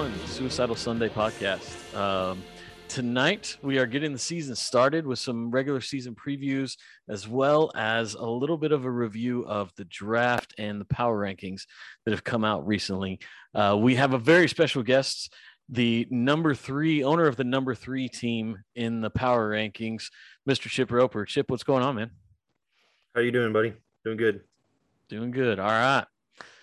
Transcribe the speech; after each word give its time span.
week 0.00 0.10
one 0.12 0.26
Suicidal 0.28 0.76
Sunday 0.76 1.08
podcast. 1.10 1.94
Um, 1.94 2.42
tonight 2.88 3.58
we 3.60 3.78
are 3.78 3.84
getting 3.86 4.12
the 4.12 4.18
season 4.18 4.54
started 4.54 5.06
with 5.06 5.18
some 5.18 5.50
regular 5.50 5.82
season 5.82 6.14
previews 6.14 6.76
as 7.08 7.28
well 7.28 7.70
as 7.74 8.14
a 8.14 8.24
little 8.24 8.56
bit 8.56 8.72
of 8.72 8.86
a 8.86 8.90
review 8.90 9.44
of 9.46 9.70
the 9.76 9.84
draft 9.84 10.54
and 10.56 10.80
the 10.80 10.86
power 10.86 11.18
rankings 11.20 11.62
that 12.04 12.12
have 12.12 12.24
come 12.24 12.44
out 12.44 12.66
recently. 12.66 13.18
Uh, 13.54 13.76
we 13.78 13.94
have 13.94 14.14
a 14.14 14.18
very 14.18 14.48
special 14.48 14.82
guest, 14.82 15.34
the 15.68 16.06
number 16.10 16.54
three 16.54 17.04
owner 17.04 17.26
of 17.26 17.36
the 17.36 17.44
number 17.44 17.74
three 17.74 18.08
team 18.08 18.56
in 18.74 19.02
the 19.02 19.10
power 19.10 19.50
rankings, 19.50 20.04
Mr. 20.48 20.68
Chip 20.68 20.90
Roper. 20.90 21.26
Chip, 21.26 21.50
what's 21.50 21.64
going 21.64 21.82
on, 21.82 21.96
man? 21.96 22.10
How 23.14 23.20
are 23.20 23.24
you 23.24 23.32
doing, 23.32 23.52
buddy? 23.52 23.74
Doing 24.04 24.16
good. 24.16 24.40
Doing 25.08 25.30
good. 25.30 25.58
All 25.58 25.68
right. 25.68 26.06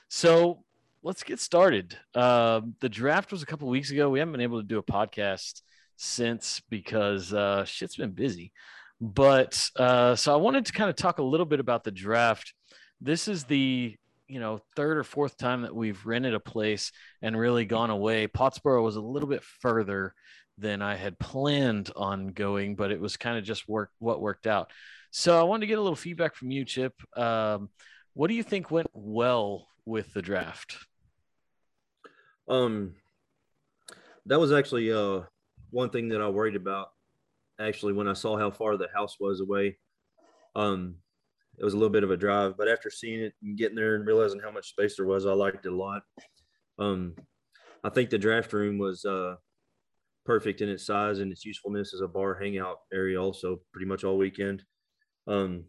So 0.08 0.64
let's 1.08 1.24
get 1.24 1.40
started. 1.40 1.98
Uh, 2.14 2.60
the 2.82 2.90
draft 2.90 3.32
was 3.32 3.42
a 3.42 3.46
couple 3.46 3.70
weeks 3.70 3.92
ago. 3.92 4.10
We 4.10 4.20
haven't 4.20 4.34
been 4.34 4.42
able 4.42 4.62
to 4.62 4.68
do 4.68 4.78
a 4.78 4.84
podcast 4.84 5.62
since 5.96 6.62
because 6.70 7.34
uh, 7.34 7.64
shit's 7.64 7.96
been 7.96 8.12
busy. 8.12 8.52
But 9.00 9.70
uh, 9.78 10.18
so 10.18 10.34
I 10.34 10.36
wanted 10.36 10.66
to 10.66 10.74
kind 10.74 10.90
of 10.90 10.98
talk 10.98 11.20
a 11.20 11.24
little 11.24 11.46
bit 11.46 11.62
about 11.62 11.86
the 11.86 11.92
draft. 11.92 12.54
This 13.00 13.30
is 13.30 13.46
the 13.46 13.96
you 14.28 14.40
know 14.42 14.60
third 14.76 14.98
or 14.98 15.06
fourth 15.06 15.38
time 15.38 15.62
that 15.62 15.74
we've 15.74 16.06
rented 16.06 16.34
a 16.34 16.42
place 16.42 16.92
and 17.22 17.40
really 17.40 17.64
gone 17.64 17.90
away. 17.90 18.28
Pottsboro 18.28 18.84
was 18.84 18.98
a 18.98 19.02
little 19.02 19.30
bit 19.30 19.44
further 19.62 20.14
than 20.58 20.82
I 20.82 20.96
had 20.96 21.18
planned 21.20 21.90
on 21.96 22.34
going, 22.34 22.76
but 22.76 22.92
it 22.92 23.00
was 23.00 23.16
kind 23.16 23.38
of 23.38 23.46
just 23.46 23.70
work 23.70 23.92
what 24.00 24.20
worked 24.20 24.46
out. 24.46 24.72
So 25.12 25.40
I 25.40 25.44
wanted 25.44 25.62
to 25.62 25.68
get 25.68 25.80
a 25.80 25.82
little 25.82 25.96
feedback 25.96 26.36
from 26.36 26.52
you, 26.52 26.66
Chip. 26.66 26.96
Um, 27.16 27.70
what 28.14 28.28
do 28.28 28.34
you 28.34 28.44
think 28.44 28.72
went 28.72 28.90
well 28.94 29.70
with 29.86 30.14
the 30.14 30.22
draft? 30.22 30.76
Um, 32.48 32.96
that 34.26 34.40
was 34.40 34.52
actually 34.52 34.92
uh 34.92 35.22
one 35.70 35.90
thing 35.90 36.10
that 36.10 36.22
I 36.22 36.30
worried 36.30 36.56
about. 36.56 36.90
Actually, 37.60 37.94
when 37.94 38.08
I 38.08 38.14
saw 38.14 38.38
how 38.38 38.52
far 38.52 38.78
the 38.78 38.88
house 38.94 39.18
was 39.20 39.42
away, 39.42 39.78
um, 40.56 40.96
it 41.58 41.64
was 41.64 41.74
a 41.74 41.78
little 41.78 41.92
bit 41.92 42.04
of 42.04 42.12
a 42.12 42.18
drive. 42.18 42.56
But 42.58 42.68
after 42.68 42.90
seeing 42.90 43.22
it 43.22 43.34
and 43.42 43.58
getting 43.58 43.76
there 43.76 43.96
and 43.96 44.06
realizing 44.06 44.40
how 44.40 44.52
much 44.52 44.70
space 44.70 44.96
there 44.98 45.08
was, 45.08 45.26
I 45.26 45.34
liked 45.34 45.66
it 45.66 45.74
a 45.74 45.76
lot. 45.76 46.04
Um, 46.80 47.16
I 47.84 47.90
think 47.90 48.10
the 48.10 48.18
draft 48.18 48.54
room 48.54 48.78
was 48.78 49.06
uh 49.06 49.36
perfect 50.26 50.62
in 50.62 50.70
its 50.70 50.86
size 50.86 51.20
and 51.20 51.32
its 51.32 51.46
usefulness 51.46 51.94
as 51.94 52.02
a 52.02 52.08
bar 52.08 52.36
hangout 52.36 52.80
area. 52.94 53.22
Also, 53.22 53.62
pretty 53.72 53.88
much 53.88 54.04
all 54.04 54.18
weekend. 54.18 54.62
Um, 55.26 55.66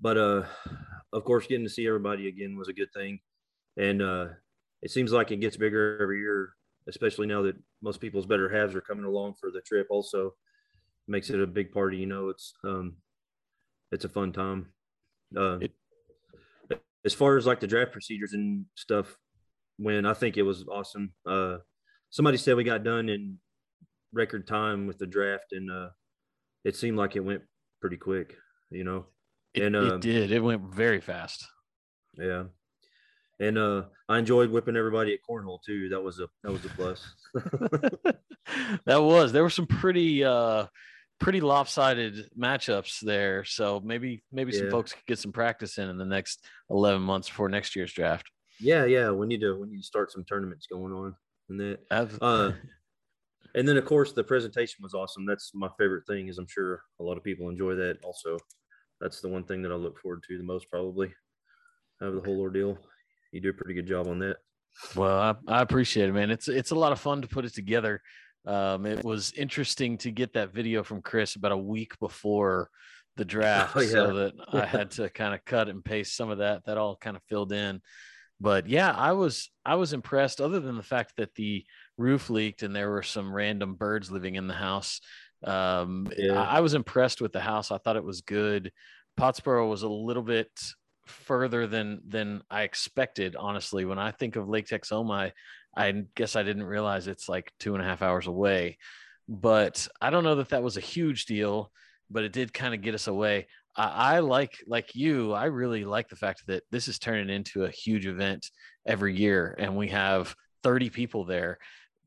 but 0.00 0.18
uh, 0.18 0.44
of 1.12 1.24
course, 1.24 1.46
getting 1.46 1.64
to 1.64 1.72
see 1.72 1.86
everybody 1.86 2.28
again 2.28 2.56
was 2.56 2.68
a 2.68 2.72
good 2.72 2.92
thing, 2.92 3.20
and 3.76 4.02
uh, 4.02 4.26
it 4.82 4.90
seems 4.90 5.12
like 5.12 5.30
it 5.30 5.40
gets 5.40 5.56
bigger 5.56 5.98
every 6.00 6.18
year, 6.18 6.54
especially 6.88 7.26
now 7.26 7.42
that 7.42 7.56
most 7.82 8.00
people's 8.00 8.26
better 8.26 8.48
halves 8.48 8.74
are 8.74 8.80
coming 8.80 9.04
along 9.04 9.34
for 9.40 9.50
the 9.50 9.60
trip. 9.60 9.86
Also, 9.90 10.34
makes 11.08 11.30
it 11.30 11.40
a 11.40 11.46
big 11.46 11.72
party. 11.72 11.98
You 11.98 12.06
know, 12.06 12.28
it's 12.28 12.52
um, 12.64 12.96
it's 13.90 14.04
a 14.04 14.08
fun 14.08 14.32
time. 14.32 14.72
Uh, 15.36 15.58
it, 15.60 15.72
as 17.04 17.14
far 17.14 17.36
as 17.36 17.46
like 17.46 17.60
the 17.60 17.66
draft 17.66 17.92
procedures 17.92 18.32
and 18.32 18.64
stuff, 18.74 19.16
when 19.78 20.06
I 20.06 20.14
think 20.14 20.36
it 20.36 20.42
was 20.42 20.64
awesome. 20.68 21.12
Uh, 21.26 21.58
somebody 22.10 22.36
said 22.36 22.56
we 22.56 22.64
got 22.64 22.84
done 22.84 23.08
in 23.08 23.38
record 24.12 24.46
time 24.46 24.86
with 24.86 24.98
the 24.98 25.06
draft, 25.06 25.52
and 25.52 25.70
uh, 25.70 25.88
it 26.64 26.76
seemed 26.76 26.96
like 26.96 27.16
it 27.16 27.20
went 27.20 27.42
pretty 27.80 27.96
quick. 27.96 28.34
You 28.70 28.84
know, 28.84 29.06
it, 29.54 29.62
and 29.62 29.76
it 29.76 30.00
did. 30.00 30.32
It 30.32 30.40
went 30.40 30.62
very 30.74 31.00
fast. 31.00 31.46
Yeah, 32.18 32.44
and 33.42 33.58
uh, 33.58 33.82
I 34.08 34.18
enjoyed 34.18 34.50
whipping 34.50 34.76
everybody 34.76 35.12
at 35.12 35.20
cornhole 35.28 35.62
too. 35.62 35.88
That 35.88 36.00
was 36.00 36.20
a 36.20 36.28
that 36.44 36.52
was 36.52 36.64
a 36.64 36.68
plus. 36.68 37.14
that 38.86 39.02
was. 39.02 39.32
There 39.32 39.42
were 39.42 39.50
some 39.50 39.66
pretty 39.66 40.24
uh, 40.24 40.66
pretty 41.18 41.40
lopsided 41.40 42.30
matchups 42.38 43.00
there. 43.00 43.44
So 43.44 43.80
maybe 43.84 44.22
maybe 44.30 44.52
some 44.52 44.70
folks 44.70 44.92
could 44.92 45.06
get 45.06 45.18
some 45.18 45.32
practice 45.32 45.78
in 45.78 45.88
in 45.88 45.98
the 45.98 46.04
next 46.04 46.44
eleven 46.70 47.02
months 47.02 47.28
before 47.28 47.48
next 47.48 47.74
year's 47.74 47.92
draft. 47.92 48.30
Yeah, 48.60 48.84
yeah. 48.84 49.10
We 49.10 49.26
need 49.26 49.40
to 49.40 49.58
we 49.58 49.66
need 49.66 49.80
to 49.80 49.86
start 49.86 50.12
some 50.12 50.24
tournaments 50.24 50.68
going 50.70 50.92
on 50.92 51.16
and 51.48 51.60
that. 51.60 51.78
Uh, 52.20 52.52
and 53.56 53.66
then 53.66 53.76
of 53.76 53.84
course 53.84 54.12
the 54.12 54.22
presentation 54.22 54.82
was 54.82 54.94
awesome. 54.94 55.26
That's 55.26 55.50
my 55.52 55.68
favorite 55.78 56.06
thing. 56.06 56.28
Is 56.28 56.38
I'm 56.38 56.46
sure 56.48 56.82
a 57.00 57.02
lot 57.02 57.16
of 57.16 57.24
people 57.24 57.48
enjoy 57.48 57.74
that 57.74 57.98
also 58.04 58.38
that's 59.00 59.20
the 59.20 59.28
one 59.28 59.42
thing 59.42 59.62
that 59.62 59.72
I 59.72 59.74
look 59.74 59.98
forward 59.98 60.22
to 60.28 60.38
the 60.38 60.44
most, 60.44 60.70
probably. 60.70 61.12
Out 62.00 62.08
of 62.08 62.14
the 62.14 62.20
whole 62.20 62.40
ordeal, 62.40 62.78
you 63.32 63.40
do 63.40 63.50
a 63.50 63.54
pretty 63.54 63.74
good 63.74 63.86
job 63.86 64.06
on 64.06 64.20
that. 64.20 64.36
Well, 64.94 65.18
I, 65.18 65.34
I 65.48 65.62
appreciate 65.62 66.08
it, 66.08 66.12
man. 66.12 66.30
It's 66.30 66.48
it's 66.48 66.70
a 66.70 66.76
lot 66.76 66.92
of 66.92 67.00
fun 67.00 67.22
to 67.22 67.28
put 67.28 67.44
it 67.44 67.54
together. 67.54 68.00
Um, 68.46 68.86
it 68.86 69.04
was 69.04 69.32
interesting 69.32 69.98
to 69.98 70.10
get 70.10 70.34
that 70.34 70.52
video 70.52 70.82
from 70.82 71.02
Chris 71.02 71.36
about 71.36 71.52
a 71.52 71.56
week 71.56 71.98
before 71.98 72.68
the 73.16 73.24
draft, 73.24 73.72
oh, 73.76 73.80
yeah. 73.80 73.90
so 73.90 74.14
that 74.14 74.32
I 74.52 74.64
had 74.64 74.90
to 74.92 75.08
kind 75.10 75.34
of 75.34 75.44
cut 75.44 75.68
and 75.68 75.84
paste 75.84 76.16
some 76.16 76.30
of 76.30 76.38
that. 76.38 76.64
That 76.66 76.78
all 76.78 76.96
kind 76.96 77.16
of 77.16 77.22
filled 77.24 77.52
in. 77.52 77.80
But 78.40 78.68
yeah, 78.68 78.90
I 78.90 79.12
was 79.12 79.50
I 79.64 79.76
was 79.76 79.92
impressed. 79.92 80.40
Other 80.40 80.60
than 80.60 80.76
the 80.76 80.82
fact 80.82 81.14
that 81.16 81.34
the 81.34 81.64
roof 81.96 82.30
leaked 82.30 82.62
and 82.62 82.74
there 82.74 82.90
were 82.90 83.02
some 83.02 83.32
random 83.32 83.74
birds 83.74 84.10
living 84.10 84.34
in 84.34 84.46
the 84.46 84.54
house, 84.54 85.00
um, 85.44 86.08
yeah. 86.16 86.40
I, 86.40 86.56
I 86.56 86.60
was 86.60 86.74
impressed 86.74 87.20
with 87.20 87.32
the 87.32 87.40
house. 87.40 87.70
I 87.70 87.78
thought 87.78 87.96
it 87.96 88.04
was 88.04 88.20
good. 88.22 88.72
Pottsboro 89.18 89.68
was 89.68 89.82
a 89.82 89.88
little 89.88 90.22
bit 90.22 90.50
further 91.06 91.66
than 91.66 92.00
than 92.06 92.42
I 92.50 92.62
expected. 92.62 93.36
Honestly, 93.36 93.84
when 93.84 93.98
I 93.98 94.10
think 94.10 94.36
of 94.36 94.48
Lake 94.48 94.66
Texoma, 94.66 95.32
I, 95.76 95.86
I 95.88 96.04
guess 96.14 96.36
I 96.36 96.42
didn't 96.42 96.64
realize 96.64 97.06
it's 97.06 97.28
like 97.28 97.52
two 97.58 97.74
and 97.74 97.82
a 97.82 97.86
half 97.86 98.02
hours 98.02 98.26
away. 98.26 98.78
But 99.28 99.88
I 100.00 100.10
don't 100.10 100.24
know 100.24 100.36
that 100.36 100.50
that 100.50 100.62
was 100.62 100.76
a 100.76 100.80
huge 100.80 101.26
deal, 101.26 101.70
but 102.10 102.24
it 102.24 102.32
did 102.32 102.52
kind 102.52 102.74
of 102.74 102.82
get 102.82 102.94
us 102.94 103.06
away. 103.06 103.46
I, 103.76 104.16
I 104.16 104.18
like 104.20 104.58
like 104.66 104.94
you. 104.94 105.32
I 105.32 105.46
really 105.46 105.84
like 105.84 106.08
the 106.08 106.16
fact 106.16 106.46
that 106.46 106.64
this 106.70 106.88
is 106.88 106.98
turning 106.98 107.30
into 107.30 107.64
a 107.64 107.70
huge 107.70 108.06
event 108.06 108.50
every 108.86 109.16
year, 109.16 109.54
and 109.58 109.76
we 109.76 109.88
have 109.88 110.34
30 110.62 110.90
people 110.90 111.24
there. 111.24 111.58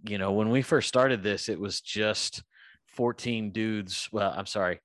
You 0.07 0.17
know, 0.17 0.33
when 0.33 0.49
we 0.49 0.61
first 0.61 0.87
started 0.87 1.23
this, 1.23 1.49
it 1.49 1.59
was 1.59 1.81
just 1.81 2.43
14 2.95 3.51
dudes. 3.51 4.07
Well, 4.11 4.33
I'm 4.35 4.45
sorry, 4.45 4.79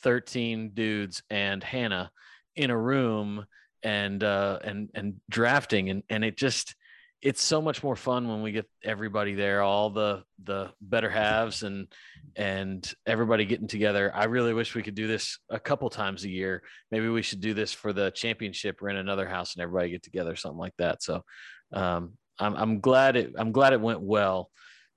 13 0.00 0.70
dudes 0.74 1.22
and 1.30 1.62
Hannah 1.62 2.10
in 2.56 2.70
a 2.70 2.78
room 2.78 3.46
and 3.82 4.24
uh 4.24 4.58
and 4.64 4.90
and 4.94 5.20
drafting. 5.30 5.90
And 5.90 6.02
and 6.08 6.24
it 6.24 6.36
just 6.36 6.74
it's 7.22 7.42
so 7.42 7.62
much 7.62 7.82
more 7.82 7.96
fun 7.96 8.28
when 8.28 8.42
we 8.42 8.52
get 8.52 8.68
everybody 8.84 9.34
there 9.34 9.62
all 9.62 9.90
the 9.90 10.22
the 10.44 10.70
better 10.80 11.10
halves 11.10 11.62
and 11.62 11.88
and 12.36 12.92
everybody 13.06 13.44
getting 13.46 13.68
together. 13.68 14.12
I 14.14 14.24
really 14.24 14.52
wish 14.52 14.74
we 14.74 14.82
could 14.82 14.94
do 14.94 15.06
this 15.06 15.38
a 15.48 15.58
couple 15.58 15.88
times 15.88 16.24
a 16.24 16.28
year. 16.28 16.62
Maybe 16.90 17.08
we 17.08 17.22
should 17.22 17.40
do 17.40 17.54
this 17.54 17.72
for 17.72 17.92
the 17.92 18.10
championship 18.10 18.82
rent 18.82 18.98
another 18.98 19.26
house 19.26 19.54
and 19.54 19.62
everybody 19.62 19.90
get 19.90 20.02
together 20.02 20.36
something 20.36 20.58
like 20.58 20.76
that. 20.78 21.02
So 21.02 21.24
um 21.72 22.12
i'm, 22.38 22.54
I'm 22.54 22.80
glad 22.80 23.16
it 23.16 23.32
i'm 23.36 23.52
glad 23.52 23.72
it 23.72 23.80
went 23.80 24.00
well. 24.00 24.50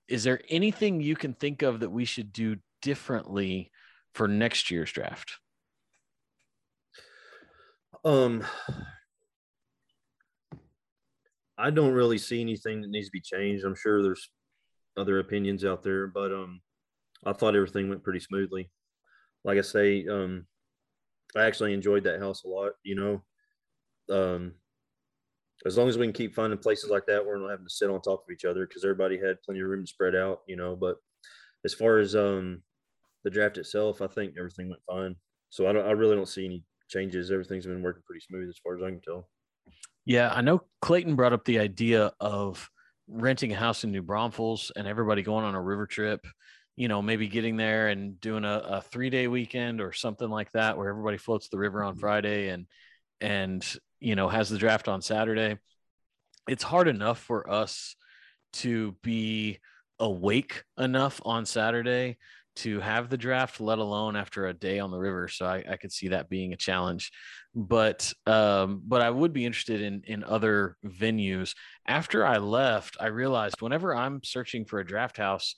Is 0.07 0.23
there 0.23 0.41
anything 0.49 1.01
you 1.01 1.15
can 1.15 1.33
think 1.33 1.61
of 1.61 1.79
that 1.81 1.89
we 1.89 2.05
should 2.05 2.33
do 2.33 2.57
differently 2.81 3.71
for 4.13 4.27
next 4.27 4.71
year's 4.71 4.91
draft? 4.91 5.37
Um, 8.05 8.43
I 11.57 11.69
don't 11.69 11.91
really 11.91 12.17
see 12.17 12.39
anything 12.39 12.81
that 12.81 12.89
needs 12.89 13.07
to 13.07 13.11
be 13.11 13.21
changed. 13.21 13.65
I'm 13.65 13.75
sure 13.75 14.01
there's 14.01 14.29
other 14.97 15.19
opinions 15.19 15.65
out 15.65 15.83
there, 15.83 16.07
but 16.07 16.31
um, 16.31 16.61
I 17.25 17.33
thought 17.33 17.55
everything 17.55 17.89
went 17.89 18.03
pretty 18.03 18.21
smoothly. 18.21 18.71
Like 19.43 19.57
I 19.57 19.61
say, 19.61 20.07
um, 20.07 20.45
I 21.35 21.43
actually 21.43 21.73
enjoyed 21.73 22.05
that 22.05 22.19
house 22.19 22.43
a 22.43 22.47
lot. 22.47 22.71
You 22.83 22.95
know, 22.95 24.15
um, 24.15 24.53
as 25.65 25.77
long 25.77 25.89
as 25.89 25.97
we 25.97 26.05
can 26.05 26.13
keep 26.13 26.33
finding 26.33 26.59
places 26.59 26.89
like 26.89 27.05
that, 27.07 27.25
we're 27.25 27.37
not 27.37 27.49
having 27.51 27.65
to 27.65 27.73
sit 27.73 27.89
on 27.89 28.01
top 28.01 28.23
of 28.25 28.33
each 28.33 28.45
other 28.45 28.65
because 28.65 28.85
everybody 28.85 29.17
had 29.17 29.41
plenty 29.43 29.59
of 29.59 29.67
room 29.67 29.83
to 29.83 29.87
spread 29.87 30.15
out. 30.15 30.39
You 30.47 30.55
know, 30.55 30.77
but 30.77 30.95
as 31.65 31.73
far 31.73 31.97
as 31.97 32.15
um, 32.15 32.63
the 33.25 33.29
draft 33.29 33.57
itself, 33.57 34.01
I 34.01 34.07
think 34.07 34.35
everything 34.37 34.69
went 34.69 34.81
fine. 34.87 35.15
So 35.49 35.67
I 35.67 35.73
don't, 35.73 35.85
I 35.85 35.91
really 35.91 36.15
don't 36.15 36.27
see 36.27 36.45
any 36.45 36.63
changes. 36.89 37.31
Everything's 37.31 37.65
been 37.65 37.83
working 37.83 38.03
pretty 38.05 38.21
smooth 38.21 38.49
as 38.49 38.57
far 38.63 38.75
as 38.75 38.83
I 38.83 38.89
can 38.89 39.01
tell. 39.01 39.27
Yeah, 40.05 40.31
I 40.33 40.41
know 40.41 40.63
Clayton 40.81 41.15
brought 41.15 41.33
up 41.33 41.45
the 41.45 41.59
idea 41.59 42.11
of 42.19 42.69
renting 43.07 43.53
a 43.53 43.55
house 43.55 43.83
in 43.83 43.91
New 43.91 44.01
Braunfels 44.01 44.71
and 44.75 44.87
everybody 44.87 45.21
going 45.21 45.45
on 45.45 45.55
a 45.55 45.61
river 45.61 45.85
trip. 45.85 46.25
You 46.75 46.87
know, 46.87 47.01
maybe 47.01 47.27
getting 47.27 47.57
there 47.57 47.89
and 47.89 48.19
doing 48.21 48.45
a, 48.45 48.57
a 48.65 48.81
three 48.81 49.09
day 49.09 49.27
weekend 49.27 49.81
or 49.81 49.91
something 49.91 50.29
like 50.29 50.51
that, 50.53 50.77
where 50.77 50.89
everybody 50.89 51.17
floats 51.17 51.49
the 51.49 51.57
river 51.57 51.83
on 51.83 51.93
mm-hmm. 51.93 52.01
Friday 52.01 52.49
and 52.49 52.67
and 53.21 53.65
you 53.99 54.15
know 54.15 54.29
has 54.29 54.49
the 54.49 54.57
draft 54.57 54.87
on 54.87 55.01
Saturday. 55.01 55.57
It's 56.47 56.63
hard 56.63 56.87
enough 56.87 57.19
for 57.19 57.49
us 57.49 57.95
to 58.53 58.93
be 59.03 59.59
awake 59.99 60.63
enough 60.77 61.21
on 61.25 61.45
Saturday 61.45 62.17
to 62.59 62.79
have 62.79 63.09
the 63.09 63.17
draft, 63.17 63.59
let 63.59 63.79
alone 63.79 64.15
after 64.15 64.47
a 64.47 64.53
day 64.53 64.79
on 64.79 64.91
the 64.91 64.97
river. 64.97 65.27
So 65.27 65.45
I, 65.45 65.63
I 65.69 65.77
could 65.77 65.91
see 65.91 66.09
that 66.09 66.29
being 66.29 66.53
a 66.53 66.57
challenge. 66.57 67.11
But 67.55 68.13
um, 68.25 68.81
but 68.85 69.01
I 69.01 69.09
would 69.09 69.33
be 69.33 69.45
interested 69.45 69.81
in 69.81 70.03
in 70.05 70.23
other 70.23 70.77
venues. 70.85 71.55
After 71.87 72.25
I 72.25 72.37
left, 72.37 72.97
I 72.99 73.07
realized 73.07 73.61
whenever 73.61 73.95
I'm 73.95 74.21
searching 74.23 74.65
for 74.65 74.79
a 74.79 74.85
draft 74.85 75.17
house, 75.17 75.55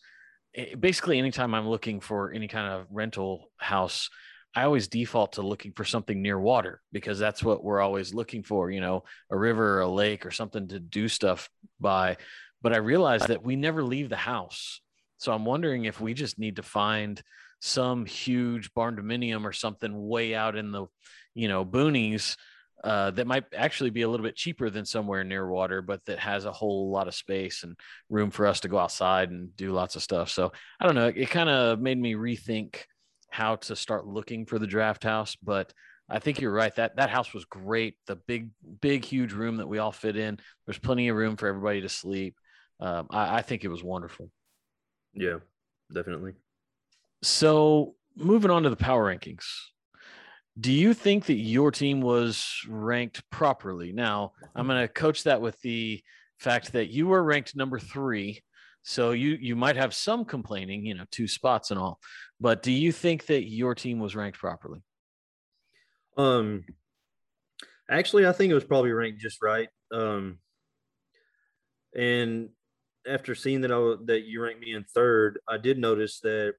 eh, 0.56 0.75
basically 0.75 1.19
anytime 1.19 1.53
I'm 1.53 1.68
looking 1.68 2.00
for 2.00 2.31
any 2.31 2.48
kind 2.48 2.71
of 2.71 2.88
rental 2.89 3.51
house, 3.57 4.09
I 4.56 4.63
always 4.63 4.88
default 4.88 5.33
to 5.33 5.42
looking 5.42 5.71
for 5.74 5.86
something 5.86 6.21
near 6.21 6.39
water 6.39 6.81
because 6.92 7.19
that's 7.19 7.44
what 7.44 7.63
we're 7.63 7.81
always 7.81 8.13
looking 8.13 8.44
for, 8.44 8.69
you 8.69 8.81
know, 8.81 9.04
a 9.30 9.38
river, 9.38 9.77
or 9.77 9.81
a 9.81 9.88
lake, 9.88 10.25
or 10.25 10.31
something 10.31 10.68
to 10.69 10.80
do 10.80 11.07
stuff 11.07 11.50
by. 11.80 12.18
But 12.62 12.74
I 12.74 12.77
realized 12.77 13.30
that 13.30 13.44
we 13.44 13.56
never 13.56 13.83
leave 13.83 14.09
the 14.09 14.18
house. 14.18 14.81
So 15.21 15.31
I'm 15.31 15.45
wondering 15.45 15.85
if 15.85 16.01
we 16.01 16.15
just 16.15 16.39
need 16.39 16.56
to 16.56 16.63
find 16.63 17.21
some 17.59 18.07
huge 18.07 18.73
barndominium 18.73 19.45
or 19.45 19.53
something 19.53 20.07
way 20.07 20.33
out 20.33 20.57
in 20.57 20.71
the, 20.71 20.88
you 21.35 21.47
know, 21.47 21.63
boonies 21.63 22.38
uh, 22.83 23.12
that 23.12 23.27
might 23.27 23.44
actually 23.56 23.91
be 23.91 24.01
a 24.01 24.09
little 24.09 24.23
bit 24.23 24.35
cheaper 24.35 24.71
than 24.71 24.83
somewhere 24.83 25.23
near 25.23 25.47
water, 25.47 25.83
but 25.83 26.03
that 26.06 26.18
has 26.18 26.45
a 26.45 26.51
whole 26.51 26.89
lot 26.89 27.07
of 27.07 27.13
space 27.13 27.62
and 27.62 27.77
room 28.09 28.31
for 28.31 28.47
us 28.47 28.62
to 28.62 28.68
go 28.68 28.79
outside 28.79 29.29
and 29.29 29.56
do 29.56 29.71
lots 29.71 29.95
of 29.95 30.01
stuff. 30.01 30.31
So 30.31 30.51
I 30.79 30.88
don't 30.88 30.95
know. 30.95 31.09
It, 31.09 31.18
it 31.18 31.29
kind 31.29 31.50
of 31.50 31.79
made 31.79 32.00
me 32.00 32.15
rethink 32.15 32.77
how 33.29 33.57
to 33.57 33.75
start 33.75 34.07
looking 34.07 34.47
for 34.47 34.57
the 34.57 34.65
draft 34.65 35.03
house. 35.03 35.38
But 35.44 35.71
I 36.09 36.18
think 36.18 36.41
you're 36.41 36.51
right. 36.51 36.75
That 36.75 36.95
that 36.95 37.12
house 37.12 37.31
was 37.31 37.45
great. 37.45 37.95
The 38.07 38.15
big, 38.15 38.50
big, 38.81 39.06
huge 39.06 39.33
room 39.33 39.57
that 39.57 39.68
we 39.68 39.77
all 39.77 39.91
fit 39.91 40.18
in. 40.18 40.39
There's 40.65 40.79
plenty 40.79 41.09
of 41.09 41.15
room 41.15 41.38
for 41.38 41.47
everybody 41.47 41.81
to 41.81 41.89
sleep. 41.89 42.35
Um, 42.79 43.06
I, 43.12 43.38
I 43.38 43.41
think 43.44 43.63
it 43.63 43.69
was 43.69 43.83
wonderful. 43.83 44.31
Yeah, 45.13 45.39
definitely. 45.93 46.33
So 47.23 47.95
moving 48.15 48.51
on 48.51 48.63
to 48.63 48.69
the 48.69 48.75
power 48.75 49.13
rankings. 49.13 49.45
Do 50.59 50.71
you 50.71 50.93
think 50.93 51.25
that 51.25 51.35
your 51.35 51.71
team 51.71 52.01
was 52.01 52.65
ranked 52.67 53.29
properly? 53.29 53.93
Now, 53.93 54.33
I'm 54.55 54.67
going 54.67 54.81
to 54.81 54.87
coach 54.87 55.23
that 55.23 55.41
with 55.41 55.59
the 55.61 56.03
fact 56.39 56.73
that 56.73 56.89
you 56.89 57.07
were 57.07 57.23
ranked 57.23 57.55
number 57.55 57.79
three 57.79 58.41
so 58.83 59.11
you 59.11 59.37
you 59.39 59.55
might 59.55 59.75
have 59.75 59.93
some 59.93 60.25
complaining, 60.25 60.85
you 60.85 60.95
know, 60.95 61.05
two 61.11 61.27
spots 61.27 61.71
and 61.71 61.79
all. 61.79 61.99
But 62.39 62.63
do 62.63 62.71
you 62.71 62.91
think 62.91 63.27
that 63.27 63.43
your 63.43 63.75
team 63.75 63.99
was 63.99 64.15
ranked 64.15 64.39
properly? 64.39 64.81
Um 66.17 66.65
actually 67.89 68.25
I 68.25 68.31
think 68.31 68.51
it 68.51 68.55
was 68.55 68.65
probably 68.65 68.91
ranked 68.91 69.21
just 69.21 69.41
right. 69.41 69.69
Um 69.91 70.39
and 71.95 72.49
after 73.07 73.36
seeing 73.36 73.62
that 73.62 73.71
I 73.71 73.95
that 74.06 74.24
you 74.25 74.42
ranked 74.42 74.62
me 74.62 74.74
in 74.74 74.83
third, 74.83 75.39
I 75.48 75.57
did 75.57 75.77
notice 75.77 76.19
that 76.21 76.53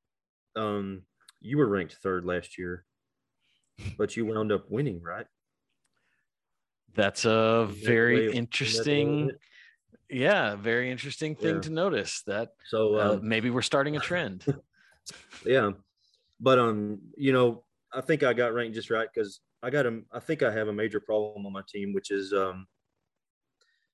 um 0.56 1.02
you 1.40 1.58
were 1.58 1.66
ranked 1.66 1.96
third 2.02 2.24
last 2.24 2.58
year, 2.58 2.84
but 3.98 4.16
you 4.16 4.26
wound 4.26 4.52
up 4.52 4.70
winning, 4.70 5.02
right? 5.02 5.26
That's 6.94 7.24
a 7.24 7.68
very 7.70 8.32
interesting 8.32 9.32
yeah, 10.12 10.56
very 10.56 10.90
interesting 10.90 11.34
thing 11.34 11.56
yeah. 11.56 11.60
to 11.62 11.70
notice 11.70 12.22
that. 12.26 12.50
So 12.68 12.96
uh, 12.96 12.98
uh, 12.98 13.18
maybe 13.22 13.50
we're 13.50 13.62
starting 13.62 13.96
a 13.96 14.00
trend. 14.10 14.44
yeah, 15.44 15.70
but 16.38 16.58
um, 16.58 17.00
you 17.16 17.32
know, 17.32 17.64
I 17.92 18.02
think 18.02 18.22
I 18.22 18.34
got 18.34 18.52
ranked 18.52 18.74
just 18.74 18.90
right 18.90 19.08
because 19.12 19.40
I 19.62 19.70
got 19.70 19.86
him. 19.86 20.06
I 20.12 20.20
think 20.20 20.42
I 20.42 20.52
have 20.52 20.68
a 20.68 20.72
major 20.72 21.00
problem 21.00 21.46
on 21.46 21.52
my 21.52 21.62
team, 21.66 21.94
which 21.94 22.10
is 22.10 22.32
um, 22.32 22.66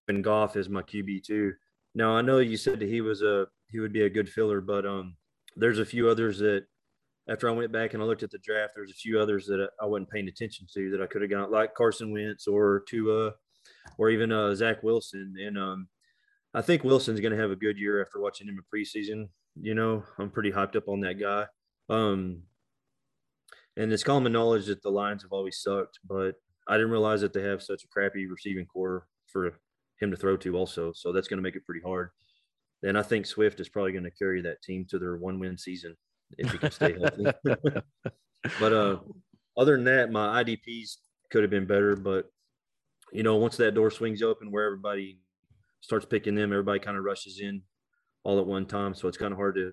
and 0.08 0.24
Goff 0.24 0.56
is 0.56 0.68
my 0.68 0.82
QB 0.82 1.22
too. 1.22 1.52
Now 1.98 2.16
I 2.16 2.22
know 2.22 2.38
you 2.38 2.56
said 2.56 2.78
that 2.78 2.88
he 2.88 3.00
was 3.00 3.22
a 3.22 3.48
he 3.72 3.80
would 3.80 3.92
be 3.92 4.02
a 4.02 4.08
good 4.08 4.28
filler, 4.28 4.60
but 4.60 4.86
um, 4.86 5.16
there's 5.56 5.80
a 5.80 5.84
few 5.84 6.08
others 6.08 6.38
that 6.38 6.64
after 7.28 7.48
I 7.48 7.52
went 7.52 7.72
back 7.72 7.92
and 7.92 8.00
I 8.00 8.06
looked 8.06 8.22
at 8.22 8.30
the 8.30 8.38
draft, 8.38 8.74
there's 8.76 8.92
a 8.92 8.94
few 8.94 9.18
others 9.18 9.46
that 9.46 9.68
I 9.82 9.86
wasn't 9.86 10.08
paying 10.08 10.28
attention 10.28 10.68
to 10.74 10.90
that 10.92 11.02
I 11.02 11.06
could 11.06 11.22
have 11.22 11.30
got, 11.30 11.50
like 11.50 11.74
Carson 11.74 12.12
Wentz 12.12 12.46
or 12.46 12.84
Tua, 12.88 13.32
or 13.98 14.10
even 14.10 14.30
uh, 14.30 14.54
Zach 14.54 14.84
Wilson. 14.84 15.34
And 15.44 15.58
um, 15.58 15.88
I 16.54 16.62
think 16.62 16.84
Wilson's 16.84 17.18
going 17.18 17.32
to 17.32 17.42
have 17.42 17.50
a 17.50 17.56
good 17.56 17.76
year 17.76 18.00
after 18.00 18.20
watching 18.20 18.46
him 18.46 18.58
in 18.58 18.80
preseason. 18.80 19.30
You 19.60 19.74
know, 19.74 20.04
I'm 20.20 20.30
pretty 20.30 20.52
hyped 20.52 20.76
up 20.76 20.88
on 20.88 21.00
that 21.00 21.18
guy. 21.18 21.46
Um, 21.90 22.44
and 23.76 23.92
it's 23.92 24.04
common 24.04 24.32
knowledge 24.32 24.66
that 24.66 24.82
the 24.82 24.90
Lions 24.90 25.24
have 25.24 25.32
always 25.32 25.60
sucked, 25.60 25.98
but 26.08 26.36
I 26.68 26.76
didn't 26.76 26.92
realize 26.92 27.22
that 27.22 27.32
they 27.32 27.42
have 27.42 27.60
such 27.60 27.82
a 27.82 27.88
crappy 27.88 28.28
receiving 28.28 28.66
corps 28.66 29.08
for 29.26 29.58
him 30.00 30.10
to 30.10 30.16
throw 30.16 30.36
to 30.38 30.56
also. 30.56 30.92
So 30.92 31.12
that's 31.12 31.28
going 31.28 31.38
to 31.38 31.42
make 31.42 31.56
it 31.56 31.64
pretty 31.64 31.82
hard. 31.84 32.10
And 32.82 32.96
I 32.96 33.02
think 33.02 33.26
Swift 33.26 33.60
is 33.60 33.68
probably 33.68 33.92
going 33.92 34.04
to 34.04 34.10
carry 34.10 34.40
that 34.42 34.62
team 34.62 34.86
to 34.90 34.98
their 34.98 35.16
one 35.16 35.38
win 35.38 35.58
season 35.58 35.96
if 36.36 36.50
he 36.50 36.58
can 36.58 36.70
stay 36.70 36.96
healthy. 36.98 37.26
but 38.60 38.72
uh, 38.72 38.98
other 39.56 39.76
than 39.76 39.84
that, 39.84 40.12
my 40.12 40.42
IDPs 40.42 40.96
could 41.30 41.42
have 41.42 41.50
been 41.50 41.66
better. 41.66 41.96
But, 41.96 42.26
you 43.12 43.22
know, 43.22 43.36
once 43.36 43.56
that 43.56 43.74
door 43.74 43.90
swings 43.90 44.22
open 44.22 44.52
where 44.52 44.66
everybody 44.66 45.18
starts 45.80 46.06
picking 46.06 46.34
them, 46.34 46.52
everybody 46.52 46.78
kind 46.78 46.96
of 46.96 47.04
rushes 47.04 47.40
in 47.40 47.62
all 48.22 48.38
at 48.38 48.46
one 48.46 48.66
time. 48.66 48.94
So 48.94 49.08
it's 49.08 49.18
kind 49.18 49.32
of 49.32 49.38
hard 49.38 49.56
to 49.56 49.72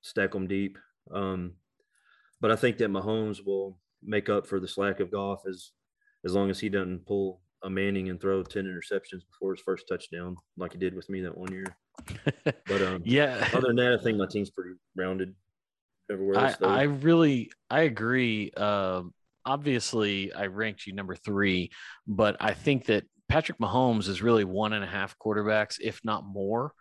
stack 0.00 0.32
them 0.32 0.46
deep. 0.46 0.78
Um, 1.12 1.54
but 2.40 2.50
I 2.50 2.56
think 2.56 2.78
that 2.78 2.90
Mahomes 2.90 3.44
will 3.44 3.78
make 4.02 4.30
up 4.30 4.46
for 4.46 4.60
the 4.60 4.68
slack 4.68 5.00
of 5.00 5.10
Goff 5.10 5.42
as 5.48 5.72
as 6.24 6.34
long 6.34 6.50
as 6.50 6.60
he 6.60 6.68
doesn't 6.68 7.06
pull 7.06 7.40
a 7.62 7.70
Manning 7.70 8.08
and 8.08 8.20
throw 8.20 8.42
ten 8.42 8.64
interceptions 8.64 9.22
before 9.30 9.54
his 9.54 9.62
first 9.62 9.86
touchdown, 9.88 10.36
like 10.56 10.72
he 10.72 10.78
did 10.78 10.94
with 10.94 11.08
me 11.08 11.20
that 11.22 11.36
one 11.36 11.52
year. 11.52 11.76
But 12.66 12.82
um, 12.82 13.02
yeah, 13.04 13.48
other 13.52 13.68
than 13.68 13.76
that, 13.76 13.98
I 14.00 14.02
think 14.02 14.16
my 14.16 14.26
team's 14.26 14.50
pretty 14.50 14.70
rounded 14.96 15.34
everywhere. 16.10 16.38
Else, 16.38 16.56
I, 16.62 16.80
I 16.80 16.82
really 16.84 17.50
I 17.68 17.80
agree. 17.80 18.52
Uh, 18.56 19.02
obviously, 19.44 20.32
I 20.32 20.46
ranked 20.46 20.86
you 20.86 20.94
number 20.94 21.14
three, 21.16 21.70
but 22.06 22.36
I 22.40 22.54
think 22.54 22.86
that 22.86 23.04
Patrick 23.28 23.58
Mahomes 23.58 24.08
is 24.08 24.22
really 24.22 24.44
one 24.44 24.72
and 24.72 24.84
a 24.84 24.88
half 24.88 25.16
quarterbacks, 25.18 25.76
if 25.80 26.00
not 26.04 26.24
more. 26.24 26.72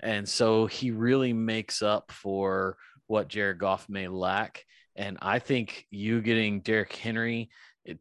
And 0.00 0.28
so 0.28 0.66
he 0.66 0.90
really 0.90 1.32
makes 1.32 1.80
up 1.80 2.10
for 2.10 2.76
what 3.06 3.28
Jared 3.28 3.58
Goff 3.58 3.88
may 3.88 4.08
lack. 4.08 4.64
And 4.96 5.18
I 5.22 5.38
think 5.38 5.86
you 5.90 6.20
getting 6.20 6.60
Derrick 6.60 6.94
Henry 6.94 7.50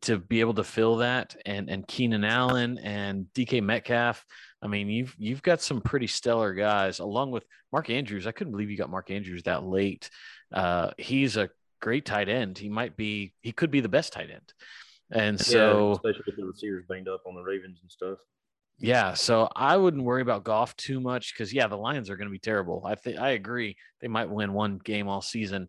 to 0.01 0.17
be 0.19 0.41
able 0.41 0.53
to 0.53 0.63
fill 0.63 0.97
that 0.97 1.35
and 1.45 1.69
and 1.69 1.87
Keenan 1.87 2.23
Allen 2.23 2.77
and 2.79 3.25
DK 3.33 3.63
Metcalf. 3.63 4.25
I 4.61 4.67
mean, 4.67 4.89
you've 4.89 5.15
you've 5.17 5.41
got 5.41 5.61
some 5.61 5.81
pretty 5.81 6.07
stellar 6.07 6.53
guys 6.53 6.99
along 6.99 7.31
with 7.31 7.45
Mark 7.71 7.89
Andrews. 7.89 8.27
I 8.27 8.31
couldn't 8.31 8.51
believe 8.51 8.69
you 8.69 8.77
got 8.77 8.89
Mark 8.89 9.09
Andrews 9.09 9.43
that 9.43 9.63
late. 9.63 10.09
Uh, 10.53 10.91
he's 10.97 11.37
a 11.37 11.49
great 11.81 12.05
tight 12.05 12.29
end. 12.29 12.57
He 12.57 12.69
might 12.69 12.95
be 12.95 13.33
he 13.41 13.51
could 13.51 13.71
be 13.71 13.79
the 13.79 13.89
best 13.89 14.13
tight 14.13 14.29
end. 14.29 14.53
And 15.11 15.39
so, 15.39 15.87
yeah, 15.87 15.93
especially 15.93 16.23
with 16.25 16.35
the 16.37 16.45
receivers 16.45 16.85
banged 16.87 17.09
up 17.09 17.23
on 17.27 17.35
the 17.35 17.41
Ravens 17.41 17.79
and 17.81 17.91
stuff. 17.91 18.19
Yeah, 18.79 19.13
so 19.13 19.47
I 19.55 19.77
wouldn't 19.77 20.03
worry 20.03 20.23
about 20.23 20.43
Goff 20.43 20.75
too 20.75 20.99
much 20.99 21.33
because 21.33 21.53
yeah, 21.53 21.67
the 21.67 21.77
Lions 21.77 22.09
are 22.09 22.17
going 22.17 22.27
to 22.27 22.31
be 22.31 22.39
terrible. 22.39 22.83
I 22.85 22.95
think 22.95 23.19
I 23.19 23.31
agree. 23.31 23.75
They 23.99 24.07
might 24.07 24.29
win 24.29 24.53
one 24.53 24.79
game 24.83 25.07
all 25.07 25.21
season, 25.21 25.67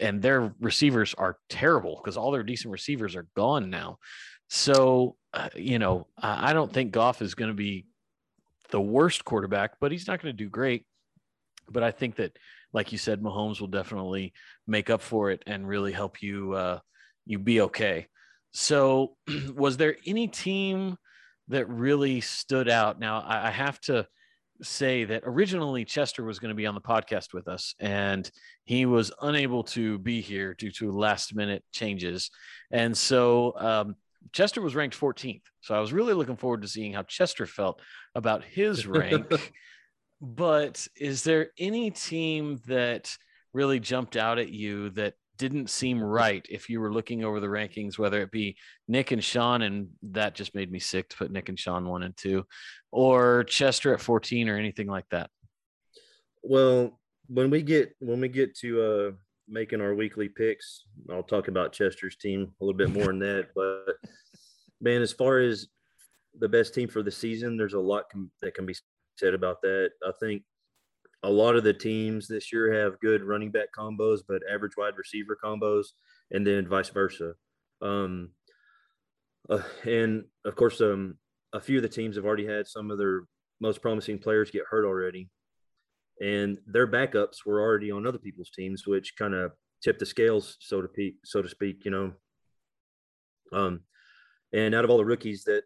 and 0.00 0.20
their 0.20 0.54
receivers 0.60 1.14
are 1.14 1.38
terrible 1.48 2.00
because 2.02 2.16
all 2.16 2.30
their 2.30 2.42
decent 2.42 2.72
receivers 2.72 3.16
are 3.16 3.26
gone 3.36 3.70
now. 3.70 3.98
So 4.48 5.16
uh, 5.34 5.48
you 5.56 5.80
know, 5.80 6.06
I, 6.16 6.52
don't 6.52 6.72
think 6.72 6.92
Goff 6.92 7.20
is 7.20 7.34
going 7.34 7.48
to 7.48 7.56
be 7.56 7.86
the 8.70 8.80
worst 8.80 9.24
quarterback, 9.24 9.72
but 9.80 9.90
he's 9.90 10.06
not 10.06 10.22
going 10.22 10.32
to 10.32 10.44
do 10.44 10.48
great. 10.48 10.86
But 11.68 11.82
I 11.82 11.90
think 11.90 12.16
that, 12.16 12.38
like 12.72 12.92
you 12.92 12.98
said, 12.98 13.20
Mahomes 13.20 13.60
will 13.60 13.66
definitely 13.66 14.32
make 14.68 14.90
up 14.90 15.02
for 15.02 15.32
it 15.32 15.42
and 15.46 15.66
really 15.66 15.90
help 15.90 16.22
you 16.22 16.52
uh, 16.52 16.78
you 17.26 17.40
be 17.40 17.62
okay. 17.62 18.06
So, 18.52 19.16
was 19.56 19.76
there 19.76 19.96
any 20.06 20.28
team 20.28 20.98
that 21.48 21.68
really 21.68 22.20
stood 22.20 22.68
out? 22.68 23.00
Now, 23.00 23.22
I, 23.22 23.48
I 23.48 23.50
have 23.50 23.80
to 23.82 24.06
say 24.62 25.04
that 25.04 25.22
originally 25.24 25.84
Chester 25.84 26.24
was 26.24 26.38
going 26.38 26.50
to 26.50 26.54
be 26.54 26.66
on 26.66 26.74
the 26.74 26.80
podcast 26.80 27.32
with 27.32 27.48
us, 27.48 27.74
and 27.80 28.30
he 28.64 28.86
was 28.86 29.12
unable 29.20 29.64
to 29.64 29.98
be 29.98 30.20
here 30.20 30.54
due 30.54 30.70
to 30.72 30.92
last 30.92 31.34
minute 31.34 31.64
changes. 31.72 32.30
And 32.70 32.96
so, 32.96 33.54
um, 33.56 33.96
Chester 34.32 34.62
was 34.62 34.74
ranked 34.74 34.98
14th. 34.98 35.42
So 35.60 35.74
I 35.74 35.80
was 35.80 35.92
really 35.92 36.14
looking 36.14 36.36
forward 36.36 36.62
to 36.62 36.68
seeing 36.68 36.92
how 36.94 37.02
Chester 37.02 37.46
felt 37.46 37.80
about 38.14 38.42
his 38.42 38.86
rank. 38.86 39.26
but 40.20 40.86
is 40.96 41.22
there 41.24 41.50
any 41.58 41.90
team 41.90 42.60
that 42.66 43.16
really 43.52 43.80
jumped 43.80 44.16
out 44.16 44.38
at 44.38 44.50
you 44.50 44.90
that 44.90 45.14
didn't 45.36 45.70
seem 45.70 46.02
right 46.02 46.44
if 46.48 46.68
you 46.68 46.80
were 46.80 46.92
looking 46.92 47.24
over 47.24 47.40
the 47.40 47.46
rankings, 47.46 47.98
whether 47.98 48.22
it 48.22 48.30
be 48.30 48.56
Nick 48.88 49.10
and 49.10 49.22
Sean, 49.22 49.62
and 49.62 49.88
that 50.02 50.34
just 50.34 50.54
made 50.54 50.70
me 50.70 50.78
sick 50.78 51.08
to 51.10 51.16
put 51.16 51.30
Nick 51.30 51.48
and 51.48 51.58
Sean 51.58 51.88
one 51.88 52.02
and 52.02 52.16
two, 52.16 52.46
or 52.92 53.44
Chester 53.44 53.92
at 53.94 54.00
14 54.00 54.48
or 54.48 54.56
anything 54.56 54.86
like 54.86 55.08
that. 55.10 55.30
Well, 56.42 57.00
when 57.28 57.50
we 57.50 57.62
get 57.62 57.94
when 58.00 58.20
we 58.20 58.28
get 58.28 58.54
to 58.58 58.82
uh 58.82 59.10
making 59.48 59.80
our 59.80 59.94
weekly 59.94 60.28
picks, 60.28 60.84
I'll 61.10 61.22
talk 61.22 61.48
about 61.48 61.72
Chester's 61.72 62.16
team 62.16 62.52
a 62.60 62.64
little 62.64 62.76
bit 62.76 62.90
more 62.90 63.06
than 63.06 63.18
that. 63.20 63.48
But 63.54 63.96
man, 64.80 65.02
as 65.02 65.12
far 65.12 65.38
as 65.38 65.68
the 66.38 66.48
best 66.48 66.74
team 66.74 66.88
for 66.88 67.02
the 67.02 67.10
season, 67.10 67.56
there's 67.56 67.74
a 67.74 67.80
lot 67.80 68.04
com- 68.10 68.30
that 68.42 68.54
can 68.54 68.66
be 68.66 68.74
said 69.16 69.34
about 69.34 69.62
that. 69.62 69.90
I 70.06 70.12
think 70.20 70.42
a 71.24 71.30
lot 71.30 71.56
of 71.56 71.64
the 71.64 71.72
teams 71.72 72.28
this 72.28 72.52
year 72.52 72.82
have 72.82 73.00
good 73.00 73.24
running 73.24 73.50
back 73.50 73.68
combos, 73.76 74.20
but 74.28 74.42
average 74.52 74.76
wide 74.76 74.96
receiver 74.96 75.36
combos, 75.42 75.86
and 76.30 76.46
then 76.46 76.68
vice 76.68 76.90
versa. 76.90 77.32
Um, 77.80 78.30
uh, 79.48 79.62
and 79.84 80.24
of 80.44 80.54
course, 80.54 80.80
um, 80.82 81.16
a 81.54 81.60
few 81.60 81.78
of 81.78 81.82
the 81.82 81.88
teams 81.88 82.16
have 82.16 82.26
already 82.26 82.46
had 82.46 82.66
some 82.66 82.90
of 82.90 82.98
their 82.98 83.22
most 83.60 83.80
promising 83.80 84.18
players 84.18 84.50
get 84.50 84.64
hurt 84.68 84.84
already, 84.84 85.30
and 86.20 86.58
their 86.66 86.86
backups 86.86 87.46
were 87.46 87.60
already 87.60 87.90
on 87.90 88.06
other 88.06 88.18
people's 88.18 88.50
teams, 88.50 88.86
which 88.86 89.16
kind 89.16 89.34
of 89.34 89.52
tipped 89.82 90.00
the 90.00 90.06
scales, 90.06 90.58
so 90.60 90.82
to 90.82 90.88
speak. 90.88 91.16
So 91.24 91.40
to 91.40 91.48
speak, 91.48 91.84
you 91.86 91.90
know. 91.90 92.12
Um, 93.52 93.80
and 94.52 94.74
out 94.74 94.84
of 94.84 94.90
all 94.90 94.98
the 94.98 95.04
rookies 95.04 95.44
that 95.44 95.62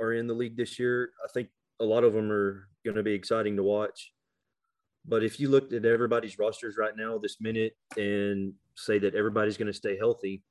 are 0.00 0.12
in 0.12 0.28
the 0.28 0.34
league 0.34 0.56
this 0.56 0.78
year, 0.78 1.10
I 1.24 1.28
think 1.34 1.48
a 1.80 1.84
lot 1.84 2.04
of 2.04 2.12
them 2.12 2.30
are 2.30 2.68
going 2.84 2.96
to 2.96 3.02
be 3.02 3.14
exciting 3.14 3.56
to 3.56 3.62
watch. 3.64 4.12
But 5.04 5.24
if 5.24 5.40
you 5.40 5.48
looked 5.48 5.72
at 5.72 5.84
everybody's 5.84 6.38
rosters 6.38 6.76
right 6.78 6.96
now, 6.96 7.18
this 7.18 7.40
minute, 7.40 7.76
and 7.96 8.54
say 8.76 8.98
that 9.00 9.14
everybody's 9.14 9.56
going 9.56 9.66
to 9.66 9.72
stay 9.72 9.96
healthy, 9.96 10.42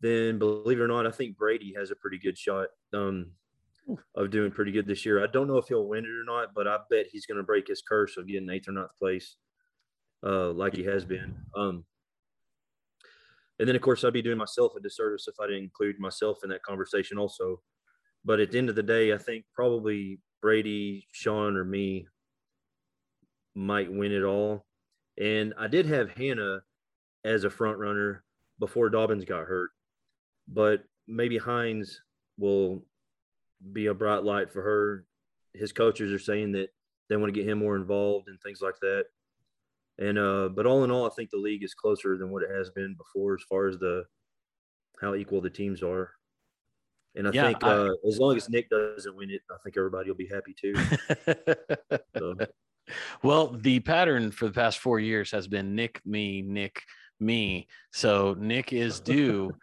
then 0.00 0.38
believe 0.38 0.78
it 0.78 0.82
or 0.82 0.88
not, 0.88 1.06
I 1.06 1.10
think 1.10 1.36
Brady 1.36 1.74
has 1.76 1.90
a 1.90 1.96
pretty 1.96 2.18
good 2.18 2.36
shot 2.36 2.68
um, 2.92 3.32
of 4.14 4.30
doing 4.30 4.50
pretty 4.50 4.72
good 4.72 4.86
this 4.86 5.04
year. 5.04 5.22
I 5.22 5.26
don't 5.26 5.48
know 5.48 5.56
if 5.56 5.68
he'll 5.68 5.88
win 5.88 6.04
it 6.04 6.08
or 6.08 6.24
not, 6.24 6.54
but 6.54 6.68
I 6.68 6.78
bet 6.90 7.06
he's 7.10 7.26
going 7.26 7.38
to 7.38 7.42
break 7.42 7.68
his 7.68 7.82
curse 7.82 8.16
of 8.16 8.26
getting 8.26 8.50
eighth 8.50 8.68
or 8.68 8.72
ninth 8.72 8.96
place, 8.98 9.36
uh, 10.24 10.50
like 10.50 10.76
he 10.76 10.84
has 10.84 11.04
been. 11.04 11.34
Um, 11.56 11.84
and 13.58 13.68
then, 13.68 13.76
of 13.76 13.82
course, 13.82 14.04
I'd 14.04 14.14
be 14.14 14.22
doing 14.22 14.38
myself 14.38 14.72
a 14.76 14.80
disservice 14.80 15.28
if 15.28 15.34
I 15.38 15.46
didn't 15.46 15.64
include 15.64 15.98
myself 15.98 16.38
in 16.42 16.50
that 16.50 16.62
conversation 16.62 17.18
also. 17.18 17.60
But 18.24 18.40
at 18.40 18.52
the 18.52 18.58
end 18.58 18.70
of 18.70 18.74
the 18.74 18.82
day, 18.82 19.12
I 19.12 19.18
think 19.18 19.44
probably 19.54 20.20
Brady, 20.40 21.06
Sean, 21.12 21.56
or 21.56 21.64
me 21.64 22.06
might 23.54 23.92
win 23.92 24.12
it 24.12 24.22
all. 24.22 24.66
And 25.18 25.54
I 25.58 25.66
did 25.66 25.86
have 25.86 26.10
Hannah 26.10 26.62
as 27.24 27.44
a 27.44 27.50
front 27.50 27.78
runner 27.78 28.24
before 28.58 28.88
Dobbins 28.90 29.24
got 29.24 29.46
hurt, 29.46 29.70
but 30.48 30.84
maybe 31.06 31.38
Hines 31.38 32.00
will 32.38 32.82
be 33.72 33.86
a 33.86 33.94
bright 33.94 34.22
light 34.22 34.52
for 34.52 34.62
her. 34.62 35.04
His 35.52 35.72
coaches 35.72 36.12
are 36.12 36.18
saying 36.18 36.52
that 36.52 36.68
they 37.08 37.16
want 37.16 37.32
to 37.34 37.38
get 37.38 37.48
him 37.48 37.58
more 37.58 37.76
involved 37.76 38.28
and 38.28 38.40
things 38.40 38.60
like 38.62 38.78
that. 38.80 39.04
And 39.98 40.18
uh, 40.18 40.48
but 40.48 40.64
all 40.64 40.84
in 40.84 40.90
all, 40.90 41.06
I 41.06 41.10
think 41.14 41.30
the 41.30 41.36
league 41.36 41.62
is 41.62 41.74
closer 41.74 42.16
than 42.16 42.30
what 42.30 42.42
it 42.42 42.50
has 42.50 42.70
been 42.70 42.96
before 42.96 43.34
as 43.34 43.42
far 43.48 43.68
as 43.68 43.76
the 43.78 44.04
how 45.00 45.14
equal 45.14 45.40
the 45.40 45.50
teams 45.50 45.82
are. 45.82 46.12
And 47.16 47.26
I 47.26 47.32
yeah, 47.32 47.46
think 47.46 47.64
uh, 47.64 47.90
I, 47.90 48.08
as 48.08 48.18
long 48.18 48.36
as 48.36 48.48
Nick 48.48 48.70
doesn't 48.70 49.16
win 49.16 49.30
it, 49.30 49.42
I 49.50 49.56
think 49.62 49.76
everybody 49.76 50.08
will 50.08 50.16
be 50.16 50.28
happy 50.28 50.54
too. 50.58 50.74
so. 52.16 52.34
Well, 53.22 53.48
the 53.48 53.80
pattern 53.80 54.30
for 54.30 54.46
the 54.46 54.52
past 54.52 54.78
four 54.78 55.00
years 55.00 55.30
has 55.30 55.46
been 55.46 55.74
Nick, 55.74 56.00
me, 56.04 56.42
Nick, 56.42 56.82
me. 57.18 57.68
So 57.92 58.36
Nick 58.38 58.72
is 58.72 59.00
due, 59.14 59.54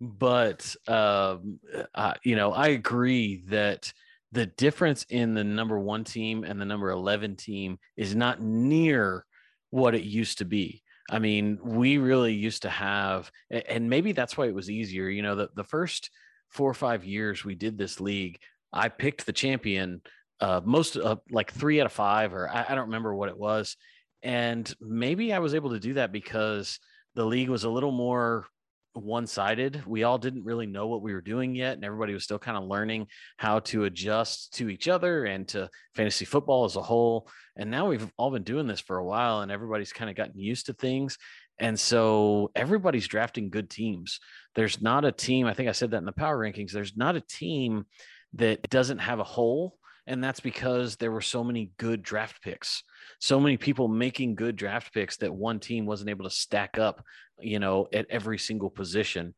but 0.00 0.74
um, 0.88 1.60
uh, 1.94 2.14
you 2.22 2.36
know, 2.36 2.52
I 2.52 2.68
agree 2.68 3.42
that 3.48 3.92
the 4.32 4.46
difference 4.46 5.06
in 5.10 5.34
the 5.34 5.44
number 5.44 5.78
one 5.78 6.04
team 6.04 6.44
and 6.44 6.60
the 6.60 6.64
number 6.64 6.90
eleven 6.90 7.36
team 7.36 7.78
is 7.96 8.16
not 8.16 8.40
near 8.40 9.24
what 9.70 9.94
it 9.94 10.02
used 10.02 10.38
to 10.38 10.44
be. 10.44 10.82
I 11.10 11.18
mean, 11.18 11.58
we 11.62 11.98
really 11.98 12.32
used 12.32 12.62
to 12.62 12.70
have, 12.70 13.30
and 13.50 13.90
maybe 13.90 14.12
that's 14.12 14.36
why 14.36 14.46
it 14.46 14.54
was 14.54 14.70
easier. 14.70 15.08
You 15.08 15.22
know, 15.22 15.34
the, 15.34 15.50
the 15.54 15.64
first 15.64 16.10
four 16.48 16.70
or 16.70 16.74
five 16.74 17.04
years 17.04 17.44
we 17.44 17.54
did 17.54 17.76
this 17.76 18.00
league, 18.00 18.38
I 18.72 18.88
picked 18.88 19.26
the 19.26 19.32
champion 19.32 20.00
uh, 20.40 20.60
most 20.64 20.96
uh, 20.96 21.16
like 21.30 21.52
three 21.52 21.80
out 21.80 21.86
of 21.86 21.92
five, 21.92 22.34
or 22.34 22.48
I, 22.48 22.66
I 22.68 22.74
don't 22.74 22.86
remember 22.86 23.14
what 23.14 23.28
it 23.28 23.38
was. 23.38 23.76
And 24.22 24.72
maybe 24.80 25.32
I 25.32 25.38
was 25.38 25.54
able 25.54 25.70
to 25.70 25.80
do 25.80 25.94
that 25.94 26.12
because 26.12 26.78
the 27.14 27.24
league 27.24 27.50
was 27.50 27.64
a 27.64 27.70
little 27.70 27.92
more 27.92 28.46
one 28.94 29.26
sided. 29.26 29.82
We 29.86 30.04
all 30.04 30.18
didn't 30.18 30.44
really 30.44 30.66
know 30.66 30.86
what 30.86 31.02
we 31.02 31.12
were 31.12 31.20
doing 31.20 31.54
yet, 31.54 31.74
and 31.74 31.84
everybody 31.84 32.14
was 32.14 32.24
still 32.24 32.38
kind 32.38 32.56
of 32.56 32.64
learning 32.64 33.08
how 33.36 33.60
to 33.60 33.84
adjust 33.84 34.54
to 34.54 34.68
each 34.68 34.88
other 34.88 35.24
and 35.24 35.46
to 35.48 35.68
fantasy 35.94 36.24
football 36.24 36.64
as 36.64 36.76
a 36.76 36.82
whole. 36.82 37.28
And 37.56 37.70
now 37.70 37.88
we've 37.88 38.10
all 38.16 38.30
been 38.30 38.44
doing 38.44 38.66
this 38.66 38.80
for 38.80 38.96
a 38.96 39.04
while, 39.04 39.40
and 39.40 39.50
everybody's 39.50 39.92
kind 39.92 40.10
of 40.10 40.16
gotten 40.16 40.38
used 40.38 40.66
to 40.66 40.72
things. 40.72 41.18
And 41.58 41.78
so 41.78 42.50
everybody's 42.54 43.06
drafting 43.06 43.50
good 43.50 43.70
teams. 43.70 44.20
There's 44.54 44.80
not 44.80 45.04
a 45.04 45.12
team, 45.12 45.46
I 45.46 45.54
think 45.54 45.68
I 45.68 45.72
said 45.72 45.90
that 45.92 45.98
in 45.98 46.04
the 46.04 46.12
power 46.12 46.38
rankings, 46.38 46.72
there's 46.72 46.96
not 46.96 47.16
a 47.16 47.20
team 47.20 47.86
that 48.34 48.68
doesn't 48.70 48.98
have 48.98 49.20
a 49.20 49.24
hole. 49.24 49.76
And 50.06 50.22
that's 50.22 50.40
because 50.40 50.96
there 50.96 51.10
were 51.10 51.22
so 51.22 51.42
many 51.42 51.70
good 51.78 52.02
draft 52.02 52.42
picks, 52.42 52.82
so 53.20 53.40
many 53.40 53.56
people 53.56 53.88
making 53.88 54.34
good 54.34 54.56
draft 54.56 54.92
picks 54.92 55.16
that 55.18 55.34
one 55.34 55.60
team 55.60 55.86
wasn't 55.86 56.10
able 56.10 56.24
to 56.24 56.30
stack 56.30 56.78
up, 56.78 57.02
you 57.40 57.58
know, 57.58 57.88
at 57.92 58.06
every 58.10 58.38
single 58.38 58.70
position. 58.70 59.34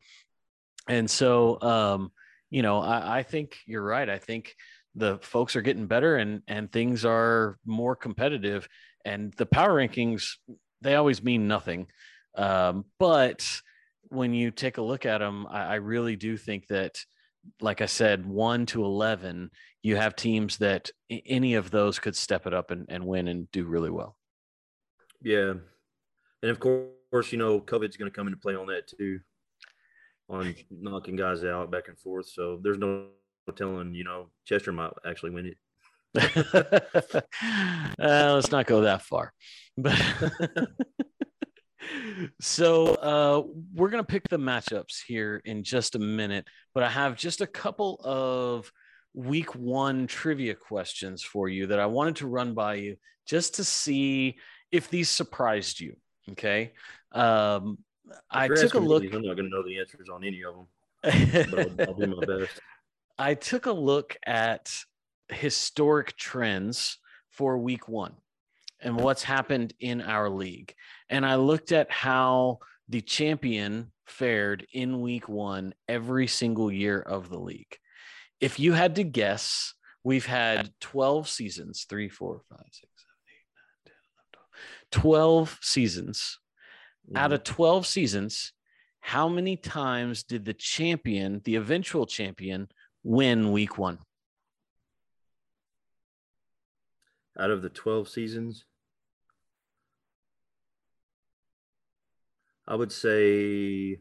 And 0.88 1.08
so, 1.08 1.60
um, 1.62 2.12
you 2.50 2.62
know, 2.62 2.80
I, 2.80 3.18
I 3.18 3.22
think 3.22 3.58
you're 3.66 3.82
right. 3.82 4.08
I 4.08 4.18
think 4.18 4.54
the 4.94 5.18
folks 5.18 5.56
are 5.56 5.62
getting 5.62 5.86
better 5.86 6.16
and 6.16 6.42
and 6.48 6.72
things 6.72 7.04
are 7.04 7.58
more 7.64 7.94
competitive. 7.94 8.68
And 9.04 9.32
the 9.34 9.46
power 9.46 9.74
rankings 9.74 10.36
they 10.82 10.94
always 10.94 11.22
mean 11.22 11.48
nothing. 11.48 11.86
Um, 12.36 12.84
but 12.98 13.48
when 14.08 14.34
you 14.34 14.50
take 14.50 14.78
a 14.78 14.82
look 14.82 15.06
at 15.06 15.18
them, 15.18 15.46
I, 15.48 15.64
I, 15.64 15.74
really 15.76 16.16
do 16.16 16.36
think 16.36 16.66
that, 16.68 16.98
like 17.60 17.80
I 17.80 17.86
said, 17.86 18.26
one 18.26 18.66
to 18.66 18.84
11, 18.84 19.50
you 19.82 19.96
have 19.96 20.16
teams 20.16 20.58
that 20.58 20.90
any 21.10 21.54
of 21.54 21.70
those 21.70 21.98
could 21.98 22.16
step 22.16 22.46
it 22.46 22.54
up 22.54 22.70
and, 22.70 22.86
and 22.88 23.06
win 23.06 23.28
and 23.28 23.50
do 23.50 23.64
really 23.64 23.90
well. 23.90 24.16
Yeah. 25.22 25.54
And 26.42 26.50
of 26.50 26.60
course, 26.60 27.32
you 27.32 27.38
know, 27.38 27.60
COVID's 27.60 27.96
going 27.96 28.10
to 28.10 28.14
come 28.16 28.26
into 28.26 28.38
play 28.38 28.54
on 28.54 28.66
that 28.66 28.88
too, 28.88 29.20
on 30.28 30.54
knocking 30.70 31.16
guys 31.16 31.44
out 31.44 31.70
back 31.70 31.88
and 31.88 31.98
forth. 31.98 32.28
So 32.28 32.58
there's 32.62 32.78
no 32.78 33.08
telling, 33.54 33.94
you 33.94 34.04
know, 34.04 34.30
Chester 34.44 34.72
might 34.72 34.92
actually 35.06 35.30
win 35.30 35.46
it. 35.46 35.56
uh, 37.98 38.34
let's 38.34 38.50
not 38.50 38.66
go 38.66 38.82
that 38.82 39.02
far. 39.02 39.32
But 39.76 40.00
so 42.40 42.94
uh, 42.94 43.42
we're 43.74 43.90
gonna 43.90 44.04
pick 44.04 44.28
the 44.28 44.38
matchups 44.38 45.02
here 45.06 45.40
in 45.44 45.62
just 45.62 45.94
a 45.94 45.98
minute, 45.98 46.46
but 46.74 46.82
I 46.82 46.88
have 46.88 47.16
just 47.16 47.40
a 47.40 47.46
couple 47.46 48.00
of 48.04 48.70
week 49.14 49.54
one 49.54 50.06
trivia 50.06 50.54
questions 50.54 51.22
for 51.22 51.48
you 51.48 51.66
that 51.68 51.80
I 51.80 51.86
wanted 51.86 52.16
to 52.16 52.26
run 52.26 52.54
by 52.54 52.74
you 52.74 52.96
just 53.26 53.56
to 53.56 53.64
see 53.64 54.36
if 54.70 54.90
these 54.90 55.08
surprised 55.08 55.80
you. 55.80 55.96
Okay. 56.32 56.72
Um, 57.12 57.78
I 58.30 58.48
took 58.48 58.74
a 58.74 58.78
look. 58.78 59.02
These, 59.02 59.14
I'm 59.14 59.22
not 59.22 59.36
going 59.36 59.50
to 59.50 59.56
know 59.56 59.64
the 59.64 59.78
answers 59.78 60.08
on 60.12 60.22
any 60.22 60.42
of 60.44 60.54
them, 60.54 60.66
but 61.50 61.58
I'll, 61.58 61.88
I'll 61.88 61.94
do 61.94 62.06
my 62.06 62.24
best. 62.24 62.60
I 63.18 63.34
took 63.34 63.66
a 63.66 63.72
look 63.72 64.16
at 64.26 64.72
historic 65.28 66.16
trends 66.16 66.98
for 67.30 67.58
week 67.58 67.88
one 67.88 68.14
and 68.80 68.98
what's 69.00 69.22
happened 69.22 69.72
in 69.80 70.00
our 70.00 70.28
league. 70.28 70.74
And 71.08 71.24
I 71.24 71.36
looked 71.36 71.72
at 71.72 71.90
how 71.90 72.58
the 72.88 73.00
champion 73.00 73.92
fared 74.06 74.66
in 74.72 75.00
week 75.00 75.28
one 75.28 75.74
every 75.88 76.26
single 76.26 76.70
year 76.70 77.00
of 77.00 77.28
the 77.28 77.38
league. 77.38 77.76
If 78.40 78.60
you 78.60 78.72
had 78.72 78.96
to 78.96 79.04
guess, 79.04 79.74
we've 80.04 80.26
had 80.26 80.70
12 80.80 81.28
seasons 81.28 81.86
3, 81.88 82.08
4, 82.08 82.42
5, 82.48 82.58
6, 82.58 82.66
7, 82.72 82.86
8, 83.84 83.92
9, 83.92 83.92
10, 84.92 85.02
11, 85.02 85.02
12 85.02 85.58
seasons. 85.62 86.38
Mm-hmm. 87.08 87.16
Out 87.16 87.32
of 87.32 87.44
12 87.44 87.86
seasons, 87.86 88.52
how 89.00 89.28
many 89.28 89.56
times 89.56 90.24
did 90.24 90.44
the 90.44 90.54
champion, 90.54 91.40
the 91.44 91.56
eventual 91.56 92.06
champion, 92.06 92.68
win 93.04 93.52
week 93.52 93.78
one? 93.78 93.98
Out 97.38 97.50
of 97.50 97.62
the 97.62 97.68
12 97.68 98.08
seasons? 98.08 98.64
I 102.68 102.74
would 102.74 102.90
say 102.92 103.98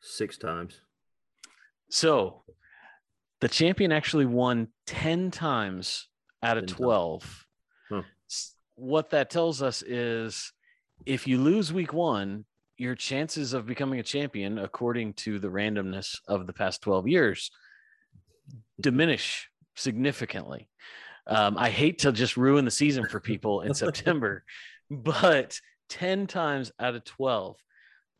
six 0.00 0.38
times. 0.38 0.80
So 1.90 2.42
the 3.40 3.48
champion 3.48 3.92
actually 3.92 4.26
won 4.26 4.68
10 4.86 5.30
times 5.30 6.08
out 6.42 6.58
of 6.58 6.66
12. 6.66 7.46
Huh. 7.88 8.02
What 8.76 9.10
that 9.10 9.30
tells 9.30 9.62
us 9.62 9.82
is 9.82 10.52
if 11.04 11.26
you 11.26 11.38
lose 11.38 11.72
week 11.72 11.92
one, 11.92 12.44
your 12.78 12.94
chances 12.94 13.52
of 13.52 13.66
becoming 13.66 14.00
a 14.00 14.04
champion, 14.04 14.58
according 14.58 15.14
to 15.14 15.38
the 15.38 15.48
randomness 15.48 16.18
of 16.28 16.46
the 16.46 16.52
past 16.52 16.82
12 16.82 17.08
years, 17.08 17.50
diminish 18.80 19.48
significantly. 19.74 20.68
Um, 21.26 21.56
I 21.58 21.70
hate 21.70 22.00
to 22.00 22.12
just 22.12 22.36
ruin 22.36 22.64
the 22.64 22.70
season 22.70 23.06
for 23.06 23.20
people 23.20 23.62
in 23.62 23.74
September, 23.74 24.44
but 24.90 25.58
10 25.88 26.26
times 26.26 26.70
out 26.78 26.94
of 26.94 27.04
12, 27.04 27.56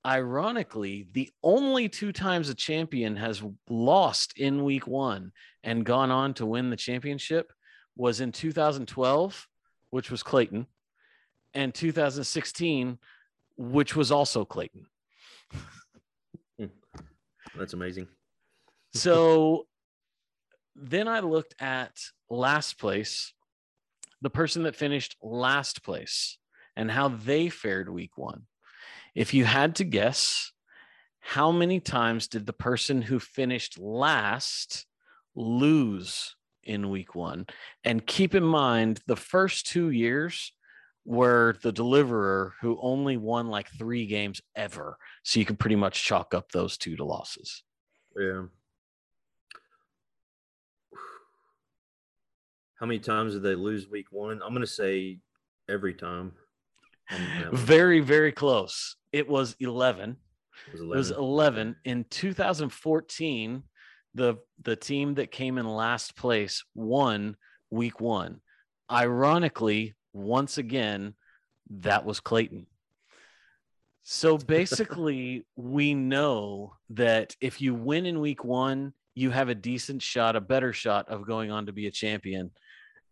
ironically, 0.04 1.08
the 1.12 1.30
only 1.42 1.88
two 1.88 2.12
times 2.12 2.48
a 2.48 2.54
champion 2.54 3.16
has 3.16 3.42
lost 3.68 4.36
in 4.36 4.64
week 4.64 4.86
one 4.86 5.32
and 5.62 5.86
gone 5.86 6.10
on 6.10 6.34
to 6.34 6.46
win 6.46 6.70
the 6.70 6.76
championship 6.76 7.52
was 7.96 8.20
in 8.20 8.32
2012 8.32 9.48
which 9.90 10.10
was 10.10 10.22
Clayton, 10.22 10.66
and 11.54 11.74
2016, 11.74 12.98
which 13.56 13.96
was 13.96 14.12
also 14.12 14.44
Clayton. 14.44 14.86
Hmm. 16.58 16.66
That's 17.56 17.72
amazing. 17.72 18.08
so 18.92 19.66
then 20.74 21.08
I 21.08 21.20
looked 21.20 21.54
at 21.58 21.96
last 22.30 22.78
place, 22.78 23.32
the 24.22 24.30
person 24.30 24.64
that 24.64 24.76
finished 24.76 25.16
last 25.22 25.82
place, 25.82 26.38
and 26.76 26.90
how 26.90 27.08
they 27.08 27.48
fared 27.48 27.88
week 27.88 28.16
one. 28.16 28.42
If 29.14 29.32
you 29.32 29.44
had 29.44 29.76
to 29.76 29.84
guess, 29.84 30.52
how 31.20 31.50
many 31.50 31.80
times 31.80 32.28
did 32.28 32.46
the 32.46 32.52
person 32.52 33.02
who 33.02 33.18
finished 33.18 33.78
last 33.78 34.86
lose 35.34 36.36
in 36.62 36.90
week 36.90 37.14
one? 37.14 37.46
And 37.82 38.06
keep 38.06 38.34
in 38.34 38.44
mind, 38.44 39.00
the 39.06 39.16
first 39.16 39.66
two 39.66 39.90
years 39.90 40.52
were 41.04 41.56
the 41.62 41.72
deliverer 41.72 42.54
who 42.60 42.78
only 42.80 43.16
won 43.16 43.48
like 43.48 43.70
three 43.70 44.06
games 44.06 44.40
ever. 44.54 44.98
So 45.22 45.40
you 45.40 45.46
can 45.46 45.56
pretty 45.56 45.76
much 45.76 46.04
chalk 46.04 46.34
up 46.34 46.52
those 46.52 46.76
two 46.76 46.96
to 46.96 47.04
losses. 47.04 47.62
Yeah. 48.18 48.42
How 52.76 52.86
many 52.86 52.98
times 52.98 53.32
did 53.32 53.42
they 53.42 53.54
lose 53.54 53.88
week 53.88 54.06
one? 54.10 54.40
I'm 54.42 54.50
going 54.50 54.60
to 54.60 54.66
say 54.66 55.18
every 55.68 55.94
time. 55.94 56.32
Very, 57.52 58.00
very 58.00 58.32
close. 58.32 58.96
It 59.12 59.28
was 59.28 59.56
11. 59.60 60.16
It 60.66 60.72
was 60.72 60.80
11. 60.80 60.94
It 60.94 60.98
was 60.98 61.10
11. 61.12 61.76
In 61.84 62.04
2014, 62.10 63.62
the 64.14 64.36
the 64.62 64.76
team 64.76 65.14
that 65.14 65.30
came 65.30 65.58
in 65.58 65.66
last 65.66 66.16
place 66.16 66.64
won 66.74 67.36
week 67.70 68.00
1. 68.00 68.40
Ironically, 68.90 69.94
once 70.12 70.58
again, 70.58 71.14
that 71.70 72.04
was 72.04 72.20
Clayton. 72.20 72.66
So 74.02 74.38
basically, 74.46 75.46
we 75.56 75.94
know 75.94 76.74
that 76.90 77.36
if 77.40 77.60
you 77.60 77.74
win 77.74 78.06
in 78.06 78.20
week 78.20 78.44
1, 78.44 78.92
you 79.14 79.30
have 79.30 79.48
a 79.48 79.54
decent 79.54 80.02
shot, 80.02 80.36
a 80.36 80.40
better 80.40 80.72
shot 80.72 81.08
of 81.08 81.26
going 81.26 81.50
on 81.50 81.66
to 81.66 81.72
be 81.72 81.86
a 81.86 81.90
champion. 81.90 82.50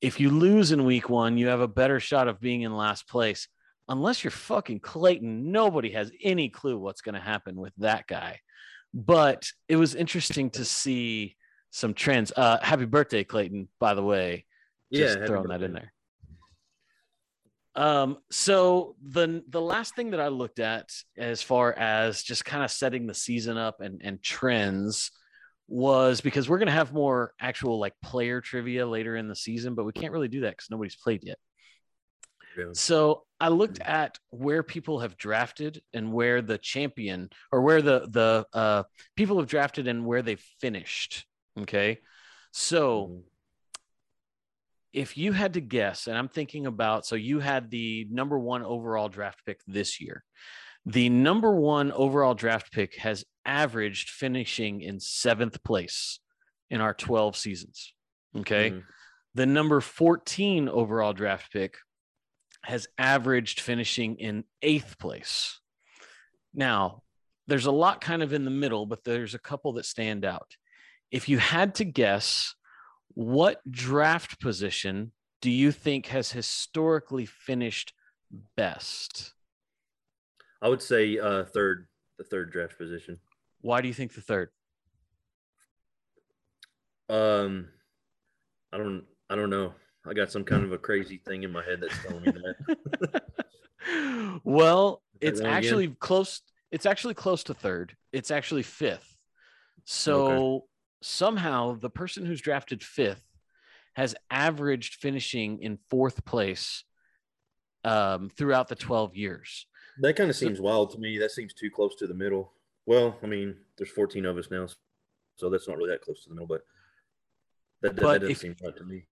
If 0.04 0.20
you 0.20 0.30
lose 0.30 0.70
in 0.70 0.84
week 0.84 1.08
1, 1.08 1.38
you 1.38 1.46
have 1.49 1.61
a 1.61 1.68
better 1.68 1.99
shot 1.99 2.28
of 2.28 2.40
being 2.40 2.62
in 2.62 2.76
last 2.76 3.08
place 3.08 3.49
unless 3.88 4.25
you're 4.25 4.30
fucking 4.30 4.80
Clayton, 4.80 5.52
nobody 5.52 5.90
has 5.92 6.11
any 6.23 6.49
clue 6.49 6.78
what's 6.78 7.00
going 7.00 7.14
to 7.14 7.20
happen 7.20 7.56
with 7.56 7.73
that 7.78 8.06
guy. 8.06 8.40
But 8.92 9.49
it 9.68 9.76
was 9.76 9.94
interesting 9.94 10.50
to 10.50 10.64
see 10.64 11.37
some 11.70 11.94
trends. 11.94 12.33
Uh, 12.37 12.59
happy 12.62 12.85
birthday, 12.85 13.24
Clayton, 13.24 13.68
by 13.81 13.94
the 13.94 14.02
way. 14.02 14.46
Just 14.92 15.18
yeah, 15.18 15.26
throwing 15.26 15.48
that 15.48 15.62
in 15.62 15.72
there. 15.72 15.92
Um, 17.74 18.18
so 18.31 18.94
the 19.02 19.42
the 19.48 19.61
last 19.61 19.96
thing 19.96 20.11
that 20.11 20.20
I 20.20 20.29
looked 20.29 20.61
at 20.61 20.90
as 21.18 21.42
far 21.42 21.72
as 21.72 22.22
just 22.22 22.44
kind 22.44 22.62
of 22.62 22.70
setting 22.70 23.09
the 23.09 23.14
season 23.14 23.57
up 23.57 23.81
and 23.81 24.00
and 24.05 24.22
trends 24.22 25.11
was 25.66 26.20
because 26.20 26.48
we're 26.48 26.59
gonna 26.59 26.70
have 26.70 26.92
more 26.92 27.33
actual 27.40 27.79
like 27.79 27.94
player 28.03 28.40
trivia 28.40 28.87
later 28.87 29.16
in 29.16 29.29
the 29.29 29.37
season, 29.37 29.74
but 29.74 29.85
we 29.85 29.92
can't 29.92 30.12
really 30.12 30.29
do 30.29 30.40
that 30.42 30.50
because 30.50 30.70
nobody's 30.70 30.96
played 30.96 31.20
yet. 31.22 31.38
Yeah. 32.57 32.66
So 32.72 33.24
I 33.40 33.48
looked 33.48 33.81
mm. 33.81 33.88
at 33.88 34.18
where 34.31 34.62
people 34.62 35.00
have 35.00 35.16
drafted 35.16 35.83
and 35.92 36.12
where 36.12 36.42
the 36.42 36.59
champion 36.59 37.31
or 37.50 37.62
where 37.62 37.83
the 37.83 38.07
the 38.11 38.46
uh, 38.53 38.83
people 39.16 39.38
have 39.38 39.48
drafted 39.48 39.88
and 39.88 40.05
where 40.05 40.22
they 40.22 40.37
finished. 40.61 41.27
Okay, 41.59 42.00
so 42.53 43.09
mm. 43.09 43.22
if 44.92 45.16
you 45.16 45.33
had 45.33 45.55
to 45.55 45.61
guess, 45.61 46.07
and 46.07 46.16
I'm 46.16 46.29
thinking 46.29 46.66
about, 46.66 47.07
so 47.07 47.16
you 47.16 47.40
had 47.40 47.70
the 47.70 48.07
number 48.11 48.38
one 48.38 48.62
overall 48.62 49.09
draft 49.09 49.44
pick 49.46 49.61
this 49.66 50.00
year. 50.00 50.24
The 50.87 51.09
number 51.09 51.55
one 51.55 51.92
overall 51.92 52.35
draft 52.35 52.70
pick 52.70 52.96
has 52.96 53.24
averaged 53.44 54.11
finishing 54.11 54.80
in 54.80 55.00
seventh 55.00 55.62
place 55.62 56.20
in 56.70 56.80
our 56.80 56.94
12 56.94 57.37
seasons. 57.37 57.94
Okay. 58.37 58.70
Mm. 58.70 58.83
The 59.35 59.46
number 59.46 59.80
14 59.80 60.68
overall 60.68 61.12
draft 61.12 61.52
pick 61.52 61.76
has 62.62 62.87
averaged 62.98 63.61
finishing 63.61 64.16
in 64.16 64.44
eighth 64.62 64.98
place. 64.98 65.61
Now, 66.54 67.02
there's 67.46 67.66
a 67.66 67.72
lot 67.72 68.00
kind 68.00 68.22
of 68.22 68.33
in 68.33 68.44
the 68.44 68.50
middle, 68.50 68.87
but 68.87 69.04
there's 69.04 69.35
a 69.35 69.38
couple 69.38 69.74
that 69.74 69.85
stand 69.85 70.24
out. 70.24 70.57
If 71.11 71.28
you 71.28 71.38
had 71.38 71.74
to 71.76 71.85
guess, 71.85 72.54
what 73.09 73.61
draft 73.70 74.40
position 74.40 75.12
do 75.42 75.50
you 75.50 75.72
think 75.72 76.07
has 76.07 76.33
historically 76.33 77.26
finished 77.26 77.92
best? 78.57 79.35
I 80.62 80.68
would 80.68 80.80
say 80.80 81.18
uh, 81.18 81.44
third, 81.44 81.87
the 82.18 82.24
third 82.24 82.50
draft 82.50 82.78
position. 82.78 83.18
Why 83.64 83.81
do 83.81 83.88
you 83.88 83.94
think 83.94 84.12
the 84.12 84.20
third? 84.20 84.50
Um, 87.09 87.68
I 88.70 88.77
don't, 88.77 89.05
I 89.31 89.37
don't 89.37 89.48
know. 89.48 89.72
I 90.07 90.12
got 90.12 90.31
some 90.31 90.44
kind 90.44 90.64
of 90.64 90.72
a 90.72 90.77
crazy 90.77 91.16
thing 91.16 91.44
in 91.44 91.50
my 91.50 91.64
head 91.64 91.81
that's 91.81 91.96
telling 92.03 92.24
me 92.24 92.33
that. 92.33 93.22
well, 94.44 95.00
it's 95.18 95.40
actually 95.40 95.85
again? 95.85 95.96
close. 95.98 96.42
It's 96.72 96.85
actually 96.85 97.14
close 97.14 97.42
to 97.44 97.55
third. 97.55 97.96
It's 98.12 98.31
actually 98.31 98.64
fifth. 98.64 99.16
So 99.87 100.27
okay. 100.27 100.64
somehow 101.00 101.79
the 101.81 101.88
person 101.88 102.27
who's 102.27 102.42
drafted 102.42 102.85
fifth 102.85 103.24
has 103.94 104.14
averaged 104.31 104.96
finishing 104.96 105.62
in 105.62 105.79
fourth 105.88 106.27
place 106.27 106.85
um, 107.83 108.29
throughout 108.29 108.68
the 108.68 108.74
12 108.74 109.16
years. 109.16 109.66
That 110.00 110.16
kind 110.16 110.29
of 110.29 110.37
seems 110.37 110.59
so, 110.59 110.64
wild 110.64 110.90
to 110.90 110.98
me. 110.98 111.16
That 111.16 111.31
seems 111.31 111.55
too 111.55 111.70
close 111.70 111.94
to 111.96 112.07
the 112.07 112.12
middle. 112.12 112.53
Well, 112.87 113.16
I 113.23 113.27
mean, 113.27 113.57
there's 113.79 113.90
14 113.90 114.25
of 114.27 114.37
us 114.37 114.49
now, 114.51 114.66
so 115.37 115.51
that's 115.51 115.68
not 115.68 115.79
really 115.79 115.90
that 115.90 116.03
close 116.03 116.23
to 116.25 116.29
the 116.29 116.35
middle, 116.35 116.47
but 116.47 116.62
that, 117.83 117.97
that, 117.97 118.03
but 118.03 118.12
that 118.12 118.20
doesn't 118.20 118.33
if, 118.33 118.38
seem 118.38 118.57
right 118.62 118.77
to 118.77 118.85
me. 118.85 119.07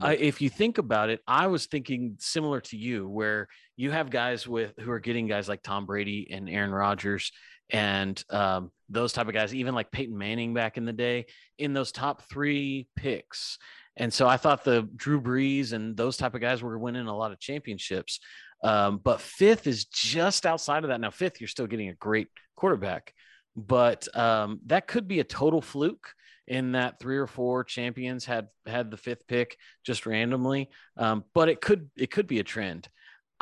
I, 0.00 0.16
if 0.16 0.40
you 0.40 0.50
think 0.50 0.78
about 0.78 1.10
it, 1.10 1.20
I 1.26 1.46
was 1.46 1.66
thinking 1.66 2.16
similar 2.18 2.60
to 2.62 2.76
you, 2.76 3.08
where 3.08 3.48
you 3.76 3.92
have 3.92 4.10
guys 4.10 4.46
with 4.46 4.72
who 4.80 4.90
are 4.90 5.00
getting 5.00 5.28
guys 5.28 5.48
like 5.48 5.62
Tom 5.62 5.86
Brady 5.86 6.28
and 6.30 6.48
Aaron 6.48 6.72
Rodgers 6.72 7.30
and 7.70 8.22
um, 8.30 8.70
those 8.88 9.12
type 9.12 9.28
of 9.28 9.34
guys, 9.34 9.54
even 9.54 9.74
like 9.74 9.90
Peyton 9.90 10.16
Manning 10.16 10.52
back 10.52 10.76
in 10.76 10.84
the 10.84 10.92
day, 10.92 11.26
in 11.58 11.72
those 11.72 11.92
top 11.92 12.22
three 12.22 12.88
picks. 12.96 13.58
And 13.96 14.12
so 14.12 14.26
I 14.26 14.36
thought 14.36 14.64
the 14.64 14.88
Drew 14.96 15.20
Brees 15.20 15.72
and 15.72 15.96
those 15.96 16.16
type 16.16 16.34
of 16.34 16.40
guys 16.40 16.62
were 16.62 16.78
winning 16.78 17.06
a 17.06 17.16
lot 17.16 17.32
of 17.32 17.38
championships. 17.38 18.18
Um, 18.64 18.98
but 19.02 19.20
fifth 19.20 19.66
is 19.66 19.84
just 19.84 20.46
outside 20.46 20.84
of 20.84 20.88
that. 20.88 21.00
Now, 21.00 21.10
fifth, 21.10 21.40
you're 21.40 21.48
still 21.48 21.66
getting 21.66 21.90
a 21.90 21.94
great 21.94 22.28
quarterback, 22.56 23.12
but 23.54 24.08
um, 24.16 24.58
that 24.66 24.86
could 24.86 25.06
be 25.06 25.20
a 25.20 25.24
total 25.24 25.60
fluke 25.60 26.14
in 26.46 26.72
that 26.72 26.98
three 26.98 27.18
or 27.18 27.26
four 27.26 27.62
champions 27.62 28.24
had 28.24 28.48
had 28.66 28.90
the 28.90 28.96
fifth 28.96 29.26
pick 29.26 29.58
just 29.84 30.06
randomly. 30.06 30.70
Um, 30.96 31.24
but 31.34 31.50
it 31.50 31.60
could 31.60 31.90
it 31.96 32.10
could 32.10 32.26
be 32.26 32.40
a 32.40 32.44
trend. 32.44 32.88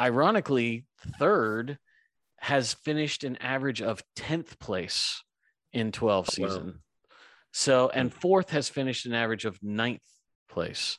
Ironically, 0.00 0.86
third 1.18 1.78
has 2.38 2.72
finished 2.72 3.22
an 3.22 3.36
average 3.36 3.80
of 3.80 4.02
10th 4.16 4.58
place 4.58 5.22
in 5.72 5.92
12 5.92 6.28
season. 6.28 6.66
Wow. 6.66 6.72
So 7.52 7.90
and 7.90 8.12
fourth 8.12 8.50
has 8.50 8.68
finished 8.68 9.06
an 9.06 9.14
average 9.14 9.44
of 9.44 9.62
ninth 9.62 10.02
place. 10.48 10.98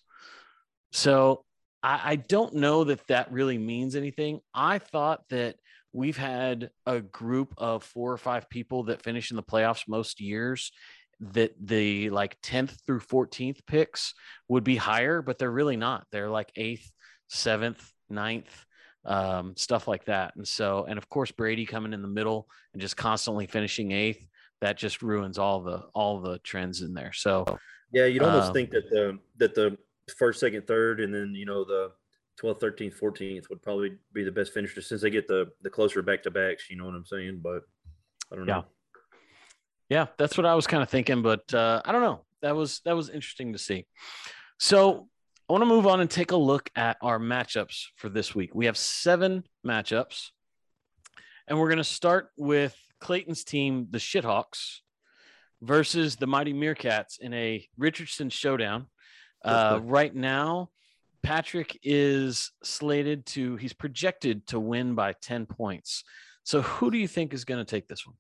So 0.94 1.44
I, 1.84 2.02
I 2.04 2.16
don't 2.16 2.56
know 2.56 2.86
that 2.86 3.06
that 3.08 3.32
really 3.32 3.58
means 3.58 3.96
anything. 3.96 4.40
I 4.54 4.80
thought 4.80 5.28
that 5.30 5.58
we've 5.92 6.18
had 6.18 6.72
a 6.88 7.02
group 7.02 7.54
of 7.58 7.84
four 7.84 8.12
or 8.12 8.18
five 8.18 8.50
people 8.50 8.84
that 8.84 9.04
finish 9.04 9.30
in 9.30 9.36
the 9.36 9.44
playoffs 9.44 9.88
most 9.88 10.20
years 10.20 10.72
that 11.20 11.54
the 11.62 12.10
like 12.10 12.42
10th 12.42 12.78
through 12.86 13.00
14th 13.00 13.60
picks 13.68 14.14
would 14.48 14.64
be 14.64 14.76
higher, 14.76 15.22
but 15.22 15.38
they're 15.38 15.52
really 15.52 15.78
not. 15.78 16.06
They're 16.12 16.30
like 16.30 16.52
eighth, 16.56 16.90
seventh, 17.28 17.92
ninth, 18.10 18.66
um, 19.06 19.54
stuff 19.56 19.88
like 19.88 20.06
that. 20.06 20.36
And 20.36 20.48
so, 20.48 20.86
and 20.88 20.98
of 20.98 21.10
course, 21.10 21.32
Brady 21.32 21.66
coming 21.66 21.94
in 21.94 22.02
the 22.02 22.08
middle 22.08 22.48
and 22.74 22.82
just 22.82 22.98
constantly 22.98 23.46
finishing 23.46 23.92
eighth, 23.92 24.26
that 24.62 24.78
just 24.78 25.02
ruins 25.02 25.38
all 25.38 25.62
the 25.62 25.84
all 25.94 26.22
the 26.22 26.40
trends 26.40 26.82
in 26.82 26.94
there. 26.94 27.12
So, 27.14 27.46
yeah, 27.92 28.06
you'd 28.06 28.24
almost 28.24 28.48
um, 28.48 28.54
think 28.54 28.72
that 28.72 28.90
the 28.90 29.20
that 29.38 29.54
the 29.54 29.78
first, 30.18 30.40
second, 30.40 30.68
third, 30.68 31.00
and 31.00 31.14
then 31.14 31.34
you 31.36 31.46
know 31.46 31.64
the 31.64 31.92
12th, 32.42 32.60
13th, 32.62 33.00
14th 33.00 33.50
would 33.50 33.62
probably 33.62 33.92
be 34.14 34.24
the 34.24 34.32
best 34.32 34.54
finishers 34.54 34.88
since 34.88 35.02
they 35.02 35.10
get 35.10 35.28
the 35.28 35.52
the 35.62 35.70
closer 35.70 36.02
back 36.02 36.24
to 36.24 36.32
backs. 36.32 36.70
You 36.70 36.78
know 36.78 36.86
what 36.86 36.96
I'm 36.96 37.06
saying? 37.06 37.42
But 37.44 37.64
I 38.32 38.36
don't 38.36 38.46
know. 38.46 38.58
Yeah. 38.58 38.62
Yeah, 39.90 40.08
that's 40.18 40.38
what 40.38 40.46
I 40.46 40.56
was 40.56 40.66
kind 40.66 40.82
of 40.82 40.90
thinking, 40.90 41.22
but 41.22 41.54
uh, 41.54 41.82
I 41.86 41.92
don't 41.92 42.02
know. 42.02 42.22
That 42.42 42.56
was 42.56 42.82
that 42.86 42.96
was 42.96 43.10
interesting 43.10 43.54
to 43.54 43.60
see. 43.60 43.86
So 44.58 45.08
I 45.48 45.54
want 45.54 45.62
to 45.62 45.68
move 45.68 45.86
on 45.86 46.00
and 46.00 46.10
take 46.10 46.32
a 46.32 46.38
look 46.38 46.72
at 46.76 46.98
our 47.02 47.20
matchups 47.20 47.88
for 47.98 48.10
this 48.10 48.34
week. 48.34 48.56
We 48.56 48.66
have 48.66 48.78
seven 48.78 49.44
matchups, 49.66 50.30
and 51.48 51.60
we're 51.60 51.68
going 51.68 51.78
to 51.78 51.84
start 51.84 52.30
with 52.38 52.76
Clayton's 53.02 53.44
team, 53.44 53.88
the 53.92 53.98
Shithawks, 53.98 54.80
versus 55.62 56.16
the 56.16 56.28
Mighty 56.28 56.54
Meerkats 56.54 57.20
in 57.20 57.34
a 57.34 57.68
Richardson 57.78 58.30
showdown. 58.30 58.88
Uh, 59.44 59.80
right 59.84 60.14
now, 60.14 60.70
Patrick 61.22 61.80
is 61.84 62.52
slated 62.64 63.26
to, 63.28 63.56
he's 63.58 63.74
projected 63.74 64.48
to 64.48 64.60
win 64.60 64.96
by 64.96 65.14
10 65.14 65.46
points. 65.46 66.04
So 66.44 66.62
who 66.62 66.92
do 66.92 66.98
you 66.98 67.08
think 67.08 67.34
is 67.34 67.46
going 67.46 67.64
to 67.64 67.70
take 67.70 67.88
this 67.88 68.06
one? 68.06 68.16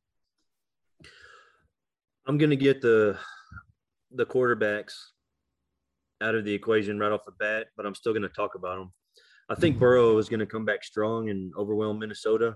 I'm 2.25 2.37
going 2.37 2.51
to 2.51 2.55
get 2.55 2.81
the 2.81 3.17
the 4.15 4.25
quarterbacks 4.25 4.93
out 6.21 6.35
of 6.35 6.45
the 6.45 6.53
equation 6.53 6.99
right 6.99 7.11
off 7.11 7.25
the 7.25 7.31
bat, 7.33 7.67
but 7.75 7.85
I'm 7.85 7.95
still 7.95 8.13
going 8.13 8.23
to 8.23 8.29
talk 8.29 8.55
about 8.55 8.77
them. 8.77 8.93
I 9.49 9.55
think 9.55 9.77
Burrow 9.77 10.17
is 10.17 10.29
going 10.29 10.39
to 10.39 10.45
come 10.45 10.63
back 10.63 10.83
strong 10.83 11.29
and 11.29 11.51
overwhelm 11.57 11.99
Minnesota, 11.99 12.55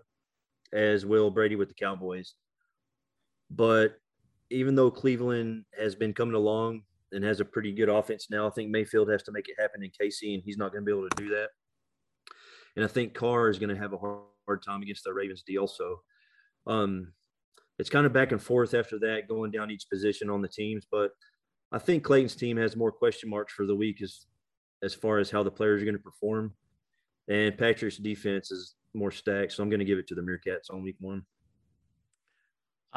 as 0.71 1.05
will 1.05 1.29
Brady 1.29 1.55
with 1.55 1.67
the 1.67 1.73
Cowboys. 1.73 2.35
But 3.49 3.95
even 4.49 4.75
though 4.75 4.89
Cleveland 4.89 5.65
has 5.77 5.95
been 5.95 6.13
coming 6.13 6.35
along 6.35 6.83
and 7.11 7.23
has 7.23 7.39
a 7.39 7.45
pretty 7.45 7.71
good 7.71 7.89
offense 7.89 8.27
now, 8.29 8.47
I 8.47 8.51
think 8.51 8.69
Mayfield 8.69 9.09
has 9.09 9.23
to 9.23 9.31
make 9.31 9.47
it 9.47 9.59
happen 9.59 9.83
in 9.83 9.89
KC, 9.89 10.33
and 10.33 10.43
he's 10.43 10.57
not 10.57 10.71
going 10.71 10.83
to 10.83 10.85
be 10.85 10.97
able 10.97 11.09
to 11.09 11.23
do 11.23 11.29
that. 11.29 11.49
And 12.75 12.85
I 12.85 12.87
think 12.87 13.13
Carr 13.13 13.49
is 13.49 13.59
going 13.59 13.73
to 13.73 13.81
have 13.81 13.93
a 13.93 13.97
hard, 13.97 14.21
hard 14.45 14.63
time 14.63 14.81
against 14.81 15.03
the 15.03 15.13
Ravens 15.13 15.43
D 15.45 15.57
also. 15.57 16.01
Um, 16.67 17.13
it's 17.79 17.89
kind 17.89 18.05
of 18.05 18.13
back 18.13 18.31
and 18.31 18.41
forth 18.41 18.73
after 18.73 18.99
that, 18.99 19.27
going 19.27 19.51
down 19.51 19.71
each 19.71 19.89
position 19.89 20.29
on 20.29 20.41
the 20.41 20.47
teams. 20.47 20.85
But 20.89 21.11
I 21.71 21.79
think 21.79 22.03
Clayton's 22.03 22.35
team 22.35 22.57
has 22.57 22.75
more 22.75 22.91
question 22.91 23.29
marks 23.29 23.53
for 23.53 23.65
the 23.65 23.75
week 23.75 24.01
as 24.01 24.25
as 24.83 24.93
far 24.93 25.17
as 25.17 25.31
how 25.31 25.41
the 25.41 25.51
players 25.51 25.81
are 25.81 25.85
going 25.85 25.97
to 25.97 26.03
perform. 26.03 26.53
And 27.27 27.57
Patrick's 27.57 27.97
defense 27.97 28.51
is 28.51 28.75
more 28.93 29.11
stacked, 29.11 29.53
so 29.53 29.63
I'm 29.63 29.69
going 29.69 29.79
to 29.79 29.85
give 29.85 29.97
it 29.97 30.07
to 30.07 30.15
the 30.15 30.21
Meerkats 30.21 30.71
on 30.71 30.83
week 30.83 30.97
one. 30.99 31.23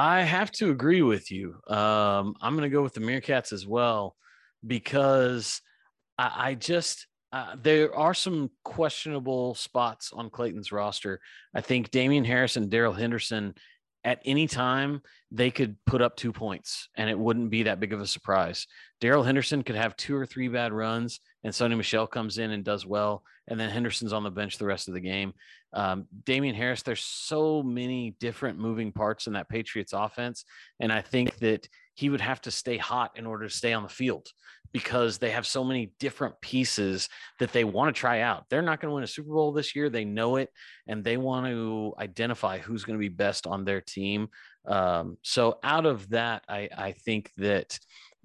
I 0.01 0.23
have 0.23 0.51
to 0.53 0.71
agree 0.71 1.03
with 1.03 1.31
you. 1.31 1.57
Um, 1.69 2.35
I'm 2.41 2.57
going 2.57 2.63
to 2.63 2.75
go 2.75 2.81
with 2.81 2.95
the 2.95 3.01
Meerkats 3.01 3.53
as 3.53 3.67
well 3.67 4.17
because 4.67 5.61
I, 6.17 6.33
I 6.37 6.55
just 6.55 7.07
uh, 7.35 7.57
there 7.63 7.95
are 7.95 8.15
some 8.15 8.51
questionable 8.65 9.55
spots 9.57 10.11
on 10.15 10.31
Clayton's 10.31 10.73
roster. 10.73 11.21
I 11.55 11.61
think 11.61 11.91
Damien 11.91 12.25
Harris 12.25 12.57
and 12.57 12.71
Darrell 12.71 12.95
Henderson 12.95 13.55
at 14.03 14.23
any 14.25 14.47
time 14.47 15.03
they 15.33 15.51
could 15.51 15.77
put 15.85 16.01
up 16.01 16.17
two 16.17 16.33
points 16.33 16.89
and 16.97 17.11
it 17.11 17.19
wouldn't 17.19 17.51
be 17.51 17.65
that 17.65 17.79
big 17.79 17.93
of 17.93 18.01
a 18.01 18.07
surprise. 18.07 18.67
Darrell 19.03 19.23
Henderson 19.23 19.63
could 19.63 19.77
have 19.77 19.97
two 19.97 20.17
or 20.17 20.25
three 20.25 20.49
bad 20.49 20.73
runs 20.73 21.21
and 21.45 21.53
Sony 21.53 21.77
Michel 21.77 22.07
comes 22.07 22.39
in 22.39 22.51
and 22.51 22.65
does 22.65 22.87
well. 22.87 23.23
And 23.49 23.59
then 23.59 23.71
Henderson's 23.71 24.13
on 24.13 24.23
the 24.23 24.31
bench 24.31 24.59
the 24.59 24.67
rest 24.67 24.89
of 24.89 24.95
the 24.95 25.01
game. 25.01 25.33
Um, 25.73 26.07
Damien 26.25 26.55
Harris, 26.55 26.83
there's 26.83 27.03
so 27.03 27.63
many 27.63 28.17
different 28.21 28.59
moving 28.59 28.93
parts 28.93 29.27
in 29.27 29.33
that 29.33 29.49
Patriots 29.49 29.93
offense. 29.93 30.45
And 30.79 30.93
I 30.93 31.01
think 31.01 31.39
that 31.39 31.69
he 31.95 32.11
would 32.11 32.21
have 32.21 32.41
to 32.43 32.51
stay 32.51 32.77
hot 32.77 33.13
in 33.17 33.27
order 33.27 33.47
to 33.47 33.55
stay 33.55 33.73
on 33.73 33.83
the 33.83 33.89
field 33.89 34.29
because 34.73 35.19
they 35.19 35.31
have 35.31 35.47
so 35.47 35.65
many 35.65 35.93
different 35.99 36.41
pieces 36.41 37.09
that 37.39 37.53
they 37.53 37.65
want 37.65 37.95
to 37.95 37.99
try 37.99 38.21
out. 38.21 38.45
They're 38.49 38.63
not 38.63 38.81
going 38.81 38.91
to 38.91 38.95
win 38.95 39.05
a 39.05 39.09
Super 39.09 39.31
Bowl 39.31 39.53
this 39.53 39.75
year. 39.75 39.91
They 39.91 40.05
know 40.05 40.37
it, 40.37 40.51
and 40.87 41.03
they 41.03 41.17
want 41.17 41.47
to 41.47 41.95
identify 41.99 42.59
who's 42.59 42.85
going 42.85 42.99
to 42.99 43.01
be 43.01 43.09
best 43.09 43.47
on 43.47 43.65
their 43.65 43.81
team. 43.81 44.29
Um, 44.67 45.19
so 45.23 45.59
out 45.63 45.87
of 45.87 46.09
that, 46.11 46.45
I, 46.49 46.69
I 46.77 46.93
think 46.93 47.33
that 47.39 47.79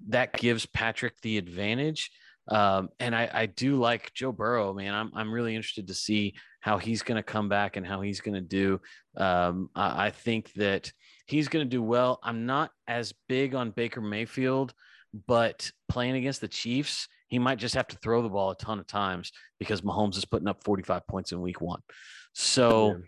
that 0.08 0.34
gives 0.34 0.66
Patrick 0.66 1.20
the 1.20 1.38
advantage. 1.38 2.10
Um, 2.48 2.90
and 3.00 3.14
I, 3.14 3.28
I 3.32 3.46
do 3.46 3.76
like 3.76 4.12
Joe 4.14 4.32
Burrow, 4.32 4.72
man. 4.72 4.94
I'm, 4.94 5.10
I'm 5.14 5.32
really 5.32 5.56
interested 5.56 5.88
to 5.88 5.94
see 5.94 6.34
how 6.60 6.78
he's 6.78 7.02
going 7.02 7.16
to 7.16 7.22
come 7.22 7.48
back 7.48 7.76
and 7.76 7.86
how 7.86 8.00
he's 8.00 8.20
going 8.20 8.34
to 8.34 8.40
do. 8.40 8.80
Um, 9.16 9.70
I, 9.74 10.06
I 10.06 10.10
think 10.10 10.52
that 10.54 10.92
he's 11.26 11.48
going 11.48 11.64
to 11.64 11.70
do 11.70 11.82
well. 11.82 12.20
I'm 12.22 12.46
not 12.46 12.70
as 12.86 13.12
big 13.28 13.54
on 13.54 13.70
Baker 13.70 14.00
Mayfield 14.00 14.74
but 15.26 15.70
playing 15.88 16.16
against 16.16 16.40
the 16.40 16.48
Chiefs, 16.48 17.08
he 17.28 17.38
might 17.38 17.58
just 17.58 17.74
have 17.74 17.88
to 17.88 17.96
throw 17.96 18.22
the 18.22 18.28
ball 18.28 18.50
a 18.50 18.56
ton 18.56 18.78
of 18.78 18.86
times 18.86 19.32
because 19.58 19.80
Mahomes 19.80 20.16
is 20.16 20.24
putting 20.24 20.48
up 20.48 20.62
45 20.64 21.06
points 21.06 21.32
in 21.32 21.40
week 21.40 21.60
one. 21.60 21.80
So, 22.34 23.00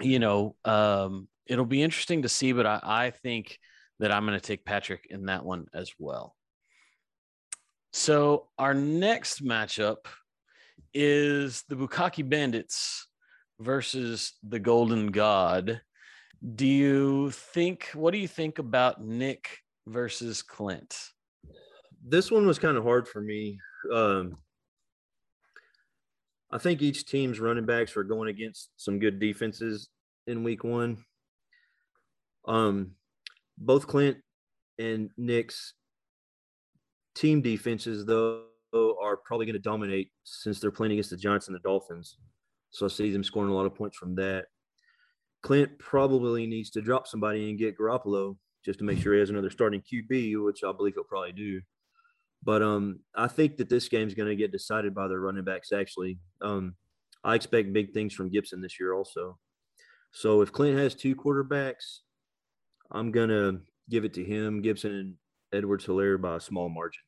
you 0.00 0.18
know, 0.18 0.56
um, 0.64 1.28
it'll 1.46 1.64
be 1.64 1.82
interesting 1.82 2.22
to 2.22 2.28
see, 2.28 2.52
but 2.52 2.66
I, 2.66 2.80
I 2.82 3.10
think 3.10 3.58
that 3.98 4.12
I'm 4.12 4.26
going 4.26 4.38
to 4.38 4.44
take 4.44 4.64
Patrick 4.64 5.06
in 5.08 5.26
that 5.26 5.44
one 5.44 5.66
as 5.74 5.92
well. 5.98 6.34
So, 7.92 8.48
our 8.58 8.74
next 8.74 9.44
matchup 9.44 10.06
is 10.94 11.64
the 11.68 11.76
Bukaki 11.76 12.28
Bandits 12.28 13.06
versus 13.60 14.32
the 14.42 14.58
Golden 14.58 15.08
God. 15.08 15.80
Do 16.56 16.66
you 16.66 17.30
think, 17.30 17.90
what 17.94 18.12
do 18.12 18.18
you 18.18 18.28
think 18.28 18.58
about 18.58 19.04
Nick 19.04 19.58
versus 19.86 20.42
Clint? 20.42 20.96
this 22.04 22.30
one 22.30 22.46
was 22.46 22.58
kind 22.58 22.76
of 22.76 22.84
hard 22.84 23.06
for 23.06 23.20
me. 23.20 23.60
Um, 23.92 24.36
I 26.50 26.58
think 26.58 26.82
each 26.82 27.06
team's 27.06 27.40
running 27.40 27.64
backs 27.64 27.94
were 27.94 28.04
going 28.04 28.28
against 28.28 28.70
some 28.76 28.98
good 28.98 29.18
defenses 29.18 29.88
in 30.26 30.44
week 30.44 30.64
one. 30.64 31.04
Um, 32.46 32.92
both 33.56 33.86
Clint 33.86 34.18
and 34.78 35.10
Nick's 35.16 35.74
team 37.14 37.42
defenses, 37.42 38.04
though, 38.04 38.44
are 38.72 39.16
probably 39.16 39.46
going 39.46 39.54
to 39.54 39.60
dominate 39.60 40.10
since 40.24 40.60
they're 40.60 40.70
playing 40.70 40.92
against 40.92 41.10
the 41.10 41.16
Giants 41.16 41.48
and 41.48 41.54
the 41.54 41.60
Dolphins. 41.60 42.16
So 42.70 42.86
I 42.86 42.88
see 42.88 43.10
them 43.10 43.24
scoring 43.24 43.50
a 43.50 43.54
lot 43.54 43.66
of 43.66 43.74
points 43.74 43.96
from 43.96 44.14
that. 44.16 44.46
Clint 45.42 45.78
probably 45.78 46.46
needs 46.46 46.70
to 46.70 46.80
drop 46.80 47.06
somebody 47.06 47.50
and 47.50 47.58
get 47.58 47.76
Garoppolo 47.76 48.36
just 48.64 48.78
to 48.78 48.84
make 48.84 48.98
sure 48.98 49.12
he 49.12 49.20
has 49.20 49.30
another 49.30 49.50
starting 49.50 49.82
QB, 49.82 50.42
which 50.44 50.64
I 50.64 50.72
believe 50.72 50.94
he'll 50.94 51.04
probably 51.04 51.32
do. 51.32 51.60
But 52.44 52.62
um, 52.62 53.00
I 53.14 53.26
think 53.28 53.56
that 53.58 53.68
this 53.68 53.88
game 53.88 54.08
is 54.08 54.14
going 54.14 54.28
to 54.28 54.36
get 54.36 54.52
decided 54.52 54.94
by 54.94 55.08
the 55.08 55.18
running 55.18 55.44
backs. 55.44 55.72
Actually, 55.72 56.18
um, 56.40 56.74
I 57.24 57.34
expect 57.34 57.72
big 57.72 57.92
things 57.92 58.14
from 58.14 58.30
Gibson 58.30 58.60
this 58.60 58.80
year 58.80 58.94
also. 58.94 59.38
So 60.12 60.42
if 60.42 60.52
Clint 60.52 60.78
has 60.78 60.94
two 60.94 61.14
quarterbacks, 61.14 62.00
I'm 62.90 63.10
gonna 63.10 63.60
give 63.88 64.04
it 64.04 64.14
to 64.14 64.24
him, 64.24 64.60
Gibson 64.60 65.16
Edwards 65.52 65.86
Helaire 65.86 66.20
by 66.20 66.36
a 66.36 66.40
small 66.40 66.68
margin. 66.68 67.02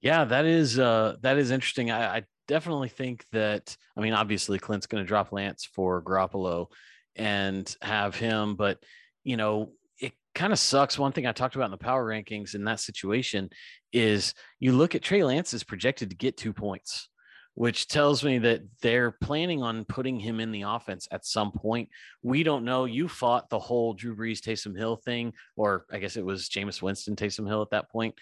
Yeah, 0.00 0.24
that 0.24 0.46
is 0.46 0.78
uh, 0.78 1.16
that 1.22 1.38
is 1.38 1.50
interesting. 1.50 1.90
I, 1.90 2.16
I 2.16 2.22
definitely 2.48 2.88
think 2.88 3.24
that. 3.32 3.76
I 3.96 4.00
mean, 4.00 4.14
obviously 4.14 4.58
Clint's 4.58 4.86
going 4.86 5.02
to 5.02 5.08
drop 5.08 5.32
Lance 5.32 5.64
for 5.64 6.02
Garoppolo 6.02 6.66
and 7.14 7.74
have 7.82 8.16
him, 8.16 8.56
but 8.56 8.78
you 9.22 9.36
know 9.36 9.72
it 9.98 10.12
kind 10.34 10.52
of 10.52 10.58
sucks. 10.58 10.98
One 10.98 11.12
thing 11.12 11.26
I 11.26 11.32
talked 11.32 11.54
about 11.54 11.66
in 11.66 11.70
the 11.70 11.76
power 11.76 12.04
rankings 12.04 12.54
in 12.54 12.64
that 12.64 12.80
situation 12.80 13.50
is 13.92 14.34
you 14.58 14.72
look 14.72 14.94
at 14.94 15.02
Trey 15.02 15.22
Lance 15.22 15.54
is 15.54 15.62
projected 15.62 16.10
to 16.10 16.16
get 16.16 16.36
two 16.36 16.52
points, 16.52 17.08
which 17.54 17.88
tells 17.88 18.24
me 18.24 18.38
that 18.38 18.62
they're 18.80 19.10
planning 19.10 19.62
on 19.62 19.84
putting 19.84 20.18
him 20.18 20.40
in 20.40 20.52
the 20.52 20.62
offense 20.62 21.06
at 21.10 21.26
some 21.26 21.52
point. 21.52 21.88
We 22.22 22.42
don't 22.42 22.64
know. 22.64 22.84
You 22.84 23.08
fought 23.08 23.50
the 23.50 23.58
whole 23.58 23.92
Drew 23.92 24.16
Brees 24.16 24.40
Taysom 24.40 24.76
Hill 24.76 24.96
thing, 24.96 25.34
or 25.56 25.84
I 25.90 25.98
guess 25.98 26.16
it 26.16 26.24
was 26.24 26.48
Jameis 26.48 26.80
Winston 26.80 27.16
Taysom 27.16 27.46
Hill 27.46 27.62
at 27.62 27.70
that 27.70 27.90
point. 27.90 28.14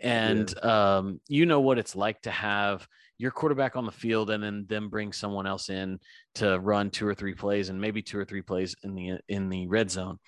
And 0.00 0.52
yeah. 0.62 0.96
um, 0.96 1.20
you 1.28 1.46
know 1.46 1.60
what 1.60 1.78
it's 1.78 1.94
like 1.94 2.22
to 2.22 2.30
have 2.30 2.86
your 3.18 3.30
quarterback 3.30 3.76
on 3.76 3.86
the 3.86 3.92
field 3.92 4.30
and 4.30 4.42
then 4.42 4.66
them 4.68 4.88
bring 4.88 5.12
someone 5.12 5.46
else 5.46 5.68
in 5.68 6.00
to 6.34 6.58
run 6.58 6.90
two 6.90 7.06
or 7.06 7.14
three 7.14 7.34
plays 7.34 7.68
and 7.68 7.80
maybe 7.80 8.02
two 8.02 8.18
or 8.18 8.24
three 8.24 8.42
plays 8.42 8.74
in 8.82 8.96
the 8.96 9.18
in 9.28 9.48
the 9.48 9.68
red 9.68 9.92
zone 9.92 10.18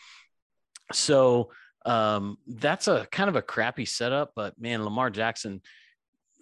so 0.93 1.51
um, 1.85 2.39
that's 2.47 2.89
a 2.89 3.07
kind 3.11 3.29
of 3.29 3.37
a 3.37 3.43
crappy 3.43 3.85
setup, 3.85 4.33
but 4.35 4.59
man, 4.59 4.85
Lamar 4.85 5.11
Jackson, 5.11 5.61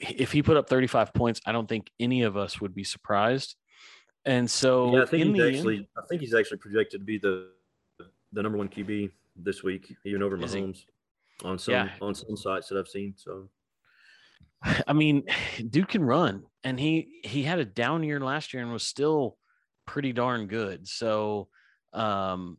if 0.02 0.32
he 0.32 0.42
put 0.42 0.56
up 0.56 0.68
35 0.68 1.14
points, 1.14 1.40
I 1.46 1.52
don't 1.52 1.68
think 1.68 1.90
any 2.00 2.22
of 2.22 2.36
us 2.36 2.60
would 2.60 2.74
be 2.74 2.84
surprised. 2.84 3.56
And 4.24 4.50
so, 4.50 4.96
yeah, 4.96 5.02
I 5.02 5.06
think 5.06 5.36
he's 5.36 5.56
actually, 5.56 5.76
end, 5.78 5.86
I 5.96 6.02
think 6.08 6.20
he's 6.20 6.34
actually 6.34 6.58
projected 6.58 7.00
to 7.00 7.04
be 7.04 7.18
the 7.18 7.48
the 8.32 8.42
number 8.42 8.56
one 8.56 8.68
QB 8.68 9.10
this 9.36 9.62
week, 9.62 9.94
even 10.04 10.22
over 10.22 10.38
Mahomes 10.38 10.84
on 11.44 11.58
some 11.58 11.74
yeah. 11.74 11.88
on 12.00 12.14
some 12.14 12.36
sites 12.36 12.68
that 12.68 12.78
I've 12.78 12.88
seen. 12.88 13.14
So, 13.16 13.48
I 14.86 14.92
mean, 14.92 15.24
Duke 15.68 15.88
can 15.88 16.04
run, 16.04 16.44
and 16.62 16.78
he 16.78 17.20
he 17.24 17.42
had 17.42 17.58
a 17.58 17.64
down 17.64 18.04
year 18.04 18.20
last 18.20 18.54
year 18.54 18.62
and 18.62 18.72
was 18.72 18.84
still 18.84 19.36
pretty 19.86 20.12
darn 20.12 20.46
good. 20.46 20.86
So, 20.86 21.48
um, 21.92 22.58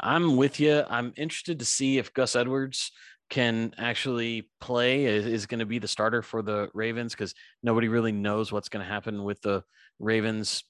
I'm 0.00 0.36
with 0.36 0.58
you. 0.58 0.82
I'm 0.88 1.12
interested 1.16 1.60
to 1.60 1.64
see 1.64 1.98
if 1.98 2.12
Gus 2.12 2.36
Edwards 2.36 2.90
can 3.34 3.74
actually 3.78 4.48
play 4.60 5.06
is, 5.06 5.26
is 5.26 5.46
going 5.46 5.58
to 5.58 5.66
be 5.66 5.80
the 5.80 5.88
starter 5.88 6.22
for 6.22 6.40
the 6.40 6.70
Ravens 6.72 7.14
because 7.14 7.34
nobody 7.64 7.88
really 7.88 8.12
knows 8.12 8.52
what's 8.52 8.68
going 8.68 8.86
to 8.86 8.88
happen 8.88 9.24
with 9.24 9.42
the 9.42 9.64
Ravens 9.98 10.62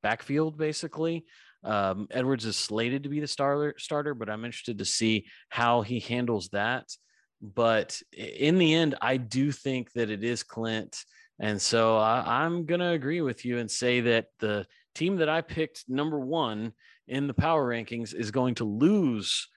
backfield 0.00 0.56
basically. 0.56 1.24
Um, 1.64 2.06
Edwards 2.12 2.44
is 2.44 2.54
slated 2.54 3.02
to 3.02 3.08
be 3.08 3.18
the 3.18 3.26
starter 3.26 3.74
starter, 3.78 4.14
but 4.14 4.30
I'm 4.30 4.44
interested 4.44 4.78
to 4.78 4.84
see 4.84 5.26
how 5.48 5.82
he 5.82 5.98
handles 5.98 6.50
that. 6.50 6.86
But 7.42 8.00
in 8.16 8.58
the 8.58 8.74
end, 8.74 8.94
I 9.02 9.16
do 9.16 9.50
think 9.50 9.90
that 9.94 10.08
it 10.08 10.22
is 10.22 10.44
Clint. 10.44 11.04
And 11.40 11.60
so 11.60 11.96
I, 11.96 12.44
I'm 12.44 12.64
going 12.64 12.78
to 12.78 12.90
agree 12.90 13.22
with 13.22 13.44
you 13.44 13.58
and 13.58 13.68
say 13.68 14.02
that 14.02 14.26
the 14.38 14.68
team 14.94 15.16
that 15.16 15.28
I 15.28 15.40
picked 15.40 15.82
number 15.88 16.20
one 16.20 16.74
in 17.08 17.26
the 17.26 17.34
power 17.34 17.68
rankings 17.68 18.14
is 18.14 18.30
going 18.30 18.54
to 18.56 18.64
lose 18.64 19.48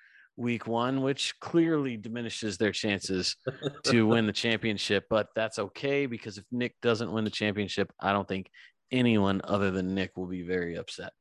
week 0.42 0.68
one, 0.68 1.02
which 1.02 1.40
clearly 1.40 1.96
diminishes 1.98 2.58
their 2.58 2.72
chances 2.72 3.36
to 3.84 4.08
win 4.08 4.26
the 4.26 4.34
championship. 4.34 5.06
But 5.10 5.28
that's 5.36 5.60
okay 5.60 6.08
because 6.08 6.38
if 6.38 6.46
Nick 6.52 6.76
doesn't 6.82 7.12
win 7.12 7.24
the 7.24 7.30
championship, 7.30 7.92
I 8.00 8.12
don't 8.12 8.28
think 8.28 8.50
anyone 8.92 9.42
other 9.44 9.72
than 9.72 9.96
Nick 9.96 10.18
will 10.18 10.28
be 10.28 10.42
very 10.42 10.76
upset. 10.76 11.14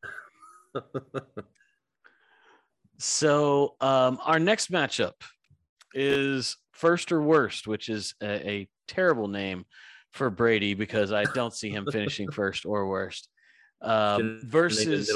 so 2.99 3.77
um, 3.81 4.19
our 4.25 4.39
next 4.39 4.71
matchup 4.71 5.15
is 5.95 6.57
first 6.73 7.13
or 7.13 7.23
worst, 7.23 7.67
which 7.67 7.89
is 7.89 8.15
a, 8.23 8.49
a 8.49 8.69
terrible 8.89 9.29
name 9.29 9.65
for 10.13 10.31
Brady 10.31 10.75
because 10.75 11.13
I 11.13 11.25
don't 11.25 11.55
see 11.55 11.71
him 11.71 11.87
finishing 11.91 12.31
first 12.33 12.65
or 12.65 12.89
worst. 12.89 13.29
Um, 13.83 14.41
versus 14.45 15.11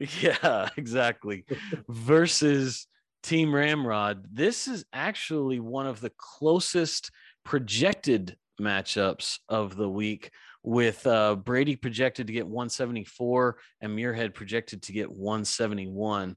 yeah, 0.20 0.68
exactly. 0.76 1.44
versus 1.88 2.86
Team 3.22 3.54
Ramrod. 3.54 4.24
This 4.32 4.68
is 4.68 4.84
actually 4.92 5.60
one 5.60 5.86
of 5.86 6.00
the 6.00 6.12
closest 6.16 7.10
projected 7.44 8.36
matchups 8.60 9.38
of 9.48 9.76
the 9.76 9.88
week 9.88 10.30
with 10.62 11.06
uh, 11.06 11.34
Brady 11.36 11.76
projected 11.76 12.26
to 12.26 12.32
get 12.32 12.46
174 12.46 13.56
and 13.80 13.96
Muirhead 13.96 14.34
projected 14.34 14.82
to 14.82 14.92
get 14.92 15.10
171. 15.10 16.36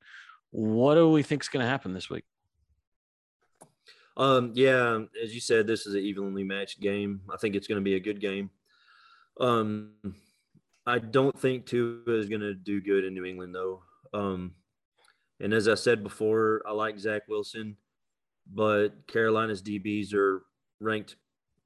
What 0.52 0.96
do 0.96 1.10
we 1.10 1.24
think 1.24 1.44
is 1.44 1.50
going 1.50 1.64
to 1.64 1.70
happen 1.70 1.94
this 1.94 2.10
week? 2.10 2.24
Um, 4.18 4.52
yeah, 4.54 5.00
as 5.22 5.34
you 5.34 5.40
said, 5.40 5.68
this 5.68 5.86
is 5.86 5.96
an 5.96 6.02
evenly 6.02 6.44
matched 6.44 6.80
game. 6.80 7.22
I 7.32 7.38
think 7.38 7.56
it's 7.56 7.68
going 7.68 7.80
to 7.80 7.84
be 7.84 7.96
a 7.96 8.00
good 8.00 8.20
game. 8.20 8.50
Um, 9.40 9.92
I 10.86 11.00
don't 11.00 11.38
think 11.38 11.66
Tua 11.66 12.02
is 12.08 12.28
going 12.28 12.42
to 12.42 12.54
do 12.54 12.82
good 12.82 13.06
in 13.06 13.14
New 13.14 13.26
England, 13.26 13.54
though. 13.54 13.84
Um, 14.14 14.56
and 15.40 15.54
as 15.54 15.68
I 15.68 15.76
said 15.76 16.04
before, 16.04 16.62
I 16.68 16.72
like 16.72 17.00
Zach 17.00 17.24
Wilson, 17.28 17.78
but 18.52 19.08
Carolina's 19.08 19.62
DBs 19.62 20.14
are 20.14 20.44
ranked 20.80 21.16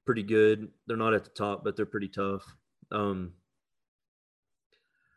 pretty 0.04 0.22
good. 0.22 0.68
They're 0.86 0.96
not 0.96 1.14
at 1.14 1.24
the 1.24 1.30
top, 1.30 1.64
but 1.64 1.76
they're 1.76 1.86
pretty 1.86 2.08
tough. 2.08 2.44
Um, 2.92 3.32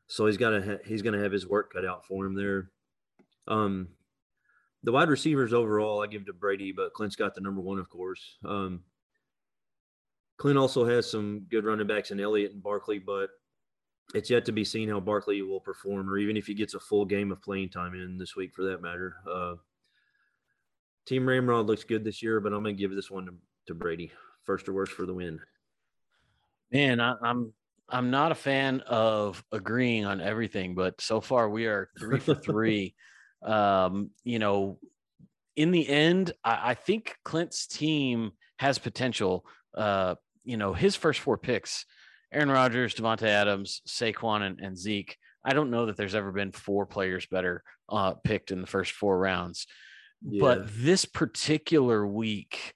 so 0.07 0.25
he's 0.25 0.37
got 0.37 0.49
to 0.49 0.61
ha- 0.61 0.83
he's 0.85 1.01
going 1.01 1.13
to 1.13 1.23
have 1.23 1.31
his 1.31 1.47
work 1.47 1.71
cut 1.73 1.85
out 1.85 2.05
for 2.05 2.25
him 2.25 2.35
there. 2.35 2.71
Um, 3.47 3.89
the 4.83 4.91
wide 4.91 5.09
receivers 5.09 5.53
overall, 5.53 6.01
I 6.01 6.07
give 6.07 6.25
to 6.25 6.33
Brady, 6.33 6.71
but 6.71 6.93
Clint's 6.93 7.15
got 7.15 7.35
the 7.35 7.41
number 7.41 7.61
one, 7.61 7.79
of 7.79 7.89
course. 7.89 8.37
Um, 8.45 8.83
Clint 10.37 10.57
also 10.57 10.85
has 10.85 11.09
some 11.09 11.45
good 11.51 11.65
running 11.65 11.87
backs 11.87 12.11
in 12.11 12.19
Elliott 12.19 12.53
and 12.53 12.63
Barkley, 12.63 12.97
but 12.97 13.29
it's 14.13 14.29
yet 14.29 14.45
to 14.45 14.51
be 14.51 14.63
seen 14.63 14.89
how 14.89 14.99
Barkley 14.99 15.41
will 15.41 15.59
perform, 15.59 16.09
or 16.09 16.17
even 16.17 16.37
if 16.37 16.47
he 16.47 16.53
gets 16.53 16.73
a 16.73 16.79
full 16.79 17.05
game 17.05 17.31
of 17.31 17.41
playing 17.41 17.69
time 17.69 17.93
in 17.93 18.17
this 18.17 18.35
week, 18.35 18.53
for 18.53 18.63
that 18.65 18.81
matter. 18.81 19.15
Uh, 19.29 19.55
Team 21.05 21.27
Ramrod 21.27 21.67
looks 21.67 21.83
good 21.83 22.03
this 22.03 22.21
year, 22.21 22.39
but 22.39 22.53
I'm 22.53 22.63
going 22.63 22.75
to 22.75 22.79
give 22.81 22.95
this 22.95 23.11
one 23.11 23.25
to, 23.25 23.33
to, 23.67 23.73
Brady, 23.73 24.11
first 24.45 24.67
or 24.67 24.73
worst 24.73 24.91
for 24.91 25.05
the 25.05 25.13
win. 25.13 25.39
Man, 26.71 26.99
I, 26.99 27.15
I'm 27.23 27.53
I'm 27.91 28.11
not 28.11 28.31
a 28.31 28.35
fan 28.35 28.81
of 28.81 29.43
agreeing 29.51 30.05
on 30.05 30.21
everything, 30.21 30.75
but 30.75 31.01
so 31.01 31.21
far 31.21 31.49
we 31.49 31.65
are 31.65 31.89
three 31.97 32.19
for 32.19 32.35
three. 32.35 32.95
um, 33.43 34.11
you 34.23 34.37
know, 34.37 34.79
in 35.55 35.71
the 35.71 35.87
end, 35.87 36.31
I, 36.43 36.71
I, 36.71 36.73
think 36.75 37.15
Clint's 37.23 37.65
team 37.65 38.31
has 38.57 38.77
potential. 38.77 39.45
Uh, 39.75 40.15
you 40.43 40.57
know, 40.57 40.73
his 40.73 40.95
first 40.95 41.19
four 41.19 41.37
picks 41.37 41.85
Aaron 42.31 42.51
Rodgers, 42.51 42.93
Davante 42.93 43.23
Adams, 43.23 43.81
Saquon, 43.87 44.41
and, 44.41 44.59
and, 44.59 44.77
Zeke. 44.77 45.17
I 45.43 45.53
don't 45.53 45.71
know 45.71 45.87
that 45.87 45.97
there's 45.97 46.15
ever 46.15 46.31
been 46.31 46.51
four 46.51 46.85
players 46.85 47.25
better 47.25 47.63
uh, 47.87 48.13
picked 48.23 48.51
in 48.51 48.61
the 48.61 48.67
first 48.67 48.91
four 48.91 49.17
rounds. 49.17 49.65
Yeah. 50.21 50.41
But 50.41 50.67
this 50.69 51.05
particular 51.05 52.05
week, 52.05 52.73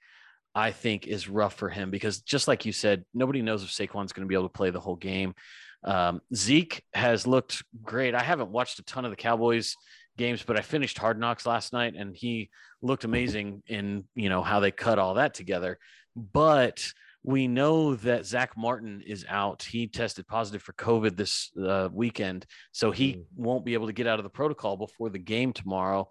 I 0.54 0.70
think, 0.70 1.06
is 1.06 1.28
rough 1.28 1.54
for 1.54 1.68
him 1.68 1.90
because 1.90 2.20
just 2.20 2.48
like 2.48 2.64
you 2.64 2.72
said, 2.72 3.04
nobody 3.12 3.42
knows 3.42 3.62
if 3.62 3.70
Saquon's 3.70 4.12
going 4.12 4.26
to 4.26 4.28
be 4.28 4.34
able 4.34 4.48
to 4.48 4.52
play 4.52 4.70
the 4.70 4.80
whole 4.80 4.96
game. 4.96 5.34
Um, 5.84 6.20
Zeke 6.34 6.82
has 6.94 7.26
looked 7.26 7.62
great. 7.82 8.14
I 8.14 8.22
haven't 8.22 8.50
watched 8.50 8.78
a 8.78 8.84
ton 8.84 9.04
of 9.04 9.10
the 9.10 9.16
Cowboys 9.16 9.76
games, 10.16 10.42
but 10.42 10.56
I 10.56 10.62
finished 10.62 10.98
Hard 10.98 11.20
Knocks 11.20 11.46
last 11.46 11.72
night, 11.72 11.94
and 11.96 12.16
he 12.16 12.50
looked 12.82 13.04
amazing 13.04 13.62
in 13.66 14.04
you 14.14 14.28
know 14.28 14.42
how 14.42 14.60
they 14.60 14.70
cut 14.70 14.98
all 14.98 15.14
that 15.14 15.34
together. 15.34 15.78
But 16.16 16.92
we 17.24 17.48
know 17.48 17.94
that 17.96 18.26
Zack 18.26 18.52
Martin 18.54 19.02
is 19.04 19.24
out. 19.28 19.62
He 19.62 19.86
tested 19.86 20.28
positive 20.28 20.62
for 20.62 20.74
COVID 20.74 21.16
this 21.16 21.50
uh, 21.60 21.88
weekend, 21.90 22.44
so 22.70 22.90
he 22.90 23.14
mm. 23.14 23.24
won't 23.34 23.64
be 23.64 23.72
able 23.72 23.86
to 23.86 23.94
get 23.94 24.06
out 24.06 24.18
of 24.18 24.24
the 24.24 24.30
protocol 24.30 24.76
before 24.76 25.08
the 25.08 25.18
game 25.18 25.54
tomorrow. 25.54 26.08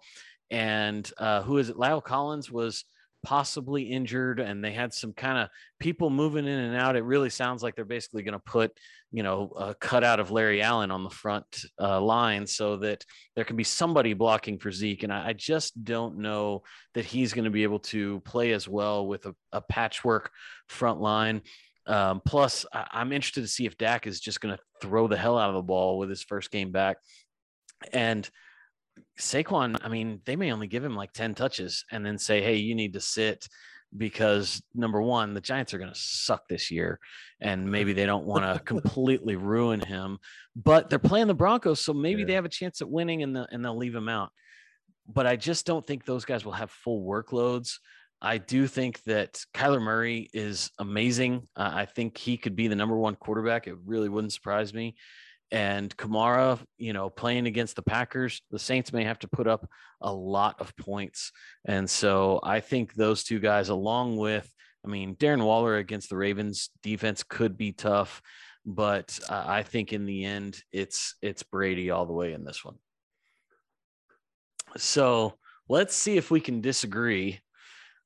And 0.50 1.08
uh, 1.16 1.42
who 1.42 1.58
is 1.58 1.70
it? 1.70 1.76
La'el 1.76 2.02
Collins 2.02 2.50
was 2.50 2.84
possibly 3.24 3.82
injured 3.82 4.38
and 4.38 4.62
they 4.62 4.72
had 4.72 4.92
some 4.92 5.12
kind 5.12 5.38
of 5.38 5.48
people 5.80 6.10
moving 6.10 6.46
in 6.46 6.58
and 6.58 6.76
out. 6.76 6.96
It 6.96 7.04
really 7.04 7.30
sounds 7.30 7.62
like 7.62 7.74
they're 7.74 7.84
basically 7.84 8.22
going 8.22 8.34
to 8.34 8.38
put, 8.38 8.72
you 9.10 9.22
know, 9.22 9.52
a 9.56 9.74
cutout 9.74 10.20
of 10.20 10.30
Larry 10.30 10.62
Allen 10.62 10.90
on 10.90 11.02
the 11.02 11.10
front 11.10 11.64
uh, 11.80 12.00
line 12.00 12.46
so 12.46 12.76
that 12.78 13.04
there 13.34 13.44
can 13.44 13.56
be 13.56 13.64
somebody 13.64 14.12
blocking 14.12 14.58
for 14.58 14.70
Zeke. 14.70 15.02
And 15.02 15.12
I, 15.12 15.28
I 15.28 15.32
just 15.32 15.82
don't 15.82 16.18
know 16.18 16.62
that 16.94 17.04
he's 17.04 17.32
going 17.32 17.46
to 17.46 17.50
be 17.50 17.64
able 17.64 17.80
to 17.80 18.20
play 18.20 18.52
as 18.52 18.68
well 18.68 19.06
with 19.06 19.26
a, 19.26 19.34
a 19.52 19.60
patchwork 19.60 20.30
front 20.68 21.00
line. 21.00 21.42
Um, 21.86 22.22
plus, 22.24 22.64
I, 22.72 23.00
am 23.02 23.12
interested 23.12 23.42
to 23.42 23.48
see 23.48 23.66
if 23.66 23.76
Dak 23.76 24.06
is 24.06 24.20
just 24.20 24.40
going 24.40 24.56
to 24.56 24.62
throw 24.80 25.08
the 25.08 25.16
hell 25.16 25.38
out 25.38 25.50
of 25.50 25.56
the 25.56 25.62
ball 25.62 25.98
with 25.98 26.08
his 26.08 26.22
first 26.22 26.50
game 26.50 26.72
back. 26.72 26.96
And 27.92 28.28
Saquon, 29.18 29.78
I 29.82 29.88
mean, 29.88 30.20
they 30.24 30.36
may 30.36 30.52
only 30.52 30.66
give 30.66 30.84
him 30.84 30.96
like 30.96 31.12
10 31.12 31.34
touches 31.34 31.84
and 31.90 32.04
then 32.04 32.18
say, 32.18 32.42
hey, 32.42 32.56
you 32.56 32.74
need 32.74 32.94
to 32.94 33.00
sit 33.00 33.46
because 33.96 34.60
number 34.74 35.00
one, 35.00 35.34
the 35.34 35.40
Giants 35.40 35.72
are 35.72 35.78
going 35.78 35.92
to 35.92 35.98
suck 35.98 36.48
this 36.48 36.70
year 36.70 36.98
and 37.40 37.70
maybe 37.70 37.92
they 37.92 38.06
don't 38.06 38.26
want 38.26 38.42
to 38.44 38.58
completely 38.64 39.36
ruin 39.36 39.80
him, 39.80 40.18
but 40.56 40.90
they're 40.90 40.98
playing 40.98 41.28
the 41.28 41.34
Broncos. 41.34 41.80
So 41.80 41.92
maybe 41.92 42.22
yeah. 42.22 42.26
they 42.26 42.32
have 42.34 42.44
a 42.44 42.50
chance 42.50 42.80
at 42.80 42.90
winning 42.90 43.22
and, 43.22 43.36
the, 43.36 43.46
and 43.50 43.64
they'll 43.64 43.76
leave 43.76 43.94
him 43.94 44.08
out. 44.08 44.30
But 45.06 45.26
I 45.26 45.36
just 45.36 45.66
don't 45.66 45.86
think 45.86 46.04
those 46.04 46.24
guys 46.24 46.44
will 46.44 46.52
have 46.52 46.70
full 46.70 47.04
workloads. 47.04 47.78
I 48.20 48.38
do 48.38 48.66
think 48.66 49.02
that 49.04 49.38
Kyler 49.52 49.82
Murray 49.82 50.30
is 50.32 50.70
amazing. 50.78 51.46
Uh, 51.54 51.70
I 51.74 51.84
think 51.84 52.16
he 52.16 52.38
could 52.38 52.56
be 52.56 52.68
the 52.68 52.76
number 52.76 52.96
one 52.96 53.16
quarterback. 53.16 53.66
It 53.66 53.76
really 53.84 54.08
wouldn't 54.08 54.32
surprise 54.32 54.72
me 54.72 54.96
and 55.54 55.96
Kamara, 55.96 56.58
you 56.78 56.92
know, 56.92 57.08
playing 57.08 57.46
against 57.46 57.76
the 57.76 57.82
Packers, 57.82 58.42
the 58.50 58.58
Saints 58.58 58.92
may 58.92 59.04
have 59.04 59.20
to 59.20 59.28
put 59.28 59.46
up 59.46 59.70
a 60.00 60.12
lot 60.12 60.60
of 60.60 60.76
points. 60.76 61.30
And 61.64 61.88
so 61.88 62.40
I 62.42 62.58
think 62.58 62.92
those 62.92 63.22
two 63.22 63.38
guys, 63.38 63.68
along 63.68 64.16
with, 64.16 64.52
I 64.84 64.88
mean, 64.88 65.14
Darren 65.14 65.44
Waller 65.44 65.76
against 65.76 66.10
the 66.10 66.16
Ravens 66.16 66.70
defense 66.82 67.22
could 67.22 67.56
be 67.56 67.70
tough, 67.70 68.20
but 68.66 69.16
uh, 69.28 69.44
I 69.46 69.62
think 69.62 69.92
in 69.92 70.06
the 70.06 70.24
end, 70.24 70.60
it's 70.72 71.14
it's 71.22 71.44
Brady 71.44 71.90
all 71.92 72.04
the 72.04 72.12
way 72.12 72.32
in 72.32 72.44
this 72.44 72.64
one. 72.64 72.74
So 74.76 75.34
let's 75.68 75.94
see 75.94 76.16
if 76.16 76.32
we 76.32 76.40
can 76.40 76.62
disagree. 76.62 77.38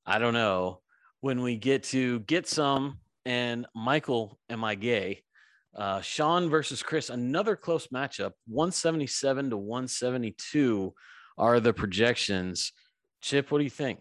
I 0.04 0.18
don't 0.18 0.34
know 0.34 0.80
when 1.22 1.40
we 1.40 1.56
get 1.56 1.84
to 1.84 2.20
get 2.20 2.46
some 2.46 2.98
and 3.24 3.66
Michael, 3.74 4.38
am 4.50 4.64
I 4.64 4.74
gay? 4.74 5.22
Uh, 5.78 6.00
Sean 6.00 6.50
versus 6.50 6.82
Chris, 6.82 7.08
another 7.08 7.54
close 7.54 7.86
matchup. 7.86 8.32
177 8.48 9.50
to 9.50 9.56
172 9.56 10.92
are 11.38 11.60
the 11.60 11.72
projections. 11.72 12.72
Chip, 13.20 13.52
what 13.52 13.58
do 13.58 13.64
you 13.64 13.70
think? 13.70 14.00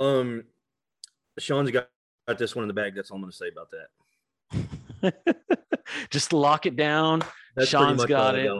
Um, 0.00 0.42
Sean's 1.38 1.70
got, 1.70 1.88
got 2.26 2.38
this 2.38 2.56
one 2.56 2.64
in 2.64 2.68
the 2.68 2.74
bag. 2.74 2.96
That's 2.96 3.12
all 3.12 3.18
I'm 3.18 3.22
going 3.22 3.30
to 3.30 3.36
say 3.36 3.50
about 3.52 3.70
that. 5.02 5.14
Just 6.10 6.32
lock 6.32 6.66
it 6.66 6.74
down. 6.74 7.22
That's 7.54 7.68
Sean's 7.68 8.04
got 8.04 8.34
it. 8.34 8.50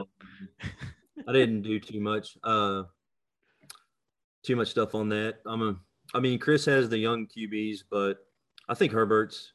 I 1.27 1.33
didn't 1.33 1.63
do 1.63 1.81
too 1.81 1.99
much. 1.99 2.37
Uh, 2.45 2.83
too 4.41 4.55
much 4.55 4.69
stuff 4.69 4.95
on 4.95 5.09
that. 5.09 5.39
I'm 5.45 5.61
a. 5.61 5.75
I 6.13 6.21
mean, 6.21 6.39
Chris 6.39 6.65
has 6.65 6.87
the 6.87 6.97
young 6.97 7.27
QBs, 7.27 7.83
but 7.89 8.19
I 8.69 8.73
think 8.73 8.93
Herbert's 8.93 9.51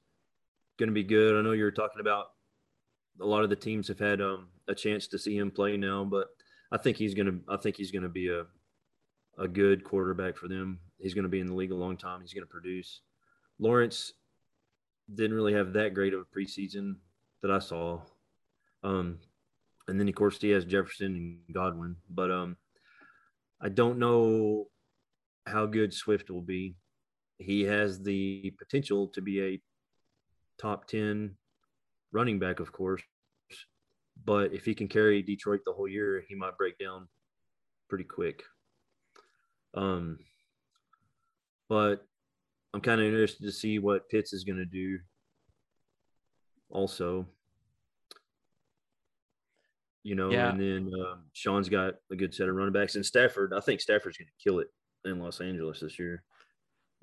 going 0.78 0.88
to 0.88 0.94
be 0.94 1.02
good. 1.02 1.36
I 1.36 1.42
know 1.42 1.52
you're 1.52 1.70
talking 1.70 2.00
about 2.00 2.26
a 3.20 3.26
lot 3.26 3.44
of 3.44 3.50
the 3.50 3.56
teams 3.56 3.88
have 3.88 3.98
had 3.98 4.20
um, 4.20 4.48
a 4.68 4.74
chance 4.74 5.06
to 5.08 5.18
see 5.18 5.36
him 5.36 5.50
play 5.50 5.76
now, 5.76 6.04
but 6.04 6.28
I 6.72 6.78
think 6.78 6.96
he's 6.96 7.14
gonna 7.14 7.38
I 7.48 7.56
think 7.56 7.76
he's 7.76 7.90
gonna 7.90 8.08
be 8.08 8.28
a 8.28 8.44
a 9.38 9.48
good 9.48 9.84
quarterback 9.84 10.36
for 10.36 10.48
them. 10.48 10.80
He's 10.98 11.14
gonna 11.14 11.28
be 11.28 11.40
in 11.40 11.46
the 11.46 11.54
league 11.54 11.72
a 11.72 11.76
long 11.76 11.96
time. 11.96 12.20
He's 12.20 12.34
gonna 12.34 12.46
produce. 12.46 13.00
Lawrence 13.58 14.12
didn't 15.14 15.36
really 15.36 15.54
have 15.54 15.72
that 15.74 15.94
great 15.94 16.14
of 16.14 16.20
a 16.20 16.38
preseason 16.38 16.96
that 17.42 17.50
I 17.50 17.58
saw. 17.58 18.00
Um, 18.82 19.18
and 19.88 19.98
then 19.98 20.08
of 20.08 20.14
course 20.14 20.40
he 20.40 20.50
has 20.50 20.64
Jefferson 20.64 21.14
and 21.46 21.54
Godwin, 21.54 21.96
but 22.10 22.30
um, 22.30 22.56
I 23.60 23.68
don't 23.68 23.98
know 23.98 24.66
how 25.46 25.66
good 25.66 25.94
Swift 25.94 26.30
will 26.30 26.42
be. 26.42 26.74
He 27.38 27.62
has 27.64 28.02
the 28.02 28.52
potential 28.58 29.08
to 29.08 29.20
be 29.20 29.42
a 29.42 29.62
top 30.58 30.86
ten 30.86 31.36
running 32.12 32.38
back, 32.38 32.60
of 32.60 32.72
course. 32.72 33.02
But 34.24 34.52
if 34.52 34.64
he 34.64 34.74
can 34.74 34.88
carry 34.88 35.22
Detroit 35.22 35.60
the 35.64 35.72
whole 35.72 35.88
year, 35.88 36.24
he 36.28 36.34
might 36.34 36.56
break 36.56 36.78
down 36.78 37.08
pretty 37.88 38.04
quick. 38.04 38.42
Um, 39.74 40.18
but 41.68 42.06
I'm 42.72 42.80
kind 42.80 43.00
of 43.00 43.06
interested 43.06 43.44
to 43.44 43.52
see 43.52 43.78
what 43.78 44.08
Pitts 44.08 44.32
is 44.32 44.44
going 44.44 44.58
to 44.58 44.64
do. 44.64 44.98
Also, 46.70 47.26
you 50.02 50.14
know, 50.14 50.30
yeah. 50.30 50.50
and 50.50 50.60
then 50.60 50.92
um, 51.00 51.24
Sean's 51.32 51.68
got 51.68 51.94
a 52.12 52.16
good 52.16 52.34
set 52.34 52.48
of 52.48 52.54
running 52.54 52.72
backs, 52.72 52.96
and 52.96 53.04
Stafford. 53.04 53.52
I 53.52 53.60
think 53.60 53.80
Stafford's 53.80 54.16
going 54.16 54.28
to 54.28 54.42
kill 54.42 54.60
it 54.60 54.68
in 55.04 55.18
Los 55.18 55.40
Angeles 55.40 55.80
this 55.80 55.98
year. 55.98 56.22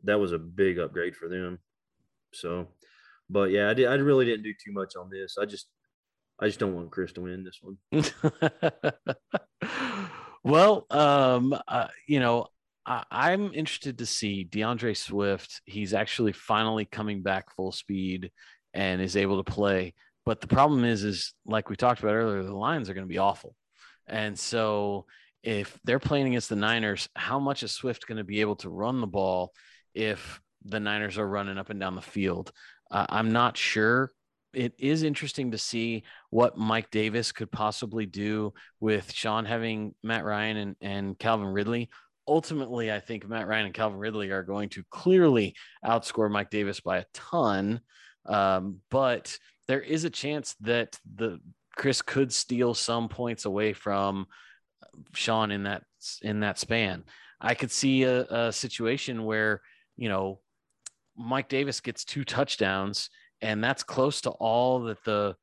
That 0.03 0.19
was 0.19 0.31
a 0.31 0.39
big 0.39 0.79
upgrade 0.79 1.15
for 1.15 1.27
them. 1.27 1.59
So, 2.33 2.67
but 3.29 3.51
yeah, 3.51 3.69
I 3.69 3.73
did. 3.73 3.87
I 3.87 3.95
really 3.95 4.25
didn't 4.25 4.43
do 4.43 4.53
too 4.53 4.71
much 4.71 4.95
on 4.95 5.09
this. 5.09 5.37
I 5.39 5.45
just, 5.45 5.67
I 6.39 6.47
just 6.47 6.59
don't 6.59 6.75
want 6.75 6.91
Chris 6.91 7.13
to 7.13 7.21
win 7.21 7.43
this 7.43 7.59
one. 7.61 8.03
well, 10.43 10.85
um, 10.89 11.55
uh, 11.67 11.87
you 12.07 12.19
know, 12.19 12.47
I, 12.85 13.03
I'm 13.11 13.53
interested 13.53 13.99
to 13.99 14.05
see 14.05 14.43
D'Andre 14.43 14.93
Swift. 14.93 15.61
He's 15.65 15.93
actually 15.93 16.33
finally 16.33 16.85
coming 16.85 17.21
back 17.21 17.53
full 17.55 17.71
speed 17.71 18.31
and 18.73 19.01
is 19.01 19.15
able 19.15 19.43
to 19.43 19.51
play. 19.51 19.93
But 20.25 20.41
the 20.41 20.47
problem 20.47 20.85
is, 20.85 21.03
is 21.03 21.33
like 21.45 21.69
we 21.69 21.75
talked 21.75 22.01
about 22.01 22.15
earlier, 22.15 22.43
the 22.43 22.55
Lions 22.55 22.89
are 22.89 22.93
going 22.93 23.07
to 23.07 23.13
be 23.13 23.17
awful. 23.17 23.55
And 24.07 24.37
so 24.37 25.05
if 25.43 25.77
they're 25.83 25.99
playing 25.99 26.27
against 26.27 26.49
the 26.49 26.55
Niners, 26.55 27.09
how 27.15 27.39
much 27.39 27.63
is 27.63 27.71
Swift 27.71 28.07
going 28.07 28.17
to 28.17 28.23
be 28.23 28.41
able 28.41 28.55
to 28.57 28.69
run 28.69 29.01
the 29.01 29.07
ball 29.07 29.51
if 29.93 30.41
the 30.65 30.79
Niners 30.79 31.17
are 31.17 31.27
running 31.27 31.57
up 31.57 31.69
and 31.69 31.79
down 31.79 31.95
the 31.95 32.01
field? 32.01 32.51
Uh, 32.93 33.05
I'm 33.09 33.33
not 33.33 33.57
sure. 33.57 34.11
It 34.53 34.73
is 34.77 35.03
interesting 35.03 35.51
to 35.51 35.57
see 35.57 36.03
what 36.29 36.57
Mike 36.57 36.91
Davis 36.91 37.31
could 37.31 37.51
possibly 37.51 38.05
do 38.05 38.53
with 38.79 39.11
Sean 39.11 39.43
having 39.43 39.95
Matt 40.03 40.23
Ryan 40.23 40.57
and, 40.57 40.75
and 40.79 41.19
Calvin 41.19 41.47
Ridley 41.47 41.89
ultimately, 42.27 42.91
I 42.91 42.99
think 42.99 43.27
Matt 43.27 43.47
Ryan 43.47 43.65
and 43.65 43.73
Calvin 43.73 43.99
Ridley 43.99 44.31
are 44.31 44.43
going 44.43 44.69
to 44.69 44.83
clearly 44.89 45.55
outscore 45.85 46.31
Mike 46.31 46.49
Davis 46.49 46.79
by 46.79 46.99
a 46.99 47.05
ton. 47.13 47.81
Um, 48.25 48.79
but 48.89 49.37
there 49.67 49.81
is 49.81 50.03
a 50.03 50.09
chance 50.09 50.55
that 50.61 50.97
the 51.15 51.39
Chris 51.75 52.01
could 52.01 52.31
steal 52.31 52.73
some 52.73 53.09
points 53.09 53.45
away 53.45 53.73
from 53.73 54.27
Sean 55.13 55.51
in 55.51 55.63
that 55.63 55.83
in 56.21 56.41
that 56.41 56.59
span. 56.59 57.03
I 57.41 57.55
could 57.55 57.71
see 57.71 58.03
a, 58.03 58.23
a 58.23 58.53
situation 58.53 59.25
where 59.25 59.61
you 59.97 60.07
know 60.07 60.39
Mike 61.17 61.49
Davis 61.49 61.79
gets 61.81 62.05
two 62.05 62.23
touchdowns, 62.23 63.09
and 63.41 63.63
that's 63.63 63.83
close 63.83 64.21
to 64.21 64.31
all 64.31 64.83
that 64.83 65.03
the 65.03 65.35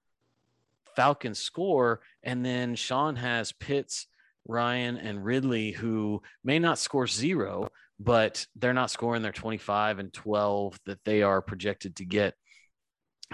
Falcons 0.96 1.38
score, 1.38 2.00
and 2.22 2.44
then 2.44 2.74
Sean 2.74 3.16
has 3.16 3.52
Pitts 3.52 4.06
Ryan 4.46 4.96
and 4.96 5.24
Ridley, 5.24 5.70
who 5.70 6.22
may 6.42 6.58
not 6.58 6.78
score 6.78 7.06
zero, 7.06 7.68
but 7.98 8.46
they're 8.56 8.74
not 8.74 8.90
scoring 8.90 9.22
their 9.22 9.32
25 9.32 9.98
and 9.98 10.12
12 10.12 10.78
that 10.86 10.98
they 11.04 11.22
are 11.22 11.42
projected 11.42 11.96
to 11.96 12.04
get. 12.04 12.34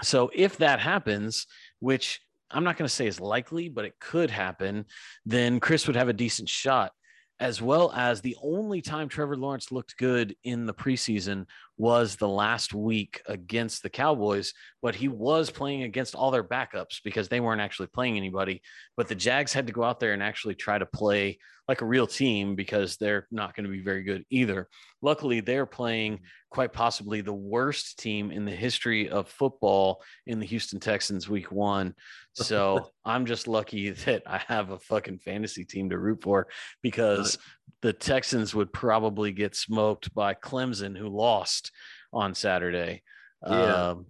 So 0.03 0.29
if 0.33 0.57
that 0.57 0.79
happens, 0.79 1.47
which 1.79 2.21
I'm 2.51 2.63
not 2.63 2.77
going 2.77 2.87
to 2.87 2.93
say 2.93 3.07
is 3.07 3.19
likely, 3.19 3.69
but 3.69 3.85
it 3.85 3.99
could 3.99 4.29
happen, 4.29 4.85
then 5.25 5.59
Chris 5.59 5.87
would 5.87 5.95
have 5.95 6.09
a 6.09 6.13
decent 6.13 6.49
shot 6.49 6.91
as 7.39 7.61
well 7.61 7.91
as 7.95 8.21
the 8.21 8.35
only 8.41 8.81
time 8.81 9.09
Trevor 9.09 9.37
Lawrence 9.37 9.71
looked 9.71 9.97
good 9.97 10.35
in 10.43 10.65
the 10.65 10.73
preseason 10.73 11.45
was 11.77 12.15
the 12.15 12.27
last 12.27 12.73
week 12.73 13.21
against 13.27 13.83
the 13.83 13.89
Cowboys, 13.89 14.53
but 14.81 14.95
he 14.95 15.07
was 15.07 15.51
playing 15.51 15.83
against 15.83 16.15
all 16.15 16.31
their 16.31 16.43
backups 16.43 17.01
because 17.03 17.27
they 17.27 17.39
weren't 17.39 17.61
actually 17.61 17.87
playing 17.87 18.17
anybody. 18.17 18.61
But 18.95 19.07
the 19.07 19.15
Jags 19.15 19.53
had 19.53 19.67
to 19.67 19.73
go 19.73 19.83
out 19.83 19.99
there 19.99 20.13
and 20.13 20.23
actually 20.23 20.55
try 20.55 20.77
to 20.77 20.85
play 20.85 21.37
like 21.67 21.81
a 21.81 21.85
real 21.85 22.07
team 22.07 22.55
because 22.55 22.95
they're 22.97 23.27
not 23.29 23.55
going 23.55 23.65
to 23.65 23.71
be 23.71 23.81
very 23.81 24.03
good 24.03 24.25
either. 24.29 24.69
Luckily, 25.01 25.41
they're 25.41 25.65
playing 25.65 26.21
quite 26.49 26.71
possibly 26.71 27.21
the 27.21 27.33
worst 27.33 27.99
team 27.99 28.31
in 28.31 28.45
the 28.45 28.51
history 28.51 29.09
of 29.09 29.27
football 29.27 30.01
in 30.25 30.39
the 30.39 30.45
Houston 30.45 30.79
Texans 30.79 31.27
week 31.27 31.51
one. 31.51 31.93
So 32.33 32.91
I'm 33.05 33.25
just 33.25 33.47
lucky 33.47 33.89
that 33.89 34.23
I 34.25 34.41
have 34.47 34.71
a 34.71 34.79
fucking 34.79 35.19
fantasy 35.19 35.65
team 35.65 35.89
to 35.89 35.97
root 35.97 36.23
for 36.23 36.47
because 36.81 37.37
the 37.81 37.93
Texans 37.93 38.55
would 38.55 38.73
probably 38.73 39.31
get 39.31 39.55
smoked 39.55 40.13
by 40.13 40.33
Clemson, 40.33 40.97
who 40.97 41.07
lost 41.07 41.71
on 42.11 42.33
Saturday. 42.33 43.03
Yeah. 43.45 43.89
Um, 43.89 44.05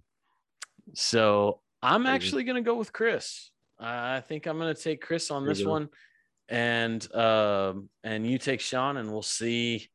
so 0.94 1.60
I'm 1.82 2.06
actually 2.06 2.44
going 2.44 2.56
to 2.56 2.62
go 2.62 2.76
with 2.76 2.92
Chris. 2.92 3.50
I 3.78 4.20
think 4.20 4.46
I'm 4.46 4.58
going 4.58 4.74
to 4.74 4.82
take 4.82 5.00
Chris 5.00 5.30
on 5.30 5.46
this 5.46 5.64
one 5.64 5.88
and 6.48 7.14
um, 7.14 7.88
and 8.02 8.26
you 8.26 8.38
take 8.38 8.60
Sean, 8.60 8.96
and 8.96 9.10
we'll 9.10 9.22
see 9.22 9.88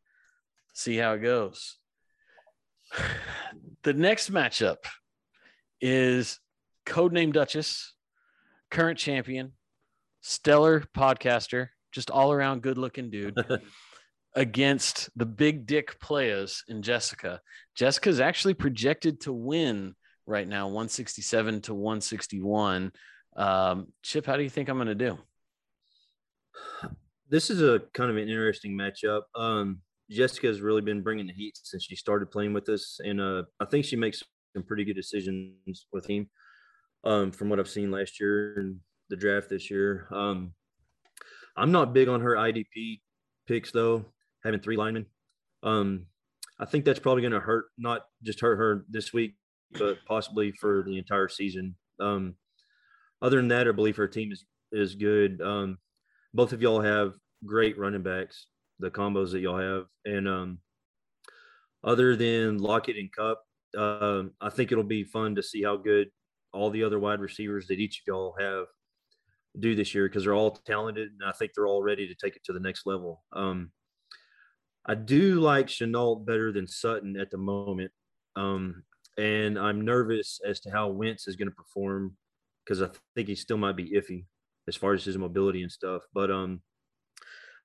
see 0.73 0.97
how 0.97 1.13
it 1.13 1.19
goes. 1.19 1.77
The 3.83 3.93
next 3.93 4.31
matchup 4.31 4.77
is 5.81 6.39
Codename 6.85 7.33
Duchess, 7.33 7.93
current 8.71 8.97
champion, 8.97 9.51
stellar 10.21 10.85
podcaster, 10.95 11.67
just 11.93 12.09
all 12.09 12.31
around 12.31 12.61
good 12.61 12.77
looking 12.77 13.09
dude. 13.09 13.37
against 14.35 15.09
the 15.15 15.25
big 15.25 15.65
dick 15.65 15.99
players 15.99 16.63
in 16.67 16.81
Jessica. 16.81 17.39
Jessica 17.75 18.09
is 18.09 18.19
actually 18.19 18.55
projected 18.55 19.21
to 19.21 19.33
win 19.33 19.93
right 20.25 20.47
now, 20.47 20.65
167 20.67 21.61
to 21.61 21.73
161. 21.73 22.91
Um, 23.35 23.87
Chip, 24.01 24.25
how 24.25 24.37
do 24.37 24.43
you 24.43 24.49
think 24.49 24.69
I'm 24.69 24.77
going 24.77 24.87
to 24.87 24.95
do? 24.95 25.17
This 27.29 27.49
is 27.49 27.61
a 27.61 27.81
kind 27.93 28.09
of 28.09 28.17
an 28.17 28.23
interesting 28.23 28.77
matchup. 28.77 29.21
Um, 29.35 29.81
Jessica 30.09 30.47
has 30.47 30.61
really 30.61 30.81
been 30.81 31.01
bringing 31.01 31.27
the 31.27 31.33
heat 31.33 31.57
since 31.61 31.83
she 31.83 31.95
started 31.95 32.31
playing 32.31 32.53
with 32.53 32.69
us, 32.69 32.99
and 33.03 33.19
uh, 33.19 33.43
I 33.59 33.65
think 33.65 33.85
she 33.85 33.95
makes 33.95 34.21
some 34.53 34.63
pretty 34.63 34.83
good 34.83 34.95
decisions 34.95 35.87
with 35.91 36.07
him. 36.07 36.29
Um, 37.03 37.31
from 37.31 37.49
what 37.49 37.59
I've 37.59 37.69
seen 37.69 37.91
last 37.91 38.19
year 38.19 38.59
and 38.59 38.79
the 39.09 39.15
draft 39.15 39.49
this 39.49 39.69
year, 39.69 40.07
um, 40.11 40.53
I'm 41.55 41.71
not 41.71 41.93
big 41.93 42.07
on 42.07 42.21
her 42.21 42.35
IDP 42.35 43.01
picks 43.47 43.71
though. 43.71 44.05
Having 44.43 44.59
three 44.61 44.75
linemen, 44.75 45.05
um, 45.63 46.05
I 46.59 46.65
think 46.65 46.83
that's 46.83 46.99
probably 46.99 47.21
going 47.21 47.33
to 47.33 47.39
hurt 47.39 47.65
not 47.77 48.01
just 48.23 48.41
hurt 48.41 48.57
her 48.57 48.85
this 48.89 49.13
week, 49.13 49.35
but 49.71 49.97
possibly 50.05 50.51
for 50.51 50.83
the 50.85 50.97
entire 50.97 51.29
season. 51.29 51.75
Um, 51.99 52.35
other 53.21 53.37
than 53.37 53.47
that, 53.49 53.67
I 53.67 53.71
believe 53.71 53.95
her 53.95 54.07
team 54.07 54.31
is 54.31 54.45
is 54.71 54.95
good. 54.95 55.39
Um, 55.41 55.77
both 56.33 56.51
of 56.51 56.61
y'all 56.61 56.81
have 56.81 57.13
great 57.45 57.77
running 57.77 58.01
backs, 58.01 58.47
the 58.79 58.89
combos 58.89 59.31
that 59.31 59.39
y'all 59.39 59.57
have. 59.57 59.85
And 60.05 60.27
um, 60.27 60.59
other 61.83 62.15
than 62.15 62.57
Lockett 62.57 62.97
and 62.97 63.11
Kupp, 63.11 63.41
uh, 63.77 64.23
I 64.41 64.49
think 64.49 64.71
it'll 64.71 64.83
be 64.83 65.03
fun 65.03 65.35
to 65.35 65.43
see 65.43 65.63
how 65.63 65.77
good 65.77 66.09
all 66.53 66.69
the 66.69 66.83
other 66.83 66.99
wide 66.99 67.19
receivers 67.19 67.67
that 67.67 67.79
each 67.79 67.99
of 67.99 68.07
y'all 68.07 68.35
have 68.39 68.65
do 69.59 69.75
this 69.75 69.93
year 69.93 70.07
because 70.07 70.23
they're 70.23 70.33
all 70.33 70.51
talented 70.51 71.09
and 71.11 71.27
I 71.27 71.31
think 71.31 71.51
they're 71.53 71.67
all 71.67 71.83
ready 71.83 72.07
to 72.07 72.15
take 72.15 72.35
it 72.35 72.43
to 72.45 72.53
the 72.53 72.59
next 72.59 72.85
level. 72.85 73.23
Um, 73.33 73.71
I 74.85 74.95
do 74.95 75.39
like 75.39 75.67
Shenault 75.67 76.25
better 76.25 76.51
than 76.51 76.67
Sutton 76.67 77.17
at 77.17 77.31
the 77.31 77.37
moment. 77.37 77.91
Um, 78.35 78.83
and 79.17 79.57
I'm 79.59 79.85
nervous 79.85 80.39
as 80.45 80.59
to 80.61 80.71
how 80.71 80.89
Wentz 80.89 81.27
is 81.27 81.35
going 81.35 81.49
to 81.49 81.55
perform 81.55 82.17
because 82.65 82.81
I 82.81 82.89
think 83.15 83.27
he 83.27 83.35
still 83.35 83.57
might 83.57 83.75
be 83.75 83.91
iffy 83.91 84.25
as 84.67 84.75
far 84.75 84.93
as 84.93 85.03
his 85.03 85.17
mobility 85.17 85.61
and 85.61 85.71
stuff. 85.71 86.03
But 86.13 86.31
um, 86.31 86.61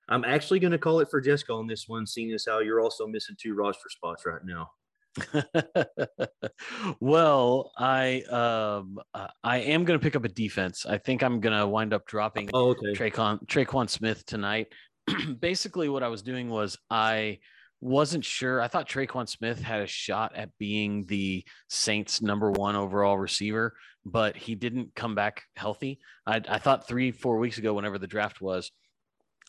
I'm 0.07 0.23
actually 0.25 0.59
going 0.59 0.71
to 0.71 0.77
call 0.77 0.99
it 0.99 1.09
for 1.09 1.21
Jessica 1.21 1.53
on 1.53 1.67
this 1.67 1.87
one, 1.87 2.05
seeing 2.05 2.31
as 2.33 2.45
how 2.47 2.59
you're 2.59 2.81
also 2.81 3.07
missing 3.07 3.35
two 3.39 3.55
roster 3.55 3.89
spots 3.89 4.25
right 4.25 4.43
now. 4.43 4.69
well, 6.99 7.71
I 7.77 8.21
um 8.29 8.99
I 9.43 9.59
am 9.59 9.83
going 9.85 9.99
to 9.99 10.03
pick 10.03 10.15
up 10.15 10.25
a 10.25 10.29
defense. 10.29 10.85
I 10.85 10.97
think 10.97 11.23
I'm 11.23 11.39
going 11.39 11.57
to 11.57 11.67
wind 11.67 11.93
up 11.93 12.05
dropping 12.05 12.49
oh, 12.53 12.69
okay. 12.69 12.93
Tre'Quan, 12.93 13.45
Tre'Quan 13.47 13.89
Smith 13.89 14.25
tonight. 14.25 14.67
Basically, 15.39 15.89
what 15.89 16.03
I 16.03 16.07
was 16.07 16.21
doing 16.21 16.49
was 16.49 16.77
I 16.89 17.39
wasn't 17.81 18.25
sure. 18.25 18.61
I 18.61 18.67
thought 18.67 18.89
Tre'Quan 18.89 19.27
Smith 19.27 19.61
had 19.61 19.81
a 19.81 19.87
shot 19.87 20.35
at 20.35 20.49
being 20.57 21.05
the 21.05 21.43
Saints' 21.69 22.21
number 22.21 22.51
one 22.51 22.75
overall 22.75 23.17
receiver, 23.17 23.75
but 24.05 24.35
he 24.35 24.55
didn't 24.55 24.95
come 24.95 25.15
back 25.15 25.43
healthy. 25.55 25.99
I, 26.25 26.41
I 26.47 26.59
thought 26.59 26.87
three, 26.87 27.11
four 27.11 27.37
weeks 27.37 27.57
ago, 27.57 27.73
whenever 27.73 27.97
the 27.97 28.07
draft 28.07 28.41
was, 28.41 28.71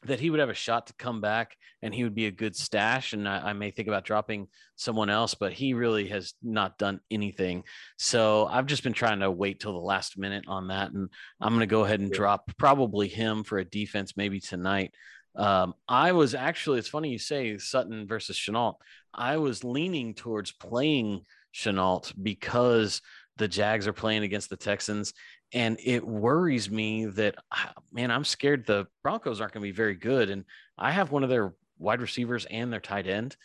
that 0.05 0.21
he 0.21 0.31
would 0.31 0.41
have 0.41 0.49
a 0.49 0.55
shot 0.55 0.87
to 0.87 0.95
come 0.95 1.21
back 1.21 1.57
and 1.83 1.95
he 1.95 2.05
would 2.05 2.15
be 2.15 2.27
a 2.27 2.31
good 2.31 2.57
stash. 2.57 3.13
And 3.13 3.29
I, 3.29 3.51
I, 3.51 3.53
may 3.53 3.71
think 3.71 3.89
about 3.89 4.05
dropping 4.05 4.49
someone 4.77 5.11
else, 5.11 5.35
but 5.35 5.53
he 5.53 5.75
really 5.75 6.09
has 6.09 6.35
not 6.43 6.79
done 6.79 7.01
anything. 7.11 7.65
So 7.99 8.47
I've 8.47 8.67
just 8.67 8.83
been 8.83 8.95
trying 8.95 9.21
to 9.21 9.31
wait 9.31 9.61
till 9.61 9.73
the 9.73 9.79
last 9.79 10.17
minute 10.17 10.45
on 10.49 10.69
that. 10.69 10.93
And 10.93 11.11
I'm 11.41 11.51
going 11.51 11.61
to 11.61 11.67
go 11.67 11.85
ahead 11.85 12.01
and 12.01 12.11
drop 12.11 12.51
probably 12.57 13.09
him 13.09 13.45
for 13.45 13.59
a 13.59 13.65
defense 13.65 14.17
maybe 14.17 14.41
tonight. 14.41 14.95
Um, 15.37 15.75
I 15.87 16.13
was 16.13 16.35
actually, 16.35 16.79
it's 16.79 16.89
funny 16.89 17.11
you 17.11 17.19
say 17.19 17.59
Sutton 17.59 18.07
versus 18.07 18.37
Shenault. 18.37 18.77
I 19.13 19.37
was 19.37 19.65
leaning 19.65 20.15
towards 20.15 20.51
playing 20.51 21.27
Shenault 21.55 22.13
because 22.21 23.03
the 23.37 23.49
Jags 23.49 23.87
are 23.87 23.93
playing 23.93 24.23
against 24.23 24.51
the 24.51 24.57
Texans. 24.57 25.13
And 25.53 25.79
it 25.83 26.07
worries 26.07 26.71
me 26.71 27.07
that, 27.07 27.35
ah, 27.53 27.73
man, 27.93 28.11
I'm 28.11 28.25
scared 28.25 28.67
the 28.67 28.87
Broncos 29.03 29.41
aren't 29.41 29.53
going 29.53 29.63
to 29.63 29.69
be 29.69 29.77
very 29.77 29.97
good. 29.97 30.31
And 30.31 30.45
I 30.79 30.93
have 30.93 31.11
one 31.11 31.25
of 31.25 31.29
their 31.29 31.55
wide 31.79 32.01
receivers 32.01 32.47
and 32.47 32.73
their 32.73 32.81
tight 32.81 33.07
end. 33.09 33.37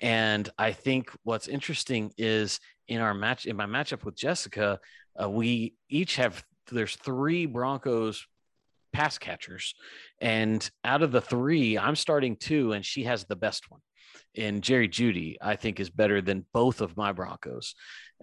And 0.00 0.48
I 0.58 0.72
think 0.72 1.10
what's 1.22 1.48
interesting 1.48 2.12
is 2.18 2.60
in 2.88 3.00
our 3.00 3.14
match 3.14 3.46
in 3.46 3.56
my 3.56 3.66
matchup 3.66 4.04
with 4.04 4.16
Jessica, 4.16 4.80
uh, 5.20 5.30
we 5.30 5.74
each 5.88 6.16
have 6.16 6.44
there's 6.70 6.96
three 6.96 7.46
Broncos 7.46 8.26
pass 8.92 9.18
catchers, 9.18 9.74
and 10.20 10.68
out 10.84 11.02
of 11.02 11.12
the 11.12 11.20
three, 11.20 11.76
I'm 11.76 11.96
starting 11.96 12.36
two, 12.36 12.72
and 12.72 12.84
she 12.84 13.04
has 13.04 13.24
the 13.24 13.36
best 13.36 13.70
one. 13.70 13.80
And 14.36 14.62
Jerry 14.62 14.88
Jeudy, 14.88 15.36
I 15.40 15.56
think, 15.56 15.80
is 15.80 15.90
better 15.90 16.20
than 16.20 16.46
both 16.52 16.80
of 16.80 16.96
my 16.96 17.12
Broncos, 17.12 17.74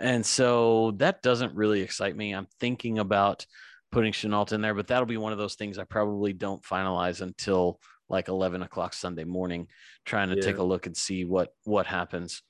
and 0.01 0.25
so 0.25 0.91
that 0.97 1.21
doesn't 1.21 1.55
really 1.55 1.81
excite 1.81 2.15
me. 2.15 2.33
I'm 2.33 2.47
thinking 2.59 2.99
about 2.99 3.45
putting 3.91 4.13
Shenault 4.13 4.53
in 4.53 4.61
there, 4.61 4.73
but 4.73 4.87
that'll 4.87 5.05
be 5.05 5.17
one 5.17 5.31
of 5.31 5.37
those 5.37 5.55
things 5.55 5.77
I 5.77 5.83
probably 5.83 6.33
don't 6.33 6.63
finalize 6.63 7.21
until 7.21 7.79
like 8.09 8.27
11 8.27 8.61
o'clock 8.61 8.93
Sunday 8.93 9.23
morning, 9.23 9.67
trying 10.05 10.29
to 10.29 10.35
yeah. 10.35 10.41
take 10.41 10.57
a 10.57 10.63
look 10.63 10.85
and 10.85 10.95
see 10.95 11.23
what 11.25 11.49
what 11.63 11.85
happens. 11.85 12.41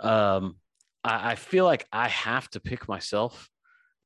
Um, 0.00 0.56
I, 1.02 1.32
I 1.32 1.34
feel 1.34 1.64
like 1.64 1.86
I 1.92 2.08
have 2.08 2.48
to 2.50 2.60
pick 2.60 2.88
myself 2.88 3.48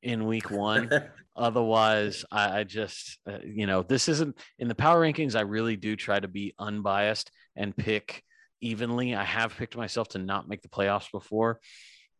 in 0.01 0.25
week 0.25 0.49
one. 0.51 0.89
Otherwise, 1.35 2.25
I, 2.31 2.59
I 2.59 2.63
just, 2.65 3.17
uh, 3.25 3.39
you 3.45 3.65
know, 3.65 3.81
this 3.81 4.09
isn't 4.09 4.37
in 4.57 4.67
the 4.67 4.75
power 4.75 5.01
rankings. 5.01 5.35
I 5.35 5.41
really 5.41 5.77
do 5.77 5.95
try 5.95 6.19
to 6.19 6.27
be 6.27 6.53
unbiased 6.59 7.31
and 7.55 7.75
pick 7.75 8.23
evenly. 8.59 9.15
I 9.15 9.23
have 9.23 9.55
picked 9.55 9.77
myself 9.77 10.09
to 10.09 10.17
not 10.17 10.49
make 10.49 10.61
the 10.61 10.69
playoffs 10.69 11.09
before. 11.11 11.61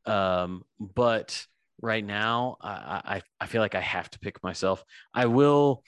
Um, 0.10 0.64
but 0.80 1.46
right 1.82 2.04
now, 2.04 2.58
I, 2.62 3.02
I, 3.06 3.22
I 3.40 3.46
feel 3.46 3.62
like 3.62 3.76
I 3.76 3.82
have 3.82 4.10
to 4.12 4.20
pick 4.20 4.42
myself. 4.44 4.84
I 5.14 5.28
will 5.28 5.84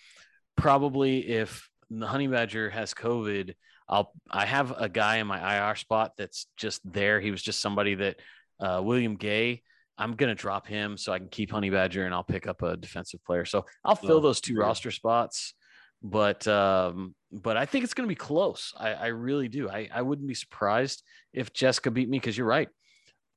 probably, 0.55 1.27
if 1.27 1.67
the 1.89 2.07
honey 2.07 2.27
badger 2.27 2.69
has 2.69 2.93
COVID, 2.93 3.55
I'll, 3.89 4.13
I 4.29 4.45
have 4.45 4.71
a 4.77 4.87
guy 4.87 5.17
in 5.17 5.27
my 5.27 5.69
IR 5.69 5.75
spot 5.75 6.13
that's 6.17 6.47
just 6.55 6.81
there. 6.85 7.19
He 7.19 7.31
was 7.31 7.41
just 7.41 7.59
somebody 7.59 7.95
that, 7.95 8.19
uh, 8.59 8.81
William 8.83 9.15
Gay, 9.15 9.63
I'm 9.97 10.15
gonna 10.15 10.35
drop 10.35 10.67
him 10.67 10.97
so 10.97 11.13
I 11.13 11.19
can 11.19 11.27
keep 11.27 11.51
Honey 11.51 11.69
Badger 11.69 12.05
and 12.05 12.13
I'll 12.13 12.23
pick 12.23 12.47
up 12.47 12.63
a 12.63 12.77
defensive 12.77 13.23
player. 13.23 13.45
So 13.45 13.65
I'll 13.83 13.95
fill 13.95 14.17
oh, 14.17 14.21
those 14.21 14.41
two 14.41 14.53
yeah. 14.53 14.61
roster 14.61 14.89
spots, 14.89 15.53
but 16.01 16.47
um, 16.47 17.13
but 17.31 17.55
I 17.57 17.65
think 17.65 17.83
it's 17.83 17.93
gonna 17.93 18.07
be 18.07 18.15
close. 18.15 18.73
I, 18.77 18.93
I 18.93 19.07
really 19.07 19.47
do. 19.47 19.69
I, 19.69 19.89
I 19.93 20.01
wouldn't 20.01 20.27
be 20.27 20.33
surprised 20.33 21.03
if 21.33 21.53
Jessica 21.53 21.91
beat 21.91 22.09
me 22.09 22.17
because 22.17 22.35
you're 22.37 22.47
right. 22.47 22.69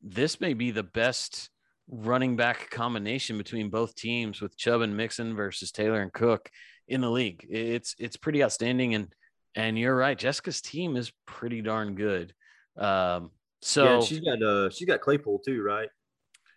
This 0.06 0.40
may 0.40 0.52
be 0.52 0.70
the 0.70 0.82
best 0.82 1.48
running 1.88 2.36
back 2.36 2.70
combination 2.70 3.38
between 3.38 3.70
both 3.70 3.94
teams 3.94 4.40
with 4.40 4.56
Chubb 4.56 4.82
and 4.82 4.96
Mixon 4.96 5.34
versus 5.34 5.72
Taylor 5.72 6.02
and 6.02 6.12
Cook 6.12 6.50
in 6.86 7.00
the 7.00 7.10
league. 7.10 7.46
It's 7.48 7.94
it's 7.98 8.16
pretty 8.16 8.44
outstanding 8.44 8.94
and 8.94 9.14
and 9.54 9.78
you're 9.78 9.96
right. 9.96 10.18
Jessica's 10.18 10.60
team 10.60 10.96
is 10.96 11.12
pretty 11.26 11.62
darn 11.62 11.94
good. 11.94 12.34
Um, 12.76 13.30
so 13.62 13.84
yeah, 13.84 14.00
she's 14.00 14.20
got 14.20 14.42
uh 14.42 14.70
she's 14.70 14.86
got 14.86 15.00
Claypool 15.00 15.40
too, 15.40 15.62
right? 15.62 15.88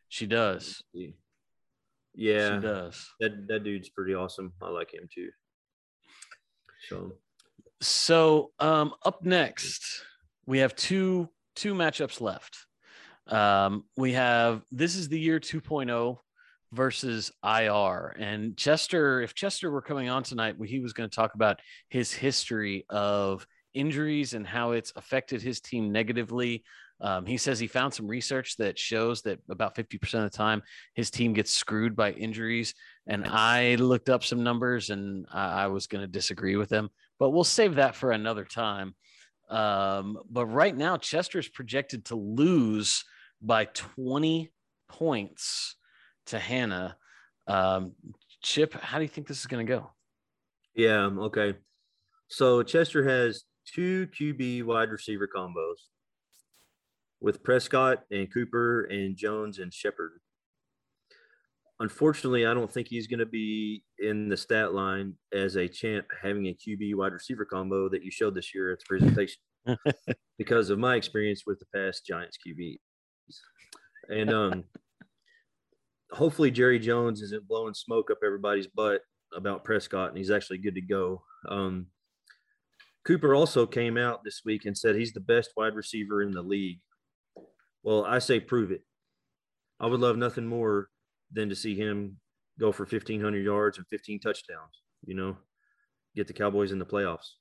She 0.10 0.28
does. 0.28 0.84
Yeah, 0.94 2.56
she 2.56 2.62
does. 2.62 3.10
That 3.20 3.48
that 3.48 3.64
dude's 3.64 3.90
pretty 3.90 4.14
awesome. 4.14 4.54
I 4.62 4.70
like 4.70 4.94
him 4.94 5.08
too. 5.14 5.30
So, 6.90 7.14
so 7.82 8.52
um, 8.60 8.94
up 9.06 9.24
next 9.24 10.04
we 10.46 10.60
have 10.60 10.76
two 10.76 11.30
two 11.56 11.74
matchups 11.74 12.22
left. 12.22 12.67
Um, 13.30 13.84
we 13.96 14.14
have 14.14 14.64
this 14.72 14.96
is 14.96 15.10
the 15.10 15.20
year 15.20 15.40
2.0 15.40 16.18
versus 16.74 17.32
IR. 17.44 18.16
And 18.20 18.58
Chester, 18.58 19.22
if 19.22 19.34
Chester 19.34 19.72
were 19.72 19.82
coming 19.82 20.10
on 20.10 20.24
tonight, 20.24 20.56
he 20.66 20.80
was 20.80 20.94
going 20.94 21.10
to 21.10 21.16
talk 21.16 21.34
about 21.34 21.60
his 21.90 22.12
history 22.12 22.86
of 22.90 23.46
injuries 23.74 24.34
and 24.34 24.46
how 24.46 24.72
it's 24.72 24.92
affected 24.96 25.42
his 25.42 25.62
team 25.62 25.92
negatively 25.92 26.64
um, 27.00 27.26
he 27.26 27.38
says 27.38 27.60
he 27.60 27.68
found 27.68 27.94
some 27.94 28.08
research 28.08 28.58
that 28.58 28.80
shows 28.80 29.22
that 29.24 29.40
about 29.50 29.76
50% 29.76 30.02
of 30.16 30.24
the 30.24 30.30
time 30.30 30.64
his 30.96 31.12
team 31.12 31.34
gets 31.34 31.52
screwed 31.52 31.96
by 31.96 32.12
injuries. 32.12 32.74
And 33.06 33.26
I 33.26 33.76
looked 33.76 34.10
up 34.10 34.24
some 34.24 34.44
numbers 34.44 34.90
and 34.90 35.28
I, 35.32 35.64
I 35.64 35.68
was 35.68 35.88
going 35.88 36.02
to 36.02 36.08
disagree 36.08 36.56
with 36.56 36.72
him, 36.72 36.90
but 37.20 37.30
we'll 37.30 37.44
save 37.44 37.76
that 37.76 37.96
for 37.96 38.12
another 38.12 38.46
time. 38.46 38.96
Um, 39.50 40.18
but 40.30 40.48
right 40.48 40.76
now, 40.76 40.98
Chester 40.98 41.40
is 41.40 41.48
projected 41.48 42.06
to 42.06 42.16
lose 42.16 43.06
by 43.42 43.66
20 43.66 44.52
points 44.90 45.76
to 46.28 46.40
Hannah. 46.40 46.98
Um, 47.48 47.94
Chip, 48.42 48.74
how 48.74 48.98
do 48.98 49.04
you 49.04 49.10
think 49.10 49.28
this 49.28 49.40
is 49.40 49.46
going 49.46 49.66
to 49.66 49.72
go? 49.72 49.92
Yeah, 50.76 51.10
okay. 51.20 51.56
So 52.30 52.62
Chester 52.64 53.08
has 53.08 53.44
two 53.66 54.08
QB 54.08 54.64
wide 54.64 54.90
receiver 54.90 55.28
combos 55.34 55.76
with 57.20 57.44
Prescott 57.44 58.04
and 58.12 58.32
Cooper 58.32 58.84
and 58.84 59.18
Jones 59.18 59.60
and 59.60 59.74
Shepard. 59.74 60.20
Unfortunately, 61.80 62.46
I 62.46 62.54
don't 62.54 62.72
think 62.72 62.88
he's 62.88 63.08
going 63.08 63.20
to 63.20 63.26
be 63.26 63.84
in 64.00 64.30
the 64.30 64.38
stat 64.38 64.74
line 64.74 65.14
as 65.32 65.56
a 65.56 65.68
champ 65.68 66.08
having 66.22 66.48
a 66.48 66.56
QB 66.56 66.96
wide 66.96 67.14
receiver 67.14 67.46
combo 67.46 67.88
that 67.90 68.04
you 68.04 68.10
showed 68.10 68.34
this 68.34 68.54
year 68.54 68.72
at 68.72 68.80
the 68.80 68.86
presentation 68.88 69.38
because 70.38 70.70
of 70.70 70.80
my 70.80 70.96
experience 70.96 71.44
with 71.46 71.60
the 71.60 71.66
past 71.74 72.06
Giants 72.06 72.38
QBs. 72.46 72.80
And 74.10 74.30
um, 74.32 74.64
hopefully, 76.12 76.52
Jerry 76.52 76.80
Jones 76.80 77.22
isn't 77.22 77.48
blowing 77.48 77.74
smoke 77.74 78.10
up 78.12 78.20
everybody's 78.26 78.68
butt 78.68 79.02
about 79.36 79.64
Prescott 79.64 80.10
and 80.10 80.18
he's 80.18 80.32
actually 80.32 80.60
good 80.60 80.76
to 80.76 80.82
go. 80.82 81.24
Um, 81.48 81.88
Cooper 83.06 83.34
also 83.34 83.66
came 83.66 83.98
out 83.98 84.24
this 84.24 84.42
week 84.44 84.66
and 84.66 84.78
said 84.78 84.96
he's 84.96 85.14
the 85.14 85.20
best 85.20 85.52
wide 85.56 85.76
receiver 85.76 86.22
in 86.22 86.32
the 86.32 86.42
league. 86.42 86.80
Well, 87.84 88.06
I 88.06 88.20
say 88.20 88.40
prove 88.40 88.72
it. 88.72 88.84
I 89.80 89.88
would 89.88 90.02
love 90.02 90.18
nothing 90.18 90.46
more 90.46 90.90
than 91.32 91.50
to 91.50 91.56
see 91.56 91.76
him 91.76 92.18
go 92.60 92.72
for 92.72 92.84
1,500 92.84 93.38
yards 93.38 93.78
and 93.78 93.88
15 93.88 94.20
touchdowns, 94.20 94.82
you 95.06 95.16
know, 95.16 95.38
get 96.16 96.28
the 96.28 96.34
Cowboys 96.34 96.72
in 96.72 96.80
the 96.80 96.86
playoffs. 96.86 97.34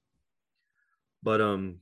But, 1.23 1.41
um, 1.41 1.81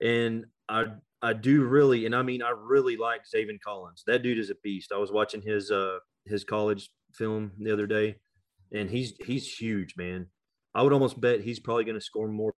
and 0.00 0.46
I, 0.68 0.86
I 1.20 1.32
do 1.32 1.64
really, 1.64 2.06
and 2.06 2.14
I 2.14 2.22
mean, 2.22 2.42
I 2.42 2.52
really 2.56 2.96
like 2.96 3.22
Zaven 3.34 3.60
Collins. 3.60 4.04
That 4.06 4.22
dude 4.22 4.38
is 4.38 4.50
a 4.50 4.54
beast. 4.62 4.92
I 4.94 4.98
was 4.98 5.10
watching 5.10 5.42
his, 5.42 5.70
uh, 5.70 5.98
his 6.24 6.44
college 6.44 6.90
film 7.14 7.52
the 7.58 7.72
other 7.72 7.86
day, 7.86 8.16
and 8.72 8.88
he's, 8.88 9.14
he's 9.24 9.52
huge, 9.52 9.94
man. 9.96 10.26
I 10.74 10.82
would 10.82 10.92
almost 10.92 11.20
bet 11.20 11.40
he's 11.40 11.58
probably 11.58 11.84
going 11.84 11.98
to 11.98 12.04
score 12.04 12.28
more 12.28 12.54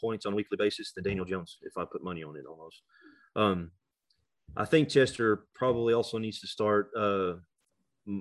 points 0.00 0.26
on 0.26 0.32
a 0.32 0.36
weekly 0.36 0.56
basis 0.56 0.92
than 0.92 1.04
Daniel 1.04 1.24
Jones 1.24 1.58
if 1.62 1.76
I 1.76 1.84
put 1.90 2.02
money 2.02 2.22
on 2.24 2.36
it 2.36 2.44
almost. 2.48 2.82
Um, 3.36 3.70
I 4.56 4.64
think 4.64 4.88
Chester 4.88 5.44
probably 5.54 5.94
also 5.94 6.18
needs 6.18 6.40
to 6.40 6.46
start 6.46 6.90
uh, 6.96 7.34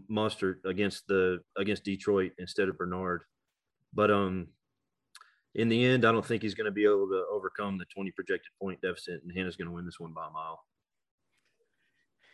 Mostert 0.09 0.63
against 0.65 1.07
the 1.07 1.39
against 1.57 1.83
Detroit 1.83 2.31
instead 2.37 2.69
of 2.69 2.77
Bernard. 2.77 3.23
But 3.93 4.11
um, 4.11 4.47
in 5.55 5.69
the 5.69 5.85
end, 5.85 6.05
I 6.05 6.11
don't 6.11 6.25
think 6.25 6.41
he's 6.41 6.55
going 6.55 6.65
to 6.65 6.71
be 6.71 6.85
able 6.85 7.07
to 7.07 7.23
overcome 7.31 7.77
the 7.77 7.85
20 7.85 8.11
projected 8.11 8.51
point 8.61 8.81
deficit, 8.81 9.21
and 9.23 9.31
Hannah's 9.35 9.55
going 9.55 9.67
to 9.67 9.73
win 9.73 9.85
this 9.85 9.99
one 9.99 10.13
by 10.13 10.27
a 10.27 10.31
mile. 10.31 10.63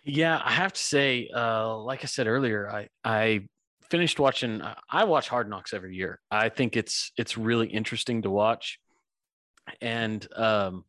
Yeah, 0.04 0.42
I 0.44 0.52
have 0.52 0.74
to 0.74 0.82
say, 0.82 1.30
uh, 1.36 1.78
like 1.78 2.04
I 2.04 2.08
said 2.08 2.28
earlier, 2.28 2.70
I 2.70 2.88
I 3.04 3.48
finished 3.90 4.20
watching. 4.20 4.62
I 4.90 5.04
watch 5.04 5.28
Hard 5.28 5.50
Knocks 5.50 5.74
every 5.74 5.96
year. 5.96 6.22
I 6.32 6.50
think 6.50 6.78
it's 6.78 7.12
it's 7.18 7.38
really 7.38 7.68
interesting 7.68 8.22
to 8.22 8.30
watch, 8.30 8.80
and 9.82 10.26
um, 10.36 10.86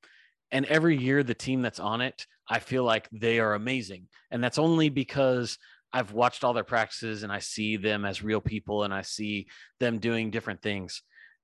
and 0.53 0.67
every 0.67 0.97
year 0.97 1.25
the 1.25 1.35
team 1.35 1.63
that's 1.63 1.81
on 1.81 2.01
it 2.01 2.27
I 2.49 2.61
feel 2.61 2.85
like 2.85 3.09
they 3.13 3.41
are 3.41 3.55
amazing. 3.55 4.09
And 4.31 4.43
that's 4.43 4.59
only 4.59 4.89
because 4.89 5.59
I've 5.93 6.13
watched 6.13 6.45
all 6.45 6.55
their 6.55 6.65
practices 6.65 7.23
and 7.23 7.33
I 7.33 7.39
see 7.41 7.77
them 7.77 8.05
as 8.05 8.23
real 8.23 8.41
people 8.41 8.85
and 8.85 8.93
I 8.93 9.03
see 9.03 9.49
them 9.81 9.99
doing 9.99 10.31
different 10.31 10.63
things. 10.63 11.03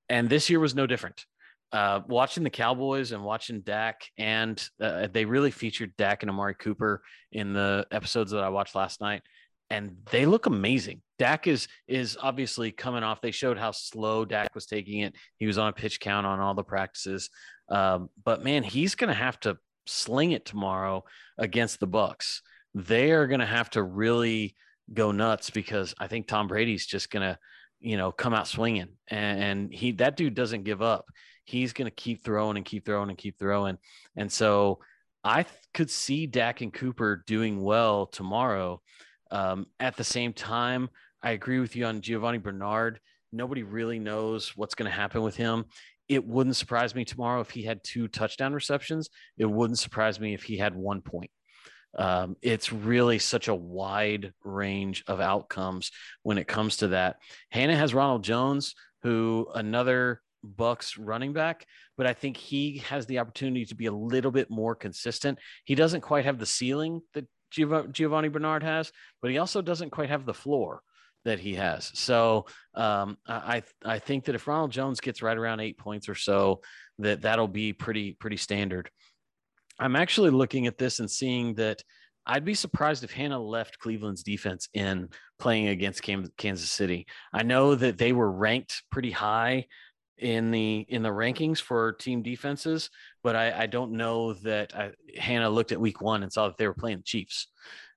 And 0.09 0.29
this 0.29 0.51
year 0.51 0.61
was 0.61 0.75
no 0.75 0.87
different. 0.87 1.25
Uh, 1.73 2.03
watching 2.07 2.45
the 2.45 2.51
Cowboys 2.51 3.11
and 3.13 3.25
watching 3.25 3.61
Dak, 3.61 4.03
and 4.17 4.63
uh, 4.81 5.09
they 5.13 5.25
really 5.25 5.51
featured 5.51 5.97
Dak 5.97 6.23
and 6.23 6.31
Amari 6.31 6.55
Cooper 6.55 7.03
in 7.33 7.53
the 7.53 7.87
episodes 7.91 8.31
that 8.31 8.45
I 8.45 8.49
watched 8.49 8.77
last 8.77 9.01
night, 9.01 9.23
and 9.71 9.97
they 10.13 10.25
look 10.25 10.47
amazing. 10.47 11.03
Dak 11.19 11.49
is 11.49 11.67
is 11.89 12.17
obviously 12.21 12.71
coming 12.71 13.03
off. 13.03 13.21
They 13.21 13.33
showed 13.33 13.59
how 13.59 13.73
slow 13.73 14.25
Dak 14.25 14.55
was 14.55 14.67
taking 14.67 15.01
it. 15.01 15.15
He 15.39 15.47
was 15.47 15.59
on 15.59 15.69
a 15.69 15.73
pitch 15.73 15.99
count 15.99 16.27
on 16.27 16.39
all 16.39 16.55
the 16.55 16.63
practices, 16.63 17.29
um, 17.69 18.09
but 18.23 18.45
man, 18.45 18.63
he's 18.63 18.95
going 18.95 19.09
to 19.09 19.15
have 19.15 19.41
to 19.41 19.59
sling 19.87 20.33
it 20.33 20.45
tomorrow 20.45 21.05
against 21.39 21.81
the 21.81 21.89
Bucs. 21.89 22.41
they 22.75 23.13
are 23.13 23.27
going 23.27 23.41
to 23.41 23.47
have 23.47 23.71
to 23.71 23.83
really 23.83 24.57
go 24.93 25.13
nuts 25.13 25.51
because 25.51 25.95
I 25.99 26.09
think 26.09 26.27
Tom 26.27 26.49
Brady's 26.49 26.87
just 26.87 27.11
going 27.11 27.23
to, 27.23 27.39
you 27.85 27.97
know, 27.97 28.11
come 28.11 28.35
out 28.35 28.49
swinging, 28.49 28.89
and, 29.09 29.43
and 29.43 29.73
he 29.73 29.93
that 29.93 30.17
dude 30.17 30.35
doesn't 30.35 30.65
give 30.65 30.83
up. 30.83 31.05
He's 31.45 31.73
going 31.73 31.87
to 31.87 31.95
keep 31.95 32.25
throwing 32.25 32.57
and 32.57 32.65
keep 32.65 32.85
throwing 32.87 33.11
and 33.11 33.19
keep 33.19 33.39
throwing, 33.39 33.79
and 34.17 34.33
so 34.33 34.81
I 35.23 35.47
could 35.73 35.91
see 35.91 36.27
Dak 36.27 36.61
and 36.61 36.73
Cooper 36.73 37.23
doing 37.27 37.63
well 37.63 38.07
tomorrow. 38.07 38.81
Um, 39.31 39.67
at 39.81 39.97
the 39.97 40.05
same 40.05 40.33
time, 40.33 40.89
I 41.23 41.33
agree 41.33 41.59
with 41.59 41.77
you 41.77 41.87
on 41.87 42.01
Giovanni 42.03 42.39
Bernard. 42.39 43.01
Nobody 43.33 43.63
really 43.63 43.99
knows 43.99 44.57
what's 44.57 44.75
going 44.75 44.91
to 44.91 44.97
happen 44.97 45.23
with 45.23 45.37
him. 45.37 45.65
it 46.09 46.27
wouldn't 46.27 46.57
surprise 46.57 46.95
me 46.95 47.05
tomorrow 47.05 47.41
if 47.41 47.51
he 47.51 47.63
had 47.63 47.83
two 47.83 48.09
touchdown 48.09 48.53
receptions. 48.53 49.09
It 49.39 49.47
wouldn't 49.47 49.79
surprise 49.79 50.21
me 50.21 50.35
if 50.35 50.43
he 50.43 50.57
had 50.59 50.75
one 50.75 51.01
point. 51.01 51.31
Um, 51.97 52.37
it's 52.43 52.73
really 52.73 53.19
such 53.19 53.49
a 53.49 53.55
wide 53.55 54.33
range 54.43 55.05
of 55.07 55.21
outcomes 55.21 55.91
when 56.23 56.39
it 56.39 56.49
comes 56.49 56.79
to 56.79 56.89
that. 56.89 57.17
Hannah 57.51 57.77
has 57.77 57.95
Ronald 57.95 58.25
Jones, 58.25 58.75
who 59.03 59.49
another 59.55 60.21
Bucs 60.45 60.97
running 60.99 61.33
back, 61.33 61.67
but 61.97 62.07
I 62.07 62.13
think 62.13 62.37
he 62.37 62.79
has 62.89 63.07
the 63.07 63.19
opportunity 63.19 63.65
to 63.67 63.75
be 63.75 63.87
a 63.87 63.93
little 63.93 64.31
bit 64.31 64.51
more 64.51 64.75
consistent. 64.75 65.39
He 65.65 65.75
doesn't 65.75 66.03
quite 66.03 66.25
have 66.25 66.39
the 66.39 66.47
ceiling 66.47 67.01
that 67.15 67.27
Giovanni 67.51 68.29
Bernard 68.29 68.63
has, 68.63 68.91
but 69.23 69.31
he 69.31 69.39
also 69.39 69.63
doesn't 69.63 69.91
quite 69.91 70.11
have 70.11 70.27
the 70.27 70.35
floor 70.35 70.83
that 71.25 71.39
he 71.39 71.55
has. 71.55 71.91
So 71.95 72.47
um, 72.75 73.17
I 73.27 73.63
I 73.85 73.99
think 73.99 74.25
that 74.25 74.35
if 74.35 74.47
Ronald 74.47 74.73
Jones 74.73 75.01
gets 75.01 75.23
right 75.23 75.37
around 75.37 75.61
eight 75.61 75.79
points 75.79 76.09
or 76.09 76.15
so, 76.15 76.61
that 76.99 77.23
that'll 77.23 77.49
be 77.49 77.73
pretty 77.73 78.13
pretty 78.13 78.37
standard. 78.37 78.91
I'm 79.79 79.97
actually 79.97 80.31
looking 80.31 80.67
at 80.67 80.79
this 80.79 81.01
and 81.01 81.11
seeing 81.11 81.55
that 81.55 81.83
I'd 82.27 82.45
be 82.45 82.55
surprised 82.55 83.05
if 83.05 83.13
Hannah 83.13 83.41
left 83.41 83.79
Cleveland's 83.79 84.23
defense 84.23 84.69
in 84.73 85.09
playing 85.39 85.69
against 85.69 86.03
Kansas 86.03 86.71
City. 86.71 87.07
I 87.33 87.43
know 87.43 87.75
that 87.75 87.99
they 87.99 88.13
were 88.13 88.31
ranked 88.31 88.83
pretty 88.91 89.11
high 89.11 89.67
in 90.17 90.51
the 90.51 90.87
in 90.89 91.03
the 91.03 91.11
rankings 91.11 91.61
for 91.61 91.93
team 91.93 92.23
defenses, 92.23 92.89
but 93.23 93.37
I, 93.37 93.63
I 93.63 93.67
don't 93.67 93.93
know 93.93 94.33
that 94.35 94.75
I, 94.75 94.93
Hannah 95.19 95.51
looked 95.51 95.73
at 95.73 95.81
Week 95.81 96.01
One 96.01 96.23
and 96.23 96.33
saw 96.33 96.47
that 96.47 96.57
they 96.57 96.67
were 96.67 96.75
playing 96.75 96.99
the 96.99 97.05
Chiefs. 97.05 97.49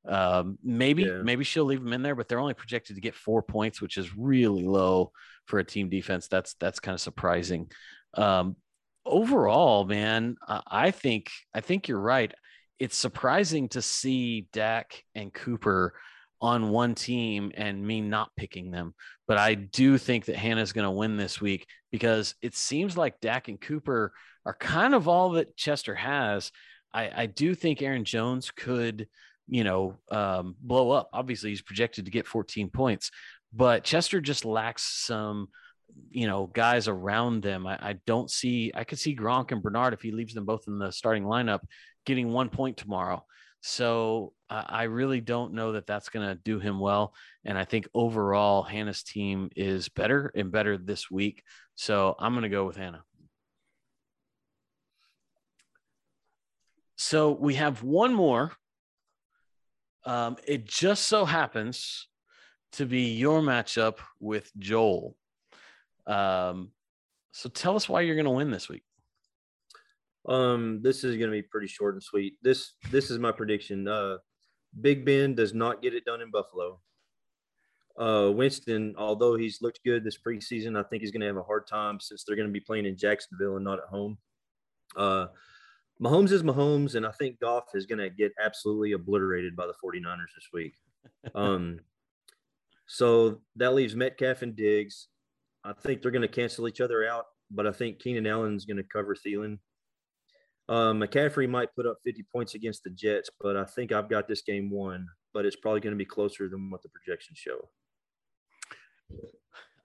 Um, 0.06 0.58
maybe 0.64 1.04
yeah. 1.04 1.22
maybe 1.22 1.44
she'll 1.44 1.66
leave 1.66 1.84
them 1.84 1.94
in 1.94 2.02
there, 2.02 2.16
but 2.16 2.28
they're 2.28 2.40
only 2.40 2.54
projected 2.54 2.96
to 2.96 3.02
get 3.02 3.16
four 3.16 3.42
points, 3.42 3.82
which 3.82 3.98
is 3.98 4.18
really 4.18 4.64
low 4.64 5.12
for 5.46 5.60
a 5.60 5.64
team 5.64 5.90
defense. 5.90 6.28
That's 6.28 6.56
that's 6.56 6.80
kind 6.80 6.96
of 6.96 7.02
surprising. 7.02 7.72
Um, 8.14 8.56
overall, 9.08 9.86
man, 9.86 10.38
I 10.48 10.92
think 10.92 11.32
I 11.54 11.62
think 11.62 11.88
you're 11.88 12.00
right. 12.00 12.34
It's 12.80 12.98
surprising 12.98 13.70
to 13.70 13.82
see 13.82 14.48
Dak 14.54 15.04
and 15.16 15.34
Cooper 15.34 15.94
on 16.40 16.70
one 16.70 16.94
team 16.94 17.52
and 17.56 17.86
me 17.86 18.02
not 18.02 18.30
picking 18.36 18.72
them. 18.72 18.94
But 19.28 19.38
I 19.38 19.56
do 19.56 19.98
think 19.98 20.26
that 20.26 20.36
Hannah's 20.36 20.74
going 20.74 20.86
to 20.86 20.92
win 20.92 21.18
this 21.18 21.42
week 21.42 21.68
because 21.92 22.36
it 22.42 22.56
seems 22.56 22.96
like 22.96 23.20
Dak 23.20 23.48
and 23.48 23.60
Cooper 23.60 24.14
are 24.46 24.54
kind 24.54 24.94
of 24.94 25.08
all 25.08 25.32
that 25.32 25.58
Chester 25.58 25.96
has. 25.96 26.52
I, 26.94 27.12
I 27.24 27.26
do 27.26 27.56
think 27.56 27.82
Aaron 27.82 28.06
Jones 28.06 28.52
could, 28.52 29.08
you 29.48 29.64
know, 29.64 29.98
um, 30.12 30.56
blow 30.62 30.92
up. 30.92 31.10
Obviously, 31.12 31.50
he's 31.50 31.62
projected 31.62 32.06
to 32.06 32.12
get 32.12 32.28
14 32.28 32.70
points, 32.70 33.12
but 33.54 33.84
Chester 33.84 34.22
just 34.22 34.46
lacks 34.46 34.84
some, 34.84 35.50
you 36.10 36.28
know, 36.28 36.48
guys 36.48 36.88
around 36.88 37.44
them. 37.44 37.68
I, 37.68 37.78
I 37.82 37.94
don't 38.06 38.30
see, 38.30 38.72
I 38.74 38.84
could 38.84 39.00
see 39.00 39.16
Gronk 39.16 39.52
and 39.52 39.62
Bernard 39.62 39.94
if 39.94 40.02
he 40.02 40.12
leaves 40.12 40.34
them 40.34 40.46
both 40.46 40.68
in 40.68 40.80
the 40.80 40.92
starting 40.92 41.24
lineup 41.24 41.62
getting 42.06 42.32
one 42.32 42.50
point 42.50 42.78
tomorrow. 42.78 43.24
So 43.62 44.34
uh, 44.50 44.64
I 44.66 44.84
really 44.84 45.20
don't 45.20 45.54
know 45.54 45.74
that 45.74 45.88
that's 45.88 46.10
going 46.10 46.28
to 46.28 46.36
do 46.36 46.60
him 46.60 46.80
well. 46.80 47.14
And 47.44 47.58
I 47.58 47.66
think 47.66 47.88
overall, 47.94 48.64
Hannah's 48.64 49.04
team 49.04 49.50
is 49.56 49.90
better 49.90 50.32
and 50.36 50.52
better 50.52 50.78
this 50.78 51.12
week. 51.12 51.44
So 51.76 52.16
I'm 52.18 52.34
going 52.34 52.44
to 52.44 52.50
go 52.50 52.66
with 52.66 52.78
Hannah. 52.78 53.04
So 56.96 57.32
we 57.32 57.56
have 57.56 57.84
one 57.84 58.14
more. 58.14 58.54
Um, 60.06 60.38
it 60.48 60.66
just 60.66 61.08
so 61.08 61.26
happens 61.26 62.08
to 62.74 62.86
be 62.86 63.14
your 63.14 63.42
matchup 63.42 63.98
with 64.20 64.50
Joel. 64.58 65.16
Um, 66.08 66.72
so 67.32 67.50
tell 67.50 67.76
us 67.76 67.88
why 67.88 68.02
you're 68.02 68.16
going 68.16 68.26
to 68.26 68.32
win 68.32 68.52
this 68.52 68.70
week. 68.70 68.84
Um, 70.28 70.82
this 70.82 71.04
is 71.04 71.16
going 71.18 71.30
to 71.30 71.36
be 71.36 71.42
pretty 71.42 71.68
short 71.68 71.94
and 71.94 72.04
sweet. 72.04 72.36
This 72.42 72.74
this 72.92 73.10
is 73.12 73.20
my 73.20 73.32
prediction. 73.32 73.88
Uh, 73.88 74.18
Big 74.82 75.06
Ben 75.06 75.36
does 75.36 75.54
not 75.54 75.82
get 75.82 75.94
it 75.94 76.06
done 76.06 76.22
in 76.22 76.32
Buffalo. 76.32 76.82
Uh, 77.98 78.32
Winston, 78.32 78.94
although 78.98 79.36
he's 79.36 79.62
looked 79.62 79.80
good 79.84 80.04
this 80.04 80.18
preseason, 80.18 80.78
I 80.78 80.84
think 80.84 81.02
he's 81.02 81.12
going 81.12 81.22
to 81.22 81.28
have 81.28 81.38
a 81.38 81.44
hard 81.44 81.66
time 81.66 82.00
since 82.00 82.24
they're 82.24 82.36
going 82.36 82.48
to 82.48 82.54
be 82.54 82.60
playing 82.60 82.86
in 82.86 82.98
Jacksonville 82.98 83.56
and 83.56 83.66
not 83.66 83.80
at 83.80 83.86
home. 83.90 84.18
Uh, 84.96 85.28
Mahomes 86.02 86.32
is 86.32 86.44
Mahomes, 86.44 86.94
and 86.94 87.08
I 87.08 87.12
think 87.12 87.40
Goff 87.40 87.66
is 87.74 87.88
going 87.88 88.00
to 88.00 88.10
get 88.10 88.34
absolutely 88.44 88.92
obliterated 88.92 89.56
by 89.56 89.66
the 89.66 89.74
49ers 89.84 90.34
this 90.36 90.50
week. 90.54 90.74
Um, 91.36 91.80
so 92.86 93.42
that 93.56 93.74
leaves 93.74 93.96
Metcalf 93.96 94.42
and 94.42 94.56
Diggs. 94.56 95.08
I 95.64 95.74
think 95.74 96.02
they're 96.02 96.12
going 96.12 96.22
to 96.22 96.28
cancel 96.28 96.68
each 96.68 96.82
other 96.82 97.08
out, 97.08 97.26
but 97.52 97.68
I 97.68 97.72
think 97.72 98.00
Keenan 98.00 98.28
Allen's 98.28 98.66
going 98.66 98.78
to 98.78 98.84
cover 98.84 99.16
Thielen. 99.16 99.60
Uh, 100.70 100.92
McCaffrey 100.92 101.50
might 101.50 101.74
put 101.76 101.86
up 101.86 101.98
50 102.04 102.26
points 102.32 102.56
against 102.56 102.84
the 102.84 102.90
Jets, 102.90 103.30
but 103.40 103.56
I 103.56 103.64
think 103.64 103.92
I've 103.92 104.10
got 104.10 104.28
this 104.28 104.42
game 104.42 104.70
won. 104.70 105.08
But 105.34 105.46
it's 105.46 105.56
probably 105.56 105.82
going 105.82 105.94
to 105.94 105.98
be 105.98 106.06
closer 106.06 106.50
than 106.50 106.70
what 106.70 106.82
the 106.82 106.90
projections 106.90 107.38
show. 107.38 107.70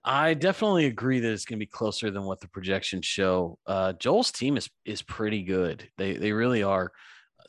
I 0.05 0.33
definitely 0.33 0.85
agree 0.85 1.19
that 1.19 1.31
it's 1.31 1.45
going 1.45 1.57
to 1.57 1.65
be 1.65 1.69
closer 1.69 2.11
than 2.11 2.23
what 2.23 2.41
the 2.41 2.49
projections 2.49 3.05
show. 3.05 3.57
Uh, 3.65 3.93
Joel's 3.93 4.31
team 4.31 4.57
is 4.57 4.69
is 4.83 5.01
pretty 5.01 5.43
good. 5.43 5.89
They 5.97 6.13
they 6.13 6.33
really 6.33 6.63
are. 6.63 6.91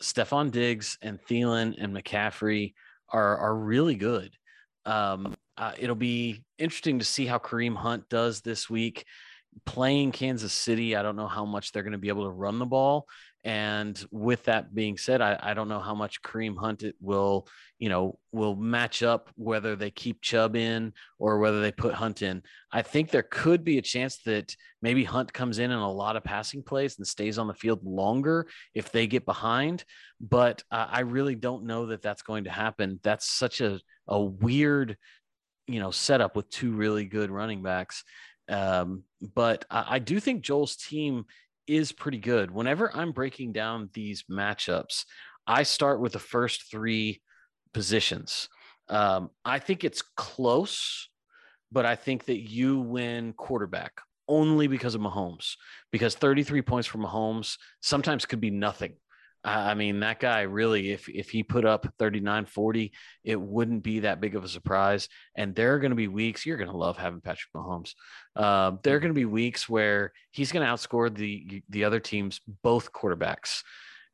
Stefon 0.02 0.50
Diggs 0.50 0.98
and 1.02 1.20
Thielen 1.22 1.74
and 1.78 1.96
McCaffrey 1.96 2.74
are 3.08 3.38
are 3.38 3.56
really 3.56 3.96
good. 3.96 4.36
Um, 4.86 5.33
uh, 5.56 5.72
it'll 5.78 5.94
be 5.94 6.42
interesting 6.58 6.98
to 6.98 7.04
see 7.04 7.26
how 7.26 7.38
Kareem 7.38 7.76
Hunt 7.76 8.08
does 8.08 8.40
this 8.40 8.68
week 8.68 9.04
playing 9.64 10.12
Kansas 10.12 10.52
City, 10.52 10.96
I 10.96 11.02
don't 11.02 11.16
know 11.16 11.28
how 11.28 11.44
much 11.44 11.72
they're 11.72 11.82
going 11.82 11.92
to 11.92 11.98
be 11.98 12.08
able 12.08 12.24
to 12.24 12.30
run 12.30 12.58
the 12.58 12.66
ball. 12.66 13.06
And 13.44 14.02
with 14.10 14.44
that 14.44 14.74
being 14.74 14.96
said, 14.96 15.20
I, 15.20 15.38
I 15.38 15.52
don't 15.52 15.68
know 15.68 15.80
how 15.80 15.94
much 15.94 16.22
Kareem 16.22 16.56
Hunt 16.56 16.82
it 16.82 16.96
will, 16.98 17.46
you 17.78 17.90
know, 17.90 18.18
will 18.32 18.56
match 18.56 19.02
up 19.02 19.28
whether 19.36 19.76
they 19.76 19.90
keep 19.90 20.22
Chubb 20.22 20.56
in 20.56 20.94
or 21.18 21.38
whether 21.38 21.60
they 21.60 21.70
put 21.70 21.92
Hunt 21.92 22.22
in. 22.22 22.42
I 22.72 22.80
think 22.80 23.10
there 23.10 23.22
could 23.22 23.62
be 23.62 23.76
a 23.76 23.82
chance 23.82 24.18
that 24.24 24.56
maybe 24.80 25.04
Hunt 25.04 25.30
comes 25.30 25.58
in 25.58 25.70
in 25.70 25.78
a 25.78 25.92
lot 25.92 26.16
of 26.16 26.24
passing 26.24 26.62
plays 26.62 26.96
and 26.96 27.06
stays 27.06 27.36
on 27.36 27.46
the 27.46 27.54
field 27.54 27.84
longer 27.84 28.46
if 28.74 28.90
they 28.90 29.06
get 29.06 29.26
behind. 29.26 29.84
But 30.22 30.62
uh, 30.70 30.86
I 30.90 31.00
really 31.00 31.34
don't 31.34 31.66
know 31.66 31.86
that 31.86 32.00
that's 32.00 32.22
going 32.22 32.44
to 32.44 32.50
happen. 32.50 32.98
That's 33.02 33.28
such 33.28 33.60
a, 33.60 33.78
a 34.08 34.18
weird, 34.18 34.96
you 35.66 35.80
know, 35.80 35.90
setup 35.90 36.36
with 36.36 36.50
two 36.50 36.72
really 36.72 37.04
good 37.04 37.30
running 37.30 37.62
backs 37.62 38.04
um, 38.48 39.04
but 39.34 39.64
I, 39.70 39.84
I 39.90 39.98
do 39.98 40.20
think 40.20 40.42
Joel's 40.42 40.76
team 40.76 41.24
is 41.66 41.92
pretty 41.92 42.18
good. 42.18 42.50
Whenever 42.50 42.94
I'm 42.94 43.12
breaking 43.12 43.52
down 43.52 43.90
these 43.92 44.24
matchups, 44.30 45.04
I 45.46 45.62
start 45.62 46.00
with 46.00 46.12
the 46.12 46.18
first 46.18 46.70
three 46.70 47.22
positions. 47.72 48.48
Um, 48.88 49.30
I 49.44 49.58
think 49.58 49.82
it's 49.82 50.02
close, 50.02 51.08
but 51.72 51.86
I 51.86 51.96
think 51.96 52.26
that 52.26 52.40
you 52.40 52.80
win 52.80 53.32
quarterback 53.32 54.00
only 54.28 54.66
because 54.66 54.94
of 54.94 55.00
Mahomes, 55.00 55.54
because 55.90 56.14
33 56.14 56.62
points 56.62 56.88
from 56.88 57.02
Mahomes 57.02 57.56
sometimes 57.80 58.26
could 58.26 58.40
be 58.40 58.50
nothing. 58.50 58.94
I 59.44 59.74
mean, 59.74 60.00
that 60.00 60.20
guy 60.20 60.42
really, 60.42 60.90
if 60.92 61.08
if 61.08 61.28
he 61.28 61.42
put 61.42 61.66
up 61.66 61.86
39 61.98 62.46
40, 62.46 62.92
it 63.24 63.38
wouldn't 63.38 63.82
be 63.82 64.00
that 64.00 64.20
big 64.20 64.36
of 64.36 64.44
a 64.44 64.48
surprise. 64.48 65.08
And 65.36 65.54
there 65.54 65.74
are 65.74 65.78
going 65.78 65.90
to 65.90 65.96
be 65.96 66.08
weeks, 66.08 66.46
you're 66.46 66.56
going 66.56 66.70
to 66.70 66.76
love 66.76 66.96
having 66.96 67.20
Patrick 67.20 67.52
Mahomes. 67.54 67.92
Uh, 68.34 68.72
there 68.82 68.96
are 68.96 69.00
going 69.00 69.12
to 69.12 69.18
be 69.18 69.26
weeks 69.26 69.68
where 69.68 70.12
he's 70.30 70.50
going 70.50 70.66
to 70.66 70.72
outscore 70.72 71.14
the 71.14 71.62
the 71.68 71.84
other 71.84 72.00
teams, 72.00 72.40
both 72.62 72.92
quarterbacks. 72.92 73.62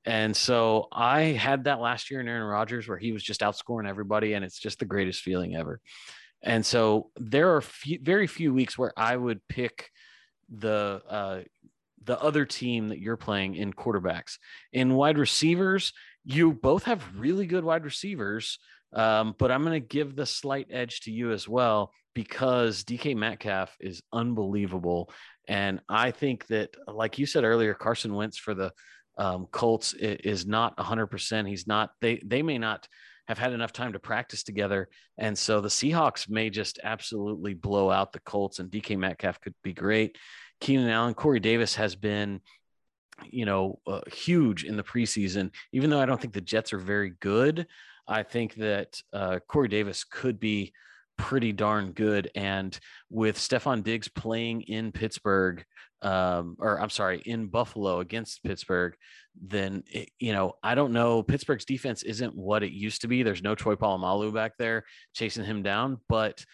And 0.04 0.34
so 0.34 0.88
I 0.90 1.22
had 1.22 1.64
that 1.64 1.78
last 1.78 2.10
year 2.10 2.20
in 2.20 2.28
Aaron 2.28 2.42
Rodgers 2.42 2.88
where 2.88 2.98
he 2.98 3.12
was 3.12 3.22
just 3.22 3.42
outscoring 3.42 3.88
everybody, 3.88 4.32
and 4.32 4.44
it's 4.44 4.58
just 4.58 4.78
the 4.78 4.84
greatest 4.84 5.22
feeling 5.22 5.54
ever. 5.54 5.80
And 6.42 6.64
so 6.64 7.10
there 7.16 7.54
are 7.54 7.60
few, 7.60 7.98
very 8.02 8.26
few 8.26 8.52
weeks 8.52 8.78
where 8.78 8.92
I 8.96 9.16
would 9.16 9.46
pick 9.46 9.90
the 10.48 11.02
uh, 11.08 11.40
the 12.10 12.20
other 12.20 12.44
team 12.44 12.88
that 12.88 12.98
you're 12.98 13.16
playing 13.16 13.54
in 13.54 13.72
quarterbacks. 13.72 14.38
In 14.72 14.94
wide 14.94 15.16
receivers, 15.16 15.92
you 16.24 16.52
both 16.52 16.82
have 16.82 17.04
really 17.16 17.46
good 17.46 17.62
wide 17.62 17.84
receivers, 17.84 18.58
um, 18.92 19.36
but 19.38 19.52
I'm 19.52 19.62
going 19.62 19.80
to 19.80 19.88
give 19.88 20.16
the 20.16 20.26
slight 20.26 20.66
edge 20.72 21.02
to 21.02 21.12
you 21.12 21.30
as 21.30 21.48
well 21.48 21.92
because 22.12 22.82
DK 22.82 23.14
Metcalf 23.14 23.76
is 23.78 24.02
unbelievable. 24.12 25.12
And 25.46 25.78
I 25.88 26.10
think 26.10 26.48
that, 26.48 26.70
like 26.88 27.16
you 27.20 27.26
said 27.26 27.44
earlier, 27.44 27.74
Carson 27.74 28.12
Wentz 28.12 28.38
for 28.38 28.54
the 28.54 28.72
um, 29.16 29.46
Colts 29.52 29.94
is 29.94 30.44
not 30.44 30.76
100%. 30.78 31.48
He's 31.48 31.68
not, 31.68 31.90
they, 32.00 32.20
they 32.24 32.42
may 32.42 32.58
not 32.58 32.88
have 33.28 33.38
had 33.38 33.52
enough 33.52 33.72
time 33.72 33.92
to 33.92 34.00
practice 34.00 34.42
together. 34.42 34.88
And 35.16 35.38
so 35.38 35.60
the 35.60 35.68
Seahawks 35.68 36.28
may 36.28 36.50
just 36.50 36.80
absolutely 36.82 37.54
blow 37.54 37.88
out 37.88 38.12
the 38.12 38.18
Colts, 38.18 38.58
and 38.58 38.68
DK 38.68 38.98
Metcalf 38.98 39.40
could 39.40 39.54
be 39.62 39.74
great. 39.74 40.18
Keenan 40.60 40.88
Allen, 40.88 41.14
Corey 41.14 41.40
Davis 41.40 41.74
has 41.76 41.94
been, 41.94 42.40
you 43.30 43.44
know, 43.44 43.78
uh, 43.86 44.00
huge 44.12 44.64
in 44.64 44.76
the 44.76 44.82
preseason. 44.82 45.50
Even 45.72 45.90
though 45.90 46.00
I 46.00 46.06
don't 46.06 46.20
think 46.20 46.34
the 46.34 46.40
Jets 46.40 46.72
are 46.72 46.78
very 46.78 47.14
good, 47.20 47.66
I 48.06 48.22
think 48.22 48.54
that 48.56 49.00
uh, 49.12 49.38
Corey 49.46 49.68
Davis 49.68 50.04
could 50.04 50.40
be 50.40 50.72
pretty 51.16 51.52
darn 51.52 51.92
good. 51.92 52.30
And 52.34 52.78
with 53.10 53.36
Stefon 53.36 53.82
Diggs 53.82 54.08
playing 54.08 54.62
in 54.62 54.90
Pittsburgh, 54.92 55.64
um, 56.02 56.56
or 56.58 56.80
I'm 56.80 56.90
sorry, 56.90 57.22
in 57.24 57.48
Buffalo 57.48 58.00
against 58.00 58.42
Pittsburgh, 58.42 58.94
then 59.40 59.84
it, 59.86 60.10
you 60.18 60.32
know 60.32 60.54
I 60.62 60.74
don't 60.74 60.92
know. 60.92 61.22
Pittsburgh's 61.22 61.64
defense 61.64 62.02
isn't 62.02 62.34
what 62.34 62.62
it 62.62 62.72
used 62.72 63.02
to 63.02 63.08
be. 63.08 63.22
There's 63.22 63.42
no 63.42 63.54
Troy 63.54 63.74
Polamalu 63.74 64.32
back 64.32 64.52
there 64.58 64.84
chasing 65.14 65.44
him 65.44 65.62
down, 65.62 65.98
but 66.08 66.44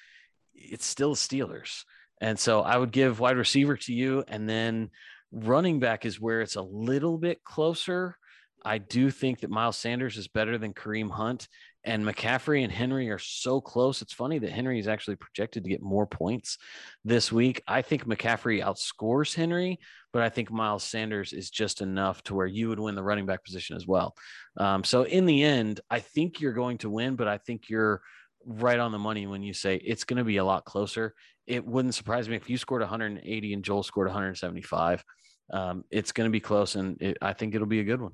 it's 0.55 0.85
still 0.85 1.15
Steelers. 1.15 1.85
And 2.21 2.39
so 2.39 2.63
I 2.63 2.77
would 2.77 2.93
give 2.93 3.21
wide 3.21 3.37
receiver 3.37 3.77
to 3.77 3.93
you, 3.93 4.25
and 4.29 4.49
then 4.49 4.91
running 5.33 5.81
back 5.81 6.07
is 6.07 6.21
where 6.21 6.41
it's 6.41 6.57
a 6.57 6.63
little 6.63 7.19
bit 7.19 7.45
closer. 7.45 8.17
I 8.65 8.79
do 8.79 9.11
think 9.11 9.41
that 9.41 9.51
Miles 9.51 9.77
Sanders 9.77 10.17
is 10.17 10.29
better 10.29 10.59
than 10.59 10.75
Kareem 10.75 11.11
Hunt, 11.11 11.47
and 11.85 12.05
McCaffrey 12.05 12.65
and 12.65 12.73
Henry 12.73 13.11
are 13.11 13.19
so 13.19 13.61
close. 13.61 14.03
It's 14.03 14.13
funny 14.13 14.41
that 14.41 14.51
Henry 14.51 14.81
is 14.81 14.89
actually 14.89 15.17
projected 15.17 15.63
to 15.63 15.71
get 15.71 15.83
more 15.83 16.07
points 16.07 16.59
this 17.05 17.31
week. 17.31 17.63
I 17.69 17.83
think 17.83 18.07
McCaffrey 18.07 18.65
outscores 18.65 19.35
Henry, 19.35 19.79
but 20.13 20.23
I 20.23 20.29
think 20.31 20.51
Miles 20.51 20.83
Sanders 20.83 21.33
is 21.33 21.49
just 21.51 21.83
enough 21.83 22.25
to 22.25 22.35
where 22.35 22.47
you 22.47 22.69
would 22.71 22.81
win 22.81 22.97
the 22.97 23.05
running 23.05 23.27
back 23.27 23.45
position 23.45 23.77
as 23.77 23.87
well. 23.87 24.17
Um, 24.57 24.83
so 24.83 25.05
in 25.05 25.27
the 25.27 25.45
end, 25.45 25.81
I 25.89 26.01
think 26.01 26.41
you're 26.41 26.53
going 26.53 26.79
to 26.79 26.91
win, 26.91 27.15
but 27.15 27.29
I 27.29 27.39
think 27.39 27.69
you're 27.69 28.03
right 28.45 28.81
on 28.81 28.91
the 28.91 28.99
money 28.99 29.29
when 29.29 29.43
you 29.45 29.53
say 29.53 29.77
it's 29.77 30.05
going 30.05 30.19
to 30.19 30.25
be 30.25 30.39
a 30.39 30.45
lot 30.45 30.65
closer. 30.65 31.15
It 31.47 31.65
wouldn't 31.65 31.95
surprise 31.95 32.29
me 32.29 32.37
if 32.37 32.51
you 32.51 32.59
scored 32.59 32.83
180 32.83 33.53
and 33.53 33.65
Joel 33.65 33.83
scored 33.83 34.09
175. 34.09 35.05
Um, 35.53 35.85
it's 35.91 36.13
going 36.13 36.27
to 36.27 36.33
be 36.33 36.41
close, 36.41 36.75
and 36.75 37.01
it, 37.01 37.19
I 37.23 37.33
think 37.33 37.55
it'll 37.55 37.67
be 37.67 37.81
a 37.81 37.85
good 37.85 38.01
one. 38.01 38.13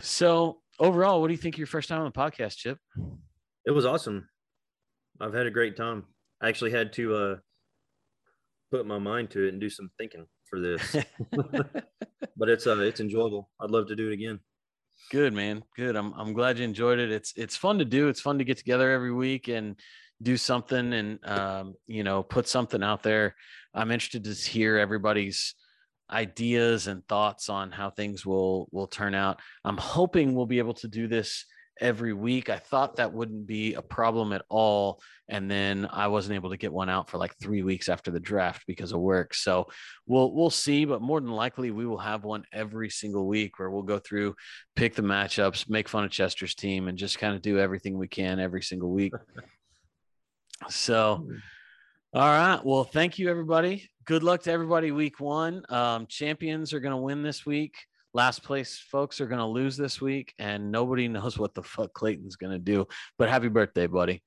So 0.00 0.60
overall, 0.78 1.20
what 1.20 1.28
do 1.28 1.34
you 1.34 1.38
think 1.38 1.58
your 1.58 1.66
first 1.66 1.88
time 1.88 2.00
on 2.00 2.06
the 2.06 2.12
podcast, 2.12 2.56
Chip? 2.56 2.78
It 3.66 3.70
was 3.70 3.84
awesome. 3.84 4.28
I've 5.20 5.34
had 5.34 5.46
a 5.46 5.50
great 5.50 5.76
time. 5.76 6.04
I 6.40 6.48
actually 6.48 6.70
had 6.70 6.92
to 6.94 7.14
uh, 7.14 7.36
put 8.70 8.86
my 8.86 8.98
mind 8.98 9.30
to 9.30 9.44
it 9.44 9.52
and 9.52 9.60
do 9.60 9.68
some 9.68 9.90
thinking 9.98 10.26
for 10.48 10.60
this, 10.60 10.96
but 12.36 12.48
it's 12.48 12.66
uh, 12.66 12.78
it's 12.78 13.00
enjoyable. 13.00 13.50
I'd 13.60 13.70
love 13.70 13.88
to 13.88 13.96
do 13.96 14.10
it 14.10 14.14
again. 14.14 14.40
Good 15.10 15.32
man, 15.32 15.64
good. 15.76 15.96
I'm 15.96 16.12
I'm 16.14 16.32
glad 16.34 16.58
you 16.58 16.64
enjoyed 16.64 16.98
it. 16.98 17.10
It's 17.10 17.32
it's 17.36 17.56
fun 17.56 17.78
to 17.78 17.84
do. 17.84 18.08
It's 18.08 18.20
fun 18.20 18.38
to 18.38 18.44
get 18.44 18.58
together 18.58 18.90
every 18.90 19.12
week 19.12 19.48
and 19.48 19.76
do 20.20 20.36
something 20.36 20.92
and 20.92 21.18
um, 21.24 21.74
you 21.86 22.04
know 22.04 22.22
put 22.22 22.46
something 22.46 22.82
out 22.82 23.02
there. 23.02 23.34
I'm 23.74 23.90
interested 23.90 24.24
to 24.24 24.32
hear 24.32 24.76
everybody's 24.76 25.54
ideas 26.10 26.86
and 26.86 27.06
thoughts 27.06 27.48
on 27.48 27.70
how 27.70 27.90
things 27.90 28.26
will 28.26 28.68
will 28.70 28.86
turn 28.86 29.14
out. 29.14 29.40
I'm 29.64 29.76
hoping 29.76 30.34
we'll 30.34 30.46
be 30.46 30.58
able 30.58 30.74
to 30.74 30.88
do 30.88 31.08
this 31.08 31.44
every 31.80 32.12
week. 32.12 32.50
I 32.50 32.58
thought 32.58 32.96
that 32.96 33.12
wouldn't 33.12 33.46
be 33.46 33.74
a 33.74 33.82
problem 33.82 34.32
at 34.32 34.44
all 34.48 35.00
and 35.28 35.50
then 35.50 35.88
I 35.92 36.08
wasn't 36.08 36.36
able 36.36 36.50
to 36.50 36.56
get 36.56 36.72
one 36.72 36.88
out 36.88 37.10
for 37.10 37.18
like 37.18 37.36
3 37.38 37.62
weeks 37.62 37.88
after 37.88 38.10
the 38.10 38.20
draft 38.20 38.64
because 38.66 38.92
of 38.92 39.00
work. 39.00 39.34
So 39.34 39.66
we'll 40.06 40.32
we'll 40.32 40.50
see, 40.50 40.84
but 40.84 41.02
more 41.02 41.20
than 41.20 41.30
likely 41.30 41.70
we 41.70 41.86
will 41.86 41.98
have 41.98 42.24
one 42.24 42.44
every 42.52 42.90
single 42.90 43.26
week 43.26 43.58
where 43.58 43.70
we'll 43.70 43.82
go 43.82 43.98
through 43.98 44.34
pick 44.76 44.94
the 44.94 45.02
matchups, 45.02 45.68
make 45.68 45.88
fun 45.88 46.04
of 46.04 46.10
Chester's 46.10 46.54
team 46.54 46.88
and 46.88 46.96
just 46.96 47.18
kind 47.18 47.34
of 47.34 47.42
do 47.42 47.58
everything 47.58 47.98
we 47.98 48.08
can 48.08 48.40
every 48.40 48.62
single 48.62 48.90
week. 48.90 49.12
So 50.68 51.24
hmm. 51.24 51.36
all 52.12 52.26
right, 52.26 52.60
well 52.64 52.82
thank 52.82 53.16
you 53.16 53.30
everybody 53.30 53.88
good 54.08 54.22
luck 54.22 54.42
to 54.42 54.50
everybody 54.50 54.90
week 54.90 55.20
one. 55.20 55.62
Um, 55.68 56.06
champions 56.06 56.72
are 56.72 56.80
going 56.80 56.92
to 56.92 56.96
win 56.96 57.22
this 57.22 57.44
week. 57.44 57.74
Last 58.14 58.42
place 58.42 58.78
folks 58.78 59.20
are 59.20 59.26
going 59.26 59.38
to 59.38 59.46
lose 59.46 59.76
this 59.76 60.00
week, 60.00 60.34
and 60.38 60.72
nobody 60.72 61.08
knows 61.08 61.38
what 61.38 61.54
the 61.54 61.62
fuck 61.62 61.92
Clayton's 61.92 62.36
going 62.36 62.52
to 62.52 62.58
do. 62.58 62.86
But 63.18 63.28
happy 63.28 63.48
birthday, 63.48 63.86
buddy. 63.86 64.22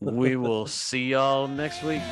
we 0.00 0.36
will 0.36 0.66
see 0.66 1.10
y'all 1.10 1.46
next 1.46 1.82
week. 1.82 2.02